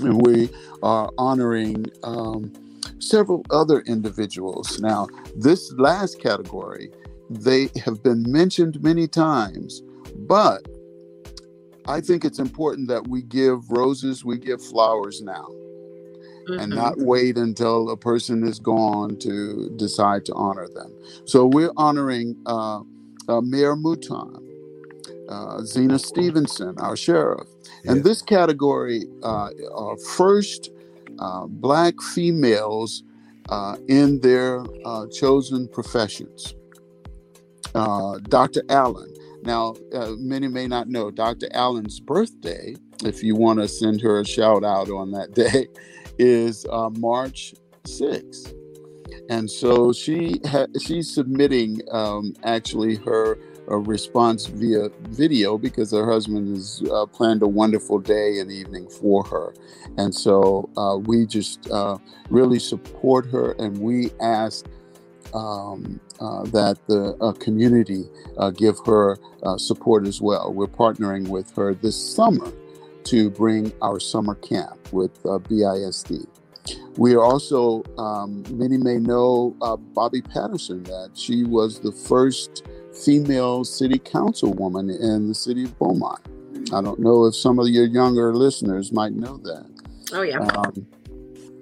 And 0.00 0.24
we 0.26 0.50
are 0.82 1.10
honoring 1.16 1.86
um, 2.04 2.52
several 2.98 3.44
other 3.50 3.80
individuals. 3.80 4.78
Now, 4.80 5.08
this 5.34 5.72
last 5.72 6.20
category, 6.20 6.90
they 7.30 7.70
have 7.82 8.02
been 8.02 8.30
mentioned 8.30 8.82
many 8.82 9.08
times, 9.08 9.82
but 10.28 10.66
I 11.86 12.00
think 12.00 12.24
it's 12.24 12.38
important 12.38 12.88
that 12.88 13.08
we 13.08 13.22
give 13.22 13.70
roses, 13.70 14.24
we 14.24 14.38
give 14.38 14.62
flowers 14.62 15.22
now. 15.22 15.48
Mm-hmm. 16.48 16.60
and 16.60 16.72
not 16.72 16.94
wait 16.98 17.36
until 17.38 17.90
a 17.90 17.96
person 17.96 18.46
is 18.46 18.60
gone 18.60 19.18
to 19.18 19.68
decide 19.74 20.24
to 20.26 20.34
honor 20.34 20.68
them. 20.68 20.96
So 21.24 21.44
we're 21.44 21.72
honoring 21.76 22.36
uh, 22.46 22.82
uh, 23.28 23.40
Mayor 23.40 23.76
Mouton, 23.76 24.46
uh, 25.28 25.62
Zena 25.62 25.98
Stevenson, 25.98 26.78
our 26.78 26.96
sheriff. 26.96 27.48
And 27.84 28.04
this 28.04 28.22
category 28.22 29.04
uh, 29.22 29.50
are 29.74 29.96
first 29.98 30.70
uh, 31.18 31.46
black 31.46 32.00
females 32.00 33.02
uh, 33.48 33.76
in 33.88 34.20
their 34.20 34.64
uh, 34.84 35.06
chosen 35.08 35.68
professions. 35.68 36.54
Dr. 38.28 38.62
Allen. 38.70 39.12
Now, 39.42 39.74
many 40.18 40.48
may 40.48 40.66
not 40.66 40.88
know 40.88 41.10
Dr. 41.10 41.48
Allen's 41.52 42.00
birthday, 42.00 42.74
if 43.04 43.22
you 43.22 43.36
want 43.36 43.60
to 43.60 43.68
send 43.68 44.00
her 44.00 44.18
a 44.20 44.24
shout 44.24 44.64
out 44.64 44.88
on 44.90 45.10
that 45.12 45.34
day, 45.34 45.68
is 46.18 46.66
March 46.98 47.54
6th. 47.84 48.54
And 49.28 49.50
so 49.50 49.92
she 49.92 50.40
ha- 50.46 50.66
she's 50.80 51.12
submitting 51.12 51.80
um, 51.90 52.34
actually 52.44 52.96
her 52.96 53.38
a 53.68 53.78
response 53.78 54.46
via 54.46 54.88
video 55.08 55.58
because 55.58 55.90
her 55.90 56.10
husband 56.10 56.56
has 56.56 56.82
uh, 56.92 57.06
planned 57.06 57.42
a 57.42 57.48
wonderful 57.48 57.98
day 57.98 58.38
and 58.38 58.50
evening 58.50 58.88
for 58.88 59.24
her. 59.24 59.54
And 59.96 60.14
so 60.14 60.70
uh, 60.76 60.98
we 60.98 61.26
just 61.26 61.68
uh, 61.70 61.98
really 62.30 62.58
support 62.58 63.26
her 63.26 63.52
and 63.58 63.78
we 63.78 64.10
ask 64.20 64.66
um, 65.34 66.00
uh, 66.20 66.44
that 66.44 66.78
the 66.86 67.16
uh, 67.20 67.32
community 67.32 68.04
uh, 68.38 68.50
give 68.50 68.78
her 68.86 69.18
support 69.58 70.06
as 70.06 70.20
well. 70.20 70.52
We're 70.52 70.66
partnering 70.66 71.28
with 71.28 71.54
her 71.56 71.74
this 71.74 71.96
summer 71.96 72.52
to 73.04 73.30
bring 73.30 73.72
our 73.82 74.00
summer 74.00 74.34
camp 74.36 74.92
with 74.92 75.22
BISD. 75.22 76.26
We 76.96 77.14
are 77.14 77.22
also, 77.22 77.82
um, 77.98 78.44
many 78.50 78.76
may 78.78 78.98
know 78.98 79.54
Bobby 79.94 80.22
Patterson, 80.22 80.82
that 80.84 81.10
she 81.14 81.44
was 81.44 81.78
the 81.78 81.92
first 81.92 82.66
female 82.92 83.64
city 83.64 83.98
councilwoman 83.98 84.90
in 85.00 85.28
the 85.28 85.34
city 85.34 85.64
of 85.64 85.78
Beaumont. 85.78 86.20
I 86.72 86.80
don't 86.80 86.98
know 86.98 87.26
if 87.26 87.36
some 87.36 87.58
of 87.58 87.68
your 87.68 87.86
younger 87.86 88.34
listeners 88.34 88.92
might 88.92 89.12
know 89.12 89.36
that. 89.38 89.66
Oh, 90.12 90.22
yeah. 90.22 90.38
Um, 90.38 90.86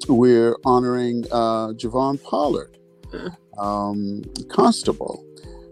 we're 0.09 0.57
honoring 0.65 1.25
uh, 1.33 1.69
Javon 1.73 2.23
Pollard, 2.23 2.79
hmm. 3.11 3.29
um, 3.59 4.23
constable. 4.49 5.25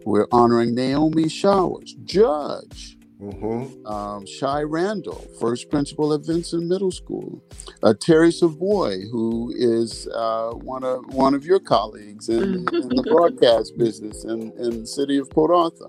We're 0.04 0.26
honoring 0.32 0.74
Naomi 0.74 1.28
Showers, 1.28 1.94
judge. 2.04 2.98
Mm-hmm. 3.22 3.86
Um, 3.86 4.26
Shy 4.26 4.62
Randall, 4.62 5.24
first 5.38 5.70
principal 5.70 6.12
at 6.12 6.22
Vincent 6.22 6.64
Middle 6.64 6.90
School. 6.90 7.40
Uh, 7.82 7.94
Terry 7.94 8.32
Savoy, 8.32 9.02
who 9.12 9.52
is 9.56 10.08
uh, 10.08 10.50
one 10.50 10.82
of 10.82 11.06
one 11.14 11.32
of 11.32 11.44
your 11.44 11.60
colleagues 11.60 12.28
in, 12.28 12.42
in 12.42 12.88
the 12.88 13.06
broadcast 13.08 13.78
business 13.78 14.24
in, 14.24 14.52
in 14.58 14.80
the 14.80 14.86
city 14.86 15.18
of 15.18 15.30
Port 15.30 15.52
Arthur. 15.52 15.88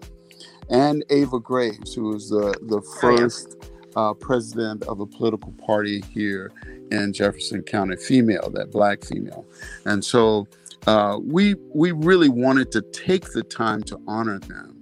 And 0.69 1.03
Ava 1.09 1.39
Graves, 1.39 1.95
who 1.95 2.15
is 2.15 2.29
the, 2.29 2.55
the 2.61 2.81
first 3.01 3.57
uh, 3.95 4.13
president 4.13 4.83
of 4.83 4.99
a 4.99 5.05
political 5.07 5.53
party 5.53 6.01
here 6.13 6.51
in 6.91 7.13
Jefferson 7.13 7.63
County, 7.63 7.95
female, 7.95 8.51
that 8.51 8.71
black 8.71 9.03
female. 9.03 9.45
And 9.85 10.05
so 10.05 10.47
uh, 10.85 11.17
we 11.19 11.55
we 11.73 11.93
really 11.93 12.29
wanted 12.29 12.71
to 12.73 12.81
take 12.81 13.33
the 13.33 13.43
time 13.43 13.81
to 13.83 13.99
honor 14.07 14.37
them. 14.37 14.77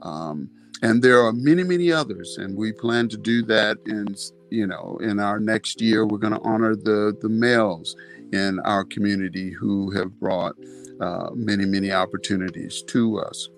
Um, 0.00 0.50
and 0.84 1.02
there 1.02 1.20
are 1.24 1.32
many 1.32 1.64
many 1.64 1.90
others 1.90 2.36
and 2.36 2.56
we 2.56 2.70
plan 2.70 3.08
to 3.08 3.16
do 3.16 3.42
that 3.42 3.78
in 3.86 4.14
you 4.50 4.66
know 4.66 4.98
in 5.00 5.18
our 5.18 5.40
next 5.40 5.80
year. 5.80 6.06
We're 6.06 6.18
going 6.18 6.34
to 6.34 6.42
honor 6.42 6.76
the 6.76 7.16
the 7.20 7.28
males 7.28 7.96
in 8.32 8.60
our 8.60 8.84
community 8.84 9.50
who 9.50 9.90
have 9.92 10.20
brought 10.20 10.54
uh, 11.00 11.30
many 11.34 11.64
many 11.64 11.90
opportunities 11.90 12.82
to 12.88 13.18
us. 13.18 13.48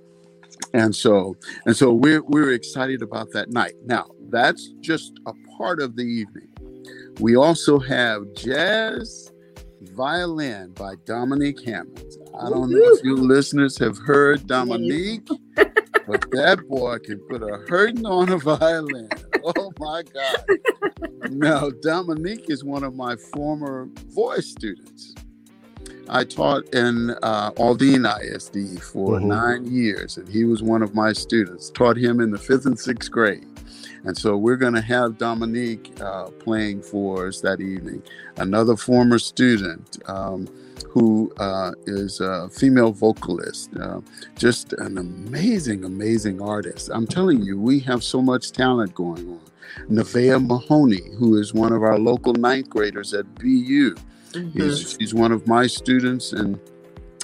And 0.72 0.95
so 0.95 1.37
and 1.66 1.77
so 1.77 1.93
we're 1.93 2.22
we're 2.22 2.53
excited 2.53 3.03
about 3.03 3.33
that 3.33 3.51
night. 3.51 3.74
Now 3.85 4.07
that's 4.31 4.72
just 4.81 5.18
a 5.27 5.33
part 5.59 5.81
of 5.81 5.97
the 5.97 6.05
evening. 6.05 6.49
We 7.18 7.37
also 7.37 7.81
have 7.81 8.22
jazz 8.35 9.33
violin 9.93 10.72
by 10.72 10.95
dominique 11.05 11.62
hammond 11.64 12.16
i 12.41 12.49
don't 12.49 12.70
know 12.70 12.95
if 12.95 13.05
you 13.05 13.14
listeners 13.14 13.79
have 13.79 13.97
heard 13.99 14.45
dominique 14.47 15.29
but 16.07 16.31
that 16.33 16.69
boy 16.69 16.99
can 16.99 17.19
put 17.21 17.43
a 17.43 17.59
hurting 17.69 18.07
on 18.07 18.29
a 18.31 18.39
violin. 18.39 19.09
Oh 19.45 19.73
my 19.79 20.03
God. 20.03 21.31
Now, 21.31 21.71
Dominique 21.71 22.49
is 22.49 22.65
one 22.65 22.83
of 22.83 22.95
my 22.95 23.17
former 23.17 23.89
voice 24.09 24.49
students. 24.49 25.15
I 26.09 26.25
taught 26.25 26.73
in 26.75 27.11
uh, 27.23 27.51
Aldine 27.53 28.07
ISD 28.07 28.83
for 28.83 29.19
mm-hmm. 29.19 29.29
nine 29.29 29.73
years, 29.73 30.17
and 30.17 30.29
he 30.29 30.45
was 30.45 30.63
one 30.63 30.83
of 30.83 30.95
my 30.95 31.13
students. 31.13 31.71
Taught 31.71 31.97
him 31.97 32.21
in 32.21 32.31
the 32.31 32.39
fifth 32.39 32.67
and 32.67 32.79
sixth 32.79 33.11
grade. 33.11 33.47
And 34.05 34.17
so 34.17 34.37
we're 34.37 34.57
going 34.57 34.75
to 34.75 34.81
have 34.81 35.19
Dominique 35.19 35.93
uh, 36.01 36.27
playing 36.39 36.83
for 36.83 37.27
us 37.27 37.41
that 37.41 37.61
evening. 37.61 38.03
Another 38.37 38.77
former 38.77 39.19
student. 39.19 39.99
Um, 40.07 40.49
who 40.97 41.30
uh, 41.36 41.72
is 41.86 42.20
a 42.20 42.49
female 42.49 42.90
vocalist, 42.90 43.68
uh, 43.76 44.01
just 44.38 44.72
an 44.72 44.97
amazing, 44.97 45.84
amazing 45.84 46.40
artist. 46.40 46.88
I'm 46.90 47.07
telling 47.07 47.42
you, 47.42 47.61
we 47.61 47.80
have 47.80 48.03
so 48.03 48.22
much 48.22 48.51
talent 48.51 48.94
going 48.94 49.28
on. 49.28 49.40
Nevaeh 49.90 50.42
Mahoney, 50.47 51.03
who 51.18 51.36
is 51.36 51.53
one 51.53 51.74
of 51.74 51.82
our 51.82 51.99
local 51.99 52.32
ninth 52.32 52.70
graders 52.70 53.12
at 53.12 53.26
BU. 53.34 53.94
Mm-hmm. 54.32 54.99
she's 54.99 55.12
one 55.12 55.32
of 55.32 55.47
my 55.47 55.66
students 55.66 56.32
in 56.32 56.59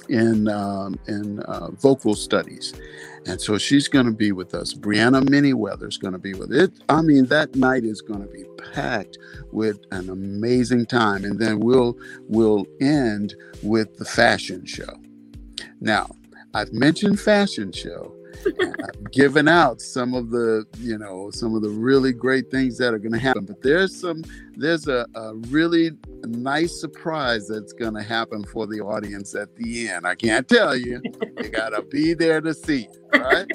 in 0.07 0.47
um, 0.49 0.99
in 1.07 1.39
uh, 1.39 1.71
vocal 1.71 2.13
studies, 2.13 2.75
and 3.25 3.39
so 3.39 3.57
she's 3.57 3.87
going 3.87 4.05
to 4.05 4.11
be 4.11 4.31
with 4.31 4.53
us. 4.53 4.73
Brianna 4.73 5.23
Manyweather 5.23 5.87
is 5.87 5.97
going 5.97 6.13
to 6.13 6.19
be 6.19 6.33
with 6.33 6.51
it. 6.53 6.71
I 6.89 7.01
mean, 7.01 7.25
that 7.27 7.55
night 7.55 7.83
is 7.83 8.01
going 8.01 8.21
to 8.21 8.27
be 8.27 8.43
packed 8.73 9.17
with 9.51 9.79
an 9.91 10.09
amazing 10.09 10.85
time, 10.85 11.23
and 11.23 11.39
then 11.39 11.59
we'll 11.59 11.97
we'll 12.27 12.65
end 12.81 13.35
with 13.61 13.97
the 13.97 14.05
fashion 14.05 14.65
show. 14.65 14.99
Now, 15.79 16.09
I've 16.53 16.73
mentioned 16.73 17.19
fashion 17.19 17.71
show. 17.71 18.12
I've 18.45 19.11
given 19.11 19.47
out 19.47 19.81
some 19.81 20.13
of 20.13 20.29
the, 20.29 20.65
you 20.79 20.97
know, 20.97 21.29
some 21.31 21.55
of 21.55 21.61
the 21.61 21.69
really 21.69 22.13
great 22.13 22.49
things 22.51 22.77
that 22.77 22.93
are 22.93 22.99
going 22.99 23.13
to 23.13 23.19
happen. 23.19 23.45
But 23.45 23.61
there's 23.61 23.99
some, 23.99 24.23
there's 24.55 24.87
a, 24.87 25.05
a 25.15 25.35
really 25.49 25.91
nice 26.23 26.79
surprise 26.79 27.47
that's 27.47 27.73
going 27.73 27.93
to 27.95 28.03
happen 28.03 28.43
for 28.45 28.67
the 28.67 28.81
audience 28.81 29.35
at 29.35 29.55
the 29.55 29.89
end. 29.89 30.05
I 30.05 30.15
can't 30.15 30.47
tell 30.47 30.75
you. 30.75 31.01
You 31.37 31.49
got 31.49 31.69
to 31.69 31.81
be 31.83 32.13
there 32.13 32.41
to 32.41 32.53
see 32.53 32.87
it. 32.89 33.19
Right. 33.19 33.47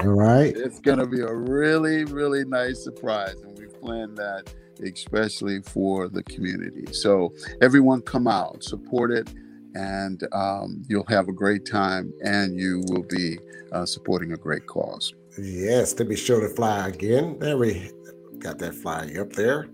All 0.00 0.12
right. 0.12 0.56
It's 0.56 0.80
going 0.80 0.98
to 0.98 1.06
be 1.06 1.20
a 1.20 1.34
really, 1.34 2.04
really 2.04 2.44
nice 2.44 2.82
surprise. 2.82 3.36
And 3.42 3.58
we've 3.58 3.78
planned 3.80 4.16
that 4.16 4.52
especially 4.82 5.62
for 5.62 6.06
the 6.06 6.22
community. 6.24 6.92
So 6.92 7.32
everyone 7.62 8.02
come 8.02 8.26
out, 8.26 8.62
support 8.62 9.10
it 9.10 9.32
and 9.76 10.22
um, 10.32 10.82
you'll 10.88 11.06
have 11.08 11.28
a 11.28 11.32
great 11.32 11.66
time 11.66 12.12
and 12.24 12.58
you 12.58 12.82
will 12.88 13.02
be 13.02 13.38
uh, 13.72 13.86
supporting 13.86 14.32
a 14.32 14.36
great 14.36 14.66
cause. 14.66 15.14
Yes, 15.38 15.92
to 15.94 16.04
be 16.04 16.16
sure 16.16 16.40
to 16.40 16.48
fly 16.48 16.88
again. 16.88 17.38
There 17.38 17.58
we 17.58 17.90
got 18.38 18.58
that 18.58 18.74
flag 18.74 19.18
up 19.18 19.32
there. 19.32 19.68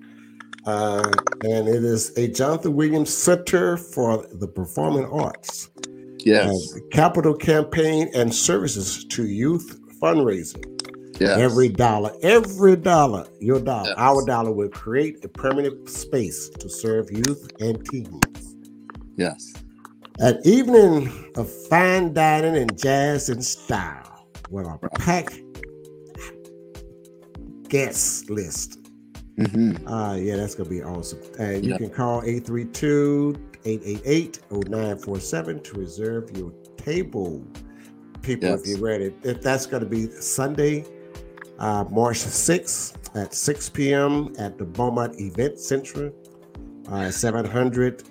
Uh, 0.65 1.11
and 1.45 1.69
it 1.69 1.85
is 1.85 2.17
a 2.17 2.29
Jonathan 2.29 2.75
Williams 2.75 3.13
Center 3.15 3.77
for 3.77 4.27
the 4.33 4.47
Performing 4.47 5.07
Arts. 5.07 5.71
Yes. 6.19 6.75
Uh, 6.75 6.79
capital 6.93 7.35
campaign 7.35 8.11
and 8.15 8.33
services 8.33 9.05
to 9.07 9.27
youth 9.27 9.81
fundraising. 10.01 10.65
Yes. 11.21 11.39
Every 11.39 11.69
dollar, 11.69 12.13
every 12.23 12.77
dollar, 12.77 13.29
your 13.41 13.61
dollar, 13.61 13.89
yes. 13.89 13.95
our 13.99 14.25
dollar 14.25 14.53
will 14.53 14.69
create 14.69 15.25
a 15.25 15.29
permanent 15.29 15.89
space 15.89 16.49
to 16.49 16.69
serve 16.69 17.11
youth 17.11 17.51
and 17.61 17.85
teens. 17.87 18.57
Yes. 19.17 19.53
An 20.23 20.41
evening 20.45 21.33
of 21.35 21.51
fine 21.67 22.13
dining 22.13 22.57
and 22.57 22.79
jazz 22.79 23.29
and 23.29 23.45
style 23.45 24.29
with 24.51 24.67
a 24.67 24.79
packed 25.01 25.41
guest 27.69 28.31
list. 28.31 28.79
Mm-hmm. 29.37 29.85
Uh, 29.89 30.15
yeah, 30.15 30.37
that's 30.37 30.55
going 30.55 30.69
to 30.69 30.71
be 30.71 30.81
awesome. 30.81 31.19
And 31.41 31.65
you 31.65 31.77
can 31.77 31.91
call 31.91 32.23
832 32.23 33.35
888 33.65 34.41
0947 34.53 35.61
to 35.61 35.73
reserve 35.73 36.31
your 36.37 36.53
table. 36.77 37.45
People, 38.23 38.51
yes. 38.51 38.61
if 38.61 38.69
you're 38.69 38.79
ready, 38.79 39.13
if 39.25 39.43
that's 39.43 39.67
going 39.67 39.83
to 39.83 39.89
be 39.89 40.09
Sunday, 40.09 40.85
uh, 41.59 41.85
March 41.91 42.19
6th 42.19 43.17
at 43.21 43.35
6 43.35 43.71
p.m. 43.71 44.33
at 44.39 44.57
the 44.57 44.65
Beaumont 44.65 45.21
Event 45.21 45.59
Center, 45.59 46.13
uh, 46.87 47.11
700 47.11 48.05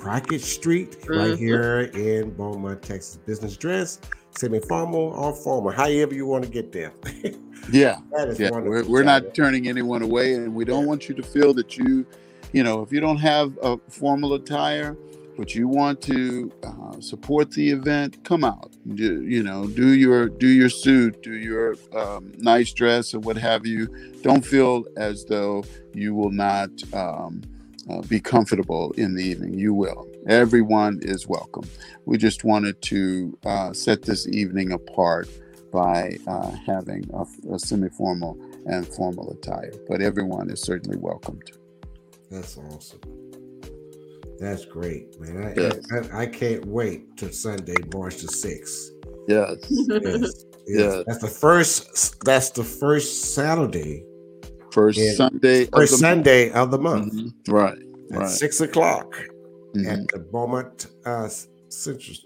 Crockett 0.00 0.40
Street, 0.40 0.92
mm-hmm. 0.92 1.12
right 1.12 1.38
here 1.38 1.80
in 1.92 2.30
Beaumont, 2.30 2.80
Texas. 2.80 3.18
Business 3.26 3.54
dress, 3.58 4.00
semi-formal 4.30 4.98
or 4.98 5.34
formal, 5.34 5.70
however 5.70 6.14
you 6.14 6.24
want 6.24 6.42
to 6.42 6.50
get 6.50 6.72
there. 6.72 6.94
yeah, 7.70 7.98
yeah. 8.38 8.50
We're, 8.50 8.88
we're 8.88 9.02
not 9.02 9.34
turning 9.34 9.68
anyone 9.68 10.00
away, 10.00 10.32
and 10.32 10.54
we 10.54 10.64
don't 10.64 10.86
want 10.86 11.06
you 11.10 11.14
to 11.16 11.22
feel 11.22 11.52
that 11.52 11.76
you, 11.76 12.06
you 12.52 12.62
know, 12.62 12.80
if 12.80 12.90
you 12.90 13.00
don't 13.00 13.18
have 13.18 13.58
a 13.62 13.76
formal 13.90 14.32
attire, 14.32 14.96
but 15.36 15.54
you 15.54 15.68
want 15.68 16.00
to 16.02 16.50
uh, 16.62 16.98
support 17.00 17.50
the 17.50 17.70
event, 17.70 18.24
come 18.24 18.42
out. 18.42 18.72
Do, 18.94 19.22
you 19.22 19.42
know, 19.42 19.66
do 19.66 19.88
your 19.88 20.30
do 20.30 20.48
your 20.48 20.70
suit, 20.70 21.22
do 21.22 21.34
your 21.34 21.76
um, 21.94 22.32
nice 22.38 22.72
dress, 22.72 23.12
or 23.12 23.20
what 23.20 23.36
have 23.36 23.66
you. 23.66 23.86
Don't 24.22 24.44
feel 24.44 24.86
as 24.96 25.26
though 25.26 25.62
you 25.92 26.14
will 26.14 26.30
not. 26.30 26.70
Um, 26.94 27.42
uh, 27.90 28.02
be 28.02 28.20
comfortable 28.20 28.92
in 28.92 29.14
the 29.14 29.24
evening. 29.24 29.58
You 29.58 29.74
will. 29.74 30.08
Everyone 30.28 30.98
is 31.02 31.26
welcome. 31.26 31.68
We 32.04 32.18
just 32.18 32.44
wanted 32.44 32.80
to 32.82 33.38
uh, 33.44 33.72
set 33.72 34.02
this 34.02 34.28
evening 34.28 34.72
apart 34.72 35.28
by 35.72 36.18
uh, 36.26 36.50
having 36.66 37.08
a, 37.14 37.54
a 37.54 37.58
semi 37.58 37.88
formal 37.90 38.38
and 38.66 38.86
formal 38.86 39.30
attire, 39.30 39.72
but 39.88 40.00
everyone 40.00 40.50
is 40.50 40.62
certainly 40.62 40.98
welcomed. 40.98 41.52
That's 42.30 42.58
awesome. 42.58 43.00
That's 44.38 44.64
great, 44.64 45.20
man. 45.20 45.48
I, 45.48 45.60
Yes. 45.60 45.78
I, 45.92 46.22
I 46.22 46.26
can't 46.26 46.64
wait 46.64 47.16
to 47.18 47.32
Sunday, 47.32 47.76
March 47.92 48.16
the 48.16 48.28
sixth. 48.28 48.92
Yes. 49.28 49.56
Yes, 49.68 50.44
Yeah. 50.66 51.02
That's 51.06 51.18
the 51.18 51.28
first. 51.28 52.24
That's 52.24 52.50
the 52.50 52.64
first 52.64 53.34
Saturday, 53.34 54.04
First 54.72 54.98
Yeah. 54.98 55.12
Sunday. 55.12 55.62
of 55.64 55.68
first 55.74 55.92
the 55.92 55.98
Sunday 55.98 56.50
of 56.52 56.70
the 56.70 56.78
month 56.78 57.12
month. 57.12 57.34
Mhm. 57.46 57.52
Right. 57.52 57.78
at 58.12 58.18
Right. 58.18 58.28
six 58.28 58.60
o'clock 58.60 59.14
Mhm. 59.74 59.86
at 59.86 60.08
the 60.08 60.18
Beaumont 60.18 60.86
uh, 61.04 61.28
Central 61.68 62.16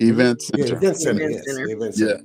Event 0.00 0.42
yeah, 0.56 0.64
Center. 0.66 0.76
Event 0.76 0.96
Center. 0.96 1.22
Event 1.22 1.32
yes, 1.34 1.44
Center. 1.44 1.68
Yeah. 1.68 1.90
Center. 1.90 2.22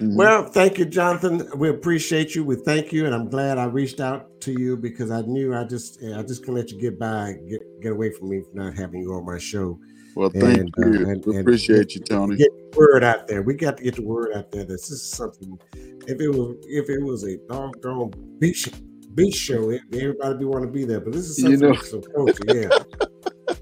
Mhm. 0.00 0.14
Well, 0.14 0.44
thank 0.44 0.78
you, 0.78 0.84
Jonathan. 0.84 1.42
We 1.56 1.68
appreciate 1.68 2.36
you. 2.36 2.44
We 2.44 2.54
thank 2.54 2.92
you, 2.92 3.06
and 3.06 3.12
I'm 3.14 3.28
glad 3.28 3.58
I 3.58 3.64
reached 3.64 3.98
out 4.00 4.40
to 4.42 4.52
you 4.52 4.76
because 4.76 5.10
I 5.10 5.22
knew 5.22 5.52
I 5.52 5.64
just 5.64 6.00
I 6.14 6.22
just 6.22 6.42
couldn't 6.42 6.54
let 6.54 6.70
you 6.70 6.78
get 6.80 6.98
by, 7.00 7.34
get 7.48 7.60
get 7.82 7.90
away 7.92 8.10
from 8.10 8.28
me 8.28 8.40
for 8.42 8.56
not 8.56 8.74
having 8.76 9.00
you 9.02 9.12
on 9.14 9.26
my 9.26 9.38
show. 9.38 9.80
Well, 10.18 10.30
thank 10.30 10.58
and, 10.58 10.74
uh, 10.78 10.86
you. 10.88 11.08
and- 11.10 11.24
We 11.26 11.38
appreciate 11.38 11.94
you, 11.94 12.00
Tony. 12.00 12.36
Get 12.36 12.50
the 12.72 12.78
word 12.78 13.04
out 13.04 13.28
there. 13.28 13.42
We 13.42 13.54
got 13.54 13.76
to 13.76 13.82
get 13.84 13.94
the 13.96 14.02
word 14.02 14.32
out 14.34 14.50
there. 14.50 14.64
that 14.64 14.68
This 14.72 14.90
is 14.90 15.02
something. 15.02 15.58
If 15.74 16.20
it 16.20 16.28
was 16.28 16.56
if 16.66 16.88
it 16.90 17.02
was 17.02 17.24
a 17.24 17.36
doggone 17.48 18.10
beach 18.38 18.68
beach 19.14 19.34
show, 19.36 19.70
everybody 19.92 20.44
would 20.44 20.54
want 20.54 20.64
to 20.64 20.70
be 20.70 20.84
there. 20.84 21.00
But 21.00 21.12
this 21.12 21.28
is 21.30 21.38
You 21.38 21.56
something 21.56 21.60
know. 21.60 21.74
that's 21.74 21.90
so 21.90 22.00
close, 22.00 22.38
yeah. 22.48 22.68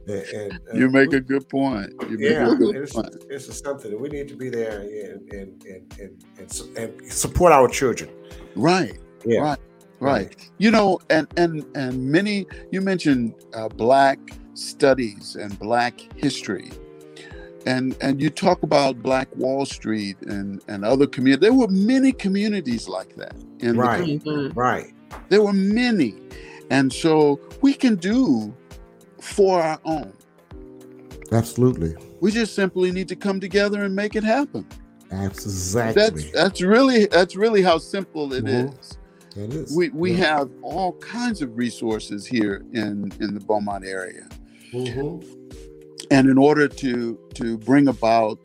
And, 0.08 0.52
uh, 0.72 0.76
You 0.76 0.88
make 0.88 1.12
a 1.12 1.20
good 1.20 1.48
point. 1.48 1.92
You 2.08 2.16
yeah, 2.18 2.54
good 2.56 2.76
it's, 2.76 2.92
point. 2.92 3.12
it's 3.28 3.58
something 3.60 3.90
that 3.90 4.00
we 4.00 4.08
need 4.08 4.28
to 4.28 4.36
be 4.36 4.48
there 4.48 4.80
and 4.82 5.32
and 5.32 5.64
and 5.64 5.94
and, 5.98 6.24
and, 6.38 6.78
and 6.78 7.12
support 7.12 7.52
our 7.52 7.68
children. 7.68 8.08
Right. 8.54 8.98
Yeah. 9.24 9.40
Right. 9.40 9.58
Right. 9.98 10.50
You 10.58 10.70
know, 10.70 11.00
and 11.10 11.26
and 11.36 11.64
and 11.74 12.04
many 12.04 12.46
you 12.70 12.80
mentioned 12.82 13.34
uh, 13.54 13.68
black 13.68 14.18
studies 14.56 15.36
and 15.36 15.58
black 15.58 15.94
history. 16.16 16.70
And 17.66 17.96
and 18.00 18.20
you 18.22 18.30
talk 18.30 18.62
about 18.62 19.02
Black 19.02 19.28
Wall 19.36 19.66
Street 19.66 20.16
and 20.22 20.62
and 20.68 20.84
other 20.84 21.06
communities. 21.06 21.40
There 21.48 21.52
were 21.52 21.68
many 21.68 22.12
communities 22.12 22.88
like 22.88 23.16
that 23.16 23.34
in 23.58 23.76
the 23.76 23.82
Right. 23.82 23.98
country. 23.98 24.18
Mhm. 24.50 24.56
Right. 24.56 24.92
There 25.28 25.42
were 25.42 25.52
many. 25.52 26.14
And 26.70 26.92
so 26.92 27.40
we 27.62 27.74
can 27.74 27.96
do 27.96 28.54
for 29.20 29.60
our 29.60 29.80
own. 29.84 30.12
Absolutely. 31.32 31.94
We 32.20 32.30
just 32.30 32.54
simply 32.54 32.92
need 32.92 33.08
to 33.08 33.16
come 33.16 33.40
together 33.40 33.82
and 33.84 33.94
make 33.94 34.14
it 34.14 34.22
happen. 34.24 34.64
Exactly. 35.10 35.92
That's 36.02 36.30
that's 36.32 36.60
really 36.62 37.06
that's 37.06 37.36
really 37.36 37.62
how 37.62 37.78
simple 37.78 38.32
it 38.32 38.46
is. 38.48 38.70
Mhm. 38.70 38.96
That 39.34 39.52
is. 39.54 39.76
We 39.76 39.88
we 39.90 40.12
Yeah. 40.12 40.38
have 40.38 40.50
all 40.62 40.92
kinds 40.94 41.42
of 41.42 41.56
resources 41.56 42.26
here 42.26 42.64
in 42.72 43.10
in 43.20 43.34
the 43.34 43.40
Beaumont 43.40 43.84
area, 43.84 44.28
Mhm. 44.72 45.24
and 46.10 46.28
in 46.28 46.38
order 46.38 46.68
to 46.68 47.18
to 47.34 47.58
bring 47.58 47.88
about 47.88 48.38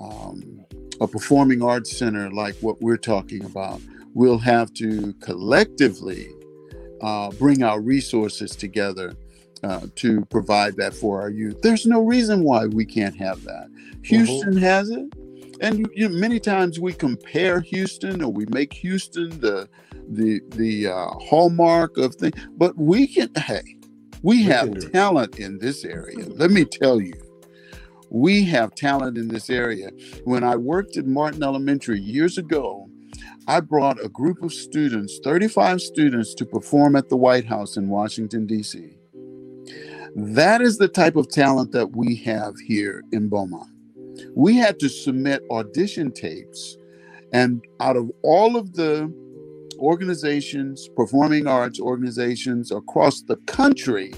um, 0.00 0.60
a 1.00 1.06
performing 1.06 1.62
arts 1.62 1.96
center 1.96 2.30
like 2.30 2.54
what 2.56 2.80
we're 2.82 2.96
talking 2.96 3.44
about, 3.44 3.80
we'll 4.14 4.38
have 4.38 4.72
to 4.74 5.14
collectively 5.20 6.28
uh, 7.00 7.30
bring 7.32 7.62
our 7.62 7.80
resources 7.80 8.56
together 8.56 9.14
uh, 9.62 9.86
to 9.96 10.24
provide 10.26 10.76
that 10.76 10.94
for 10.94 11.20
our 11.20 11.30
youth. 11.30 11.60
There's 11.62 11.86
no 11.86 12.00
reason 12.02 12.42
why 12.42 12.66
we 12.66 12.84
can't 12.84 13.16
have 13.16 13.42
that. 13.44 13.68
Houston 14.04 14.56
has 14.56 14.90
it, 14.90 15.06
and 15.60 15.78
you, 15.78 15.86
you, 15.94 16.08
many 16.08 16.38
times 16.38 16.78
we 16.78 16.92
compare 16.92 17.60
Houston 17.60 18.22
or 18.22 18.32
we 18.32 18.46
make 18.46 18.72
Houston 18.72 19.30
the 19.40 19.68
the 20.08 20.40
the 20.50 20.88
uh, 20.88 21.08
hallmark 21.28 21.96
of 21.98 22.14
things. 22.14 22.34
But 22.56 22.76
we 22.76 23.06
can, 23.06 23.30
hey, 23.36 23.76
we 24.22 24.42
We 24.42 24.44
have 24.44 24.70
can 24.70 24.72
do 24.72 24.86
it. 24.88 24.92
talent 24.92 25.38
in 25.38 25.58
this 25.58 25.84
area. 25.84 26.26
Let 26.28 26.50
me 26.50 26.64
tell 26.64 27.00
you, 27.00 27.14
we 28.10 28.44
have 28.46 28.74
talent 28.74 29.18
in 29.18 29.28
this 29.28 29.50
area. 29.50 29.90
When 30.24 30.44
I 30.44 30.56
worked 30.56 30.96
at 30.96 31.06
Martin 31.06 31.42
Elementary 31.42 32.00
years 32.00 32.38
ago, 32.38 32.88
I 33.48 33.60
brought 33.60 34.04
a 34.04 34.08
group 34.08 34.42
of 34.42 34.52
students, 34.52 35.20
35 35.24 35.80
students, 35.80 36.34
to 36.36 36.46
perform 36.46 36.96
at 36.96 37.08
the 37.08 37.16
White 37.16 37.46
House 37.46 37.76
in 37.76 37.88
Washington, 37.88 38.46
D.C. 38.46 38.98
That 40.16 40.62
is 40.62 40.78
the 40.78 40.88
type 40.88 41.16
of 41.16 41.28
talent 41.30 41.72
that 41.72 41.96
we 41.96 42.16
have 42.18 42.54
here 42.66 43.02
in 43.12 43.28
Beaumont. 43.28 43.70
We 44.34 44.56
had 44.56 44.78
to 44.80 44.88
submit 44.88 45.42
audition 45.50 46.12
tapes, 46.12 46.76
and 47.32 47.62
out 47.80 47.96
of 47.96 48.10
all 48.22 48.56
of 48.56 48.74
the 48.74 49.12
organizations, 49.78 50.88
performing 50.96 51.46
arts 51.46 51.80
organizations 51.80 52.70
across 52.72 53.22
the 53.22 53.36
country, 53.46 54.12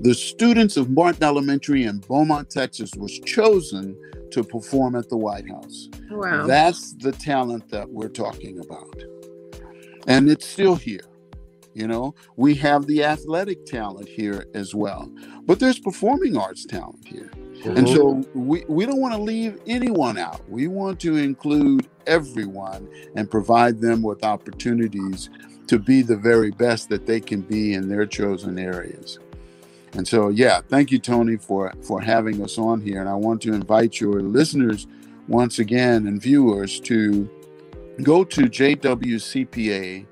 the 0.00 0.14
students 0.14 0.76
of 0.76 0.90
Martin 0.90 1.24
Elementary 1.24 1.84
in 1.84 1.98
Beaumont, 2.00 2.50
Texas, 2.50 2.90
was 2.96 3.18
chosen 3.20 3.96
to 4.30 4.44
perform 4.44 4.94
at 4.94 5.08
the 5.08 5.16
White 5.16 5.48
House. 5.48 5.88
Wow. 6.10 6.46
That's 6.46 6.94
the 6.94 7.12
talent 7.12 7.68
that 7.70 7.88
we're 7.88 8.08
talking 8.08 8.60
about. 8.60 9.02
And 10.06 10.28
it's 10.28 10.46
still 10.46 10.76
here. 10.76 11.00
You 11.74 11.86
know, 11.86 12.14
we 12.36 12.54
have 12.54 12.86
the 12.86 13.04
athletic 13.04 13.66
talent 13.66 14.08
here 14.08 14.46
as 14.54 14.74
well, 14.74 15.10
but 15.44 15.60
there's 15.60 15.78
performing 15.78 16.36
arts 16.36 16.64
talent 16.64 17.06
here. 17.06 17.30
And 17.64 17.86
Mhm. 17.86 17.94
so 17.94 18.24
we, 18.34 18.64
we 18.68 18.86
don't 18.86 19.00
want 19.00 19.14
to 19.14 19.20
leave 19.22 19.58
anyone 19.66 20.18
out. 20.18 20.42
We 20.48 20.68
want 20.68 21.00
to 21.00 21.16
include 21.16 21.86
everyone 22.06 22.88
and 23.16 23.30
provide 23.30 23.80
them 23.80 24.02
with 24.02 24.24
opportunities 24.24 25.30
to 25.68 25.78
be 25.78 26.02
the 26.02 26.16
very 26.16 26.50
best 26.50 26.88
that 26.90 27.06
they 27.06 27.20
can 27.20 27.40
be 27.42 27.74
in 27.74 27.88
their 27.88 28.06
chosen 28.06 28.58
areas. 28.58 29.18
And 29.94 30.06
so, 30.06 30.28
yeah, 30.28 30.60
thank 30.68 30.90
you, 30.92 30.98
Tony, 30.98 31.36
for 31.36 31.72
for 31.82 32.00
having 32.00 32.42
us 32.42 32.58
on 32.58 32.80
here. 32.80 33.00
And 33.00 33.08
I 33.08 33.14
want 33.14 33.42
to 33.42 33.52
invite 33.54 34.00
your 34.00 34.20
listeners 34.20 34.86
once 35.28 35.58
again 35.58 36.06
and 36.06 36.20
viewers 36.20 36.80
to 36.80 37.28
go 38.02 38.24
to 38.24 38.42
jwcpa.org 38.42 40.06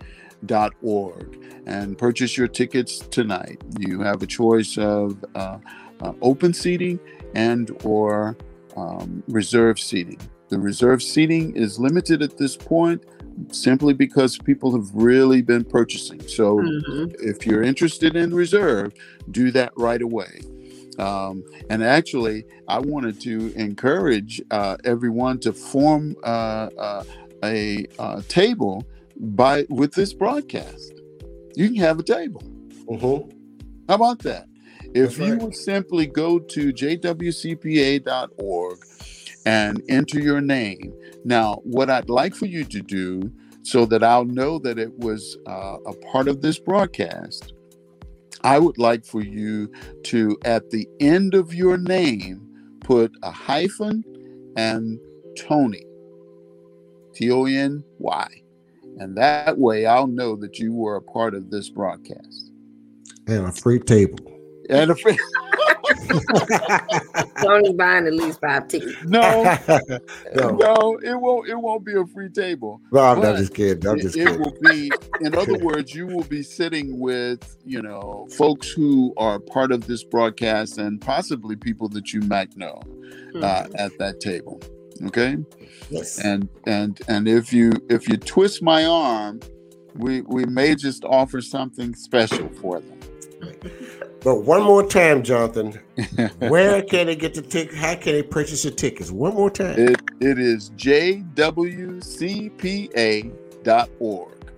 and 1.66 1.98
purchase 1.98 2.36
your 2.36 2.48
tickets 2.48 2.98
tonight. 2.98 3.62
You 3.78 4.00
have 4.00 4.22
a 4.22 4.26
choice 4.26 4.76
of 4.78 5.24
uh, 5.34 5.58
uh, 6.00 6.12
open 6.22 6.54
seating 6.54 6.98
and 7.34 7.70
or 7.84 8.36
um, 8.76 9.22
reserve 9.28 9.78
seating. 9.78 10.18
The 10.48 10.58
reserve 10.58 11.02
seating 11.02 11.54
is 11.56 11.78
limited 11.78 12.22
at 12.22 12.36
this 12.38 12.56
point 12.56 13.04
simply 13.50 13.94
because 13.94 14.38
people 14.38 14.72
have 14.72 14.88
really 14.94 15.42
been 15.42 15.64
purchasing. 15.64 16.20
So 16.28 16.58
Mhm. 16.58 17.14
if 17.20 17.46
you're 17.46 17.62
interested 17.62 18.14
in 18.16 18.32
reserve, 18.34 18.92
do 19.30 19.50
that 19.52 19.72
right 19.76 20.00
away. 20.02 20.40
Um, 20.98 21.42
and 21.70 21.82
actually, 21.82 22.44
I 22.68 22.78
wanted 22.78 23.20
to 23.22 23.52
encourage 23.56 24.40
uh, 24.50 24.76
everyone 24.84 25.40
to 25.40 25.52
form 25.52 26.14
uh, 26.22 26.68
uh, 26.78 27.04
a 27.42 27.86
uh, 27.98 28.22
table 28.28 28.84
by 29.16 29.66
with 29.68 29.92
this 29.94 30.12
broadcast. 30.12 30.92
You 31.56 31.68
can 31.68 31.76
have 31.78 31.98
a 31.98 32.02
table. 32.02 32.42
Mhm. 32.88 33.30
How 33.88 33.94
about 33.96 34.20
that? 34.20 34.46
If 34.94 35.16
That's 35.16 35.18
you 35.18 35.32
right. 35.34 35.42
would 35.42 35.56
simply 35.56 36.06
go 36.06 36.38
to 36.38 36.72
jwcpa.org 36.72 38.04
and 39.46 39.82
enter 39.88 40.20
your 40.20 40.40
name. 40.40 40.94
Now, 41.24 41.60
what 41.64 41.90
I'd 41.90 42.08
like 42.08 42.34
for 42.34 42.46
you 42.46 42.64
to 42.64 42.80
do 42.80 43.30
so 43.62 43.86
that 43.86 44.04
I'll 44.04 44.24
know 44.24 44.58
that 44.60 44.78
it 44.78 44.96
was 44.98 45.36
uh, 45.46 45.78
a 45.86 45.94
part 46.12 46.28
of 46.28 46.42
this 46.42 46.58
broadcast, 46.58 47.54
I 48.42 48.58
would 48.58 48.78
like 48.78 49.04
for 49.04 49.22
you 49.22 49.72
to, 50.04 50.38
at 50.44 50.70
the 50.70 50.86
end 51.00 51.34
of 51.34 51.54
your 51.54 51.78
name, 51.78 52.46
put 52.80 53.10
a 53.22 53.30
hyphen 53.30 54.04
and 54.56 55.00
Tony, 55.36 55.84
T 57.14 57.30
O 57.30 57.46
N 57.46 57.82
Y. 57.98 58.28
And 58.98 59.16
that 59.16 59.58
way 59.58 59.86
I'll 59.86 60.06
know 60.06 60.36
that 60.36 60.58
you 60.58 60.72
were 60.72 60.96
a 60.96 61.02
part 61.02 61.34
of 61.34 61.50
this 61.50 61.68
broadcast. 61.70 62.52
And 63.26 63.46
a 63.46 63.52
free 63.52 63.80
table. 63.80 64.33
And 64.70 64.90
a 64.90 64.94
friend. 64.96 65.18
Tony 67.42 67.72
buying 67.74 68.06
at 68.06 68.14
least 68.14 68.40
five 68.40 68.68
tickets. 68.68 68.96
No, 69.04 69.42
no, 70.34 70.50
no, 70.50 70.98
it 71.02 71.14
won't. 71.20 71.48
It 71.48 71.54
won't 71.56 71.84
be 71.84 71.94
a 71.94 72.04
free 72.06 72.28
table. 72.30 72.80
no, 72.92 73.00
I'm 73.00 73.20
But 73.20 73.32
not 73.32 73.36
just 73.38 73.54
kidding. 73.54 73.86
I'm 73.86 73.98
It, 73.98 74.02
just 74.02 74.16
it 74.16 74.26
kidding. 74.26 74.40
will 74.40 74.56
be. 74.62 74.90
In 75.20 75.34
other 75.36 75.58
words, 75.62 75.94
you 75.94 76.06
will 76.06 76.24
be 76.24 76.42
sitting 76.42 76.98
with 76.98 77.56
you 77.64 77.82
know 77.82 78.26
folks 78.36 78.70
who 78.70 79.12
are 79.16 79.38
part 79.38 79.72
of 79.72 79.86
this 79.86 80.02
broadcast 80.04 80.78
and 80.78 81.00
possibly 81.00 81.56
people 81.56 81.88
that 81.90 82.12
you 82.12 82.20
might 82.22 82.56
know 82.56 82.80
uh, 83.36 83.64
Mhm. 83.64 83.74
at 83.78 83.98
that 83.98 84.20
table. 84.20 84.60
Okay, 85.06 85.36
Yes. 85.90 86.18
and 86.24 86.48
and 86.66 87.00
and 87.08 87.28
if 87.28 87.52
you 87.52 87.72
if 87.90 88.08
you 88.08 88.16
twist 88.16 88.62
my 88.62 88.84
arm, 88.86 89.40
we 89.96 90.22
we 90.22 90.46
may 90.46 90.74
just 90.74 91.04
offer 91.04 91.40
something 91.40 91.94
special 91.94 92.48
for 92.60 92.80
them. 92.80 92.98
But 94.24 94.36
one 94.44 94.62
more 94.62 94.84
time, 94.86 95.22
Jonathan, 95.22 95.72
where 96.38 96.80
can 96.80 97.08
they 97.08 97.16
get 97.16 97.34
the 97.34 97.42
ticket? 97.42 97.74
How 97.74 97.94
can 97.94 98.12
they 98.14 98.22
purchase 98.22 98.62
the 98.62 98.70
tickets? 98.70 99.10
One 99.10 99.34
more 99.34 99.50
time. 99.50 99.78
It 99.78 100.00
it 100.20 100.38
is 100.38 100.70
jwcpa.org. 100.70 101.34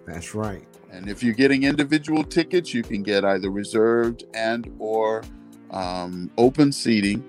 That's 0.06 0.34
right. 0.36 0.68
And 0.92 1.10
if 1.10 1.22
you're 1.22 1.34
getting 1.34 1.64
individual 1.64 2.22
tickets, 2.22 2.72
you 2.72 2.84
can 2.84 3.02
get 3.02 3.24
either 3.24 3.50
reserved 3.50 4.24
and 4.34 4.72
or 4.78 5.24
um, 5.72 6.30
open 6.38 6.70
seating. 6.70 7.24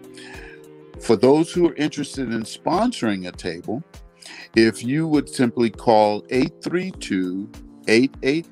For 1.02 1.16
those 1.16 1.52
who 1.52 1.70
are 1.70 1.76
interested 1.76 2.32
in 2.32 2.44
sponsoring 2.44 3.28
a 3.28 3.32
table, 3.32 3.84
if 4.56 4.84
you 4.84 5.08
would 5.08 5.28
simply 5.28 5.72
call 5.72 6.24
832 6.30 7.50
88 7.88 8.46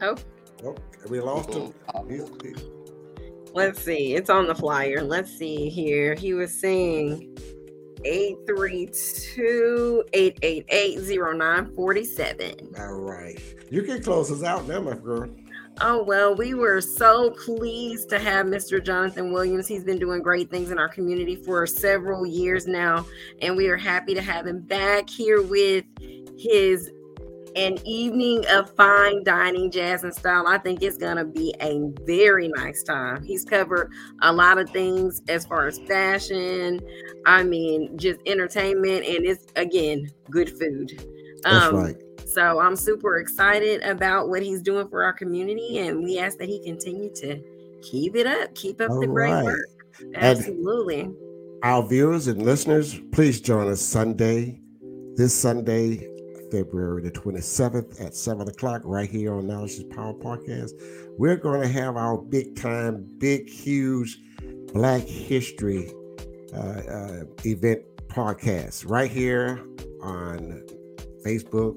Oh, 0.00 0.16
Oh, 0.64 0.74
we 1.08 1.20
lost 1.20 1.54
him. 1.54 1.72
Let's 3.54 3.82
see. 3.82 4.14
It's 4.14 4.30
on 4.30 4.46
the 4.46 4.54
flyer. 4.54 5.02
Let's 5.02 5.30
see 5.30 5.68
here. 5.70 6.14
He 6.14 6.34
was 6.34 6.52
saying 6.52 7.36
832 8.04 10.04
888 10.12 10.98
0947. 10.98 12.74
All 12.78 12.92
right. 12.94 13.40
You 13.70 13.82
can 13.82 14.02
close 14.02 14.30
us 14.30 14.42
out 14.42 14.68
now, 14.68 14.80
my 14.80 14.96
girl. 14.96 15.30
Oh, 15.80 16.02
well, 16.02 16.34
we 16.34 16.52
were 16.52 16.80
so 16.82 17.30
pleased 17.30 18.10
to 18.10 18.18
have 18.18 18.44
Mr. 18.46 18.84
Jonathan 18.84 19.32
Williams. 19.32 19.66
He's 19.66 19.84
been 19.84 19.98
doing 19.98 20.20
great 20.20 20.50
things 20.50 20.70
in 20.70 20.78
our 20.78 20.88
community 20.88 21.36
for 21.36 21.66
several 21.66 22.26
years 22.26 22.66
now, 22.66 23.06
and 23.40 23.56
we 23.56 23.68
are 23.68 23.78
happy 23.78 24.12
to 24.14 24.20
have 24.20 24.46
him 24.46 24.60
back 24.60 25.08
here 25.08 25.40
with 25.42 25.86
his 26.38 26.90
an 27.56 27.78
evening 27.84 28.44
of 28.50 28.70
fine 28.76 29.24
dining, 29.24 29.70
jazz 29.70 30.04
and 30.04 30.14
style. 30.14 30.46
I 30.46 30.58
think 30.58 30.82
it's 30.82 30.96
going 30.96 31.16
to 31.16 31.24
be 31.24 31.54
a 31.60 31.80
very 32.04 32.48
nice 32.48 32.82
time. 32.82 33.22
He's 33.24 33.44
covered 33.44 33.90
a 34.22 34.32
lot 34.32 34.58
of 34.58 34.70
things 34.70 35.20
as 35.28 35.46
far 35.46 35.66
as 35.66 35.78
fashion, 35.80 36.80
I 37.26 37.42
mean, 37.42 37.96
just 37.98 38.20
entertainment, 38.26 39.04
and 39.04 39.26
it's 39.26 39.46
again 39.56 40.10
good 40.30 40.50
food. 40.58 41.02
That's 41.42 41.66
Um, 41.66 41.76
right. 41.76 41.96
so 42.26 42.60
I'm 42.60 42.76
super 42.76 43.18
excited 43.18 43.82
about 43.82 44.28
what 44.28 44.42
he's 44.42 44.62
doing 44.62 44.88
for 44.88 45.02
our 45.02 45.12
community, 45.12 45.78
and 45.78 46.04
we 46.04 46.18
ask 46.18 46.38
that 46.38 46.48
he 46.48 46.62
continue 46.64 47.10
to 47.16 47.40
keep 47.82 48.14
it 48.16 48.26
up, 48.26 48.54
keep 48.54 48.80
up 48.80 48.90
All 48.90 49.00
the 49.00 49.06
great 49.06 49.32
right. 49.32 49.44
work. 49.44 49.66
Absolutely. 50.14 51.10
Our 51.62 51.86
viewers 51.86 52.26
and 52.26 52.42
listeners, 52.42 52.98
please 53.12 53.40
join 53.40 53.68
us 53.68 53.80
Sunday, 53.80 54.60
this 55.16 55.34
Sunday, 55.34 56.08
February 56.50 57.02
the 57.02 57.10
27th 57.10 58.00
at 58.04 58.14
7 58.14 58.48
o'clock, 58.48 58.82
right 58.84 59.08
here 59.08 59.34
on 59.34 59.46
Knowledge 59.46 59.88
Power 59.90 60.14
Podcast. 60.14 60.72
We're 61.18 61.36
going 61.36 61.62
to 61.62 61.68
have 61.68 61.96
our 61.96 62.18
big 62.18 62.56
time, 62.56 63.06
big, 63.18 63.48
huge 63.48 64.18
Black 64.72 65.02
History 65.02 65.92
uh, 66.54 66.58
uh, 66.58 67.22
event 67.44 67.82
podcast 68.08 68.88
right 68.88 69.10
here 69.10 69.64
on 70.02 70.62
Facebook, 71.24 71.76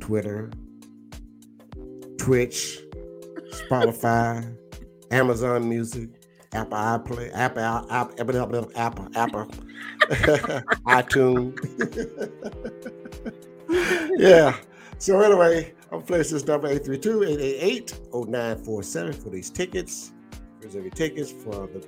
Twitter, 0.00 0.50
Twitch, 2.18 2.80
Spotify, 3.52 4.56
Amazon 5.10 5.68
Music, 5.68 6.08
Apple 6.52 6.78
iPlay, 6.78 7.30
Apple, 7.34 7.62
Apple, 7.90 8.14
Apple, 8.18 8.42
Apple, 8.42 8.70
Apple, 8.74 9.08
Apple, 9.14 9.46
iTunes. 10.86 11.58
yeah. 14.16 14.56
So 14.98 15.20
anyway, 15.20 15.72
I'm 15.92 16.02
placing 16.02 16.36
this 16.38 16.46
number 16.46 16.68
832-888-0947 16.78 19.14
for 19.22 19.30
these 19.30 19.50
tickets. 19.50 20.12
Reserve 20.60 20.84
your 20.84 20.92
tickets 20.92 21.30
for 21.32 21.66
the 21.68 21.86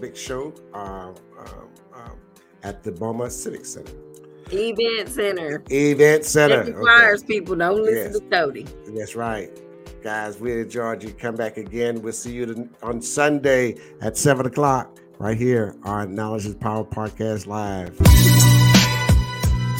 big 0.00 0.16
show 0.16 0.52
um, 0.74 1.14
um, 1.38 1.68
um, 1.94 2.18
at 2.62 2.82
the 2.82 2.90
Beaumont 2.92 3.32
Civic 3.32 3.64
Center. 3.64 3.92
Event 4.50 5.08
Center. 5.10 5.62
Event 5.70 6.24
Center. 6.24 6.64
The 6.64 6.70
Okay. 6.72 6.80
flyers, 6.80 7.22
people. 7.22 7.54
Don't 7.56 7.82
listen 7.82 8.12
Yes. 8.12 8.18
to 8.18 8.24
Cody. 8.30 8.66
That's 8.96 9.14
right. 9.14 9.50
Guys, 10.02 10.40
we 10.40 10.52
enjoyed 10.60 11.02
you. 11.02 11.12
Come 11.12 11.36
back 11.36 11.56
again. 11.58 12.00
We'll 12.02 12.12
see 12.12 12.32
you 12.32 12.68
on 12.82 13.02
Sunday 13.02 13.76
at 14.00 14.16
7 14.16 14.46
o'clock 14.46 14.96
right 15.18 15.36
here 15.36 15.74
on 15.84 16.14
Knowledge 16.14 16.46
is 16.46 16.54
Power 16.54 16.84
Podcast 16.84 17.46
Live. 17.46 17.98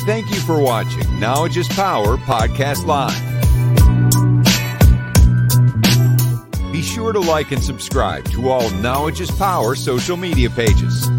Thank 0.09 0.31
you 0.31 0.41
for 0.41 0.59
watching 0.59 1.21
Knowledge 1.21 1.59
is 1.59 1.69
Power 1.69 2.17
Podcast 2.17 2.87
Live. 2.87 3.13
Be 6.73 6.81
sure 6.81 7.13
to 7.13 7.21
like 7.21 7.53
and 7.53 7.63
subscribe 7.63 8.25
to 8.31 8.49
all 8.49 8.71
Knowledge 8.71 9.21
is 9.21 9.31
Power 9.31 9.75
social 9.75 10.17
media 10.17 10.49
pages. 10.49 11.11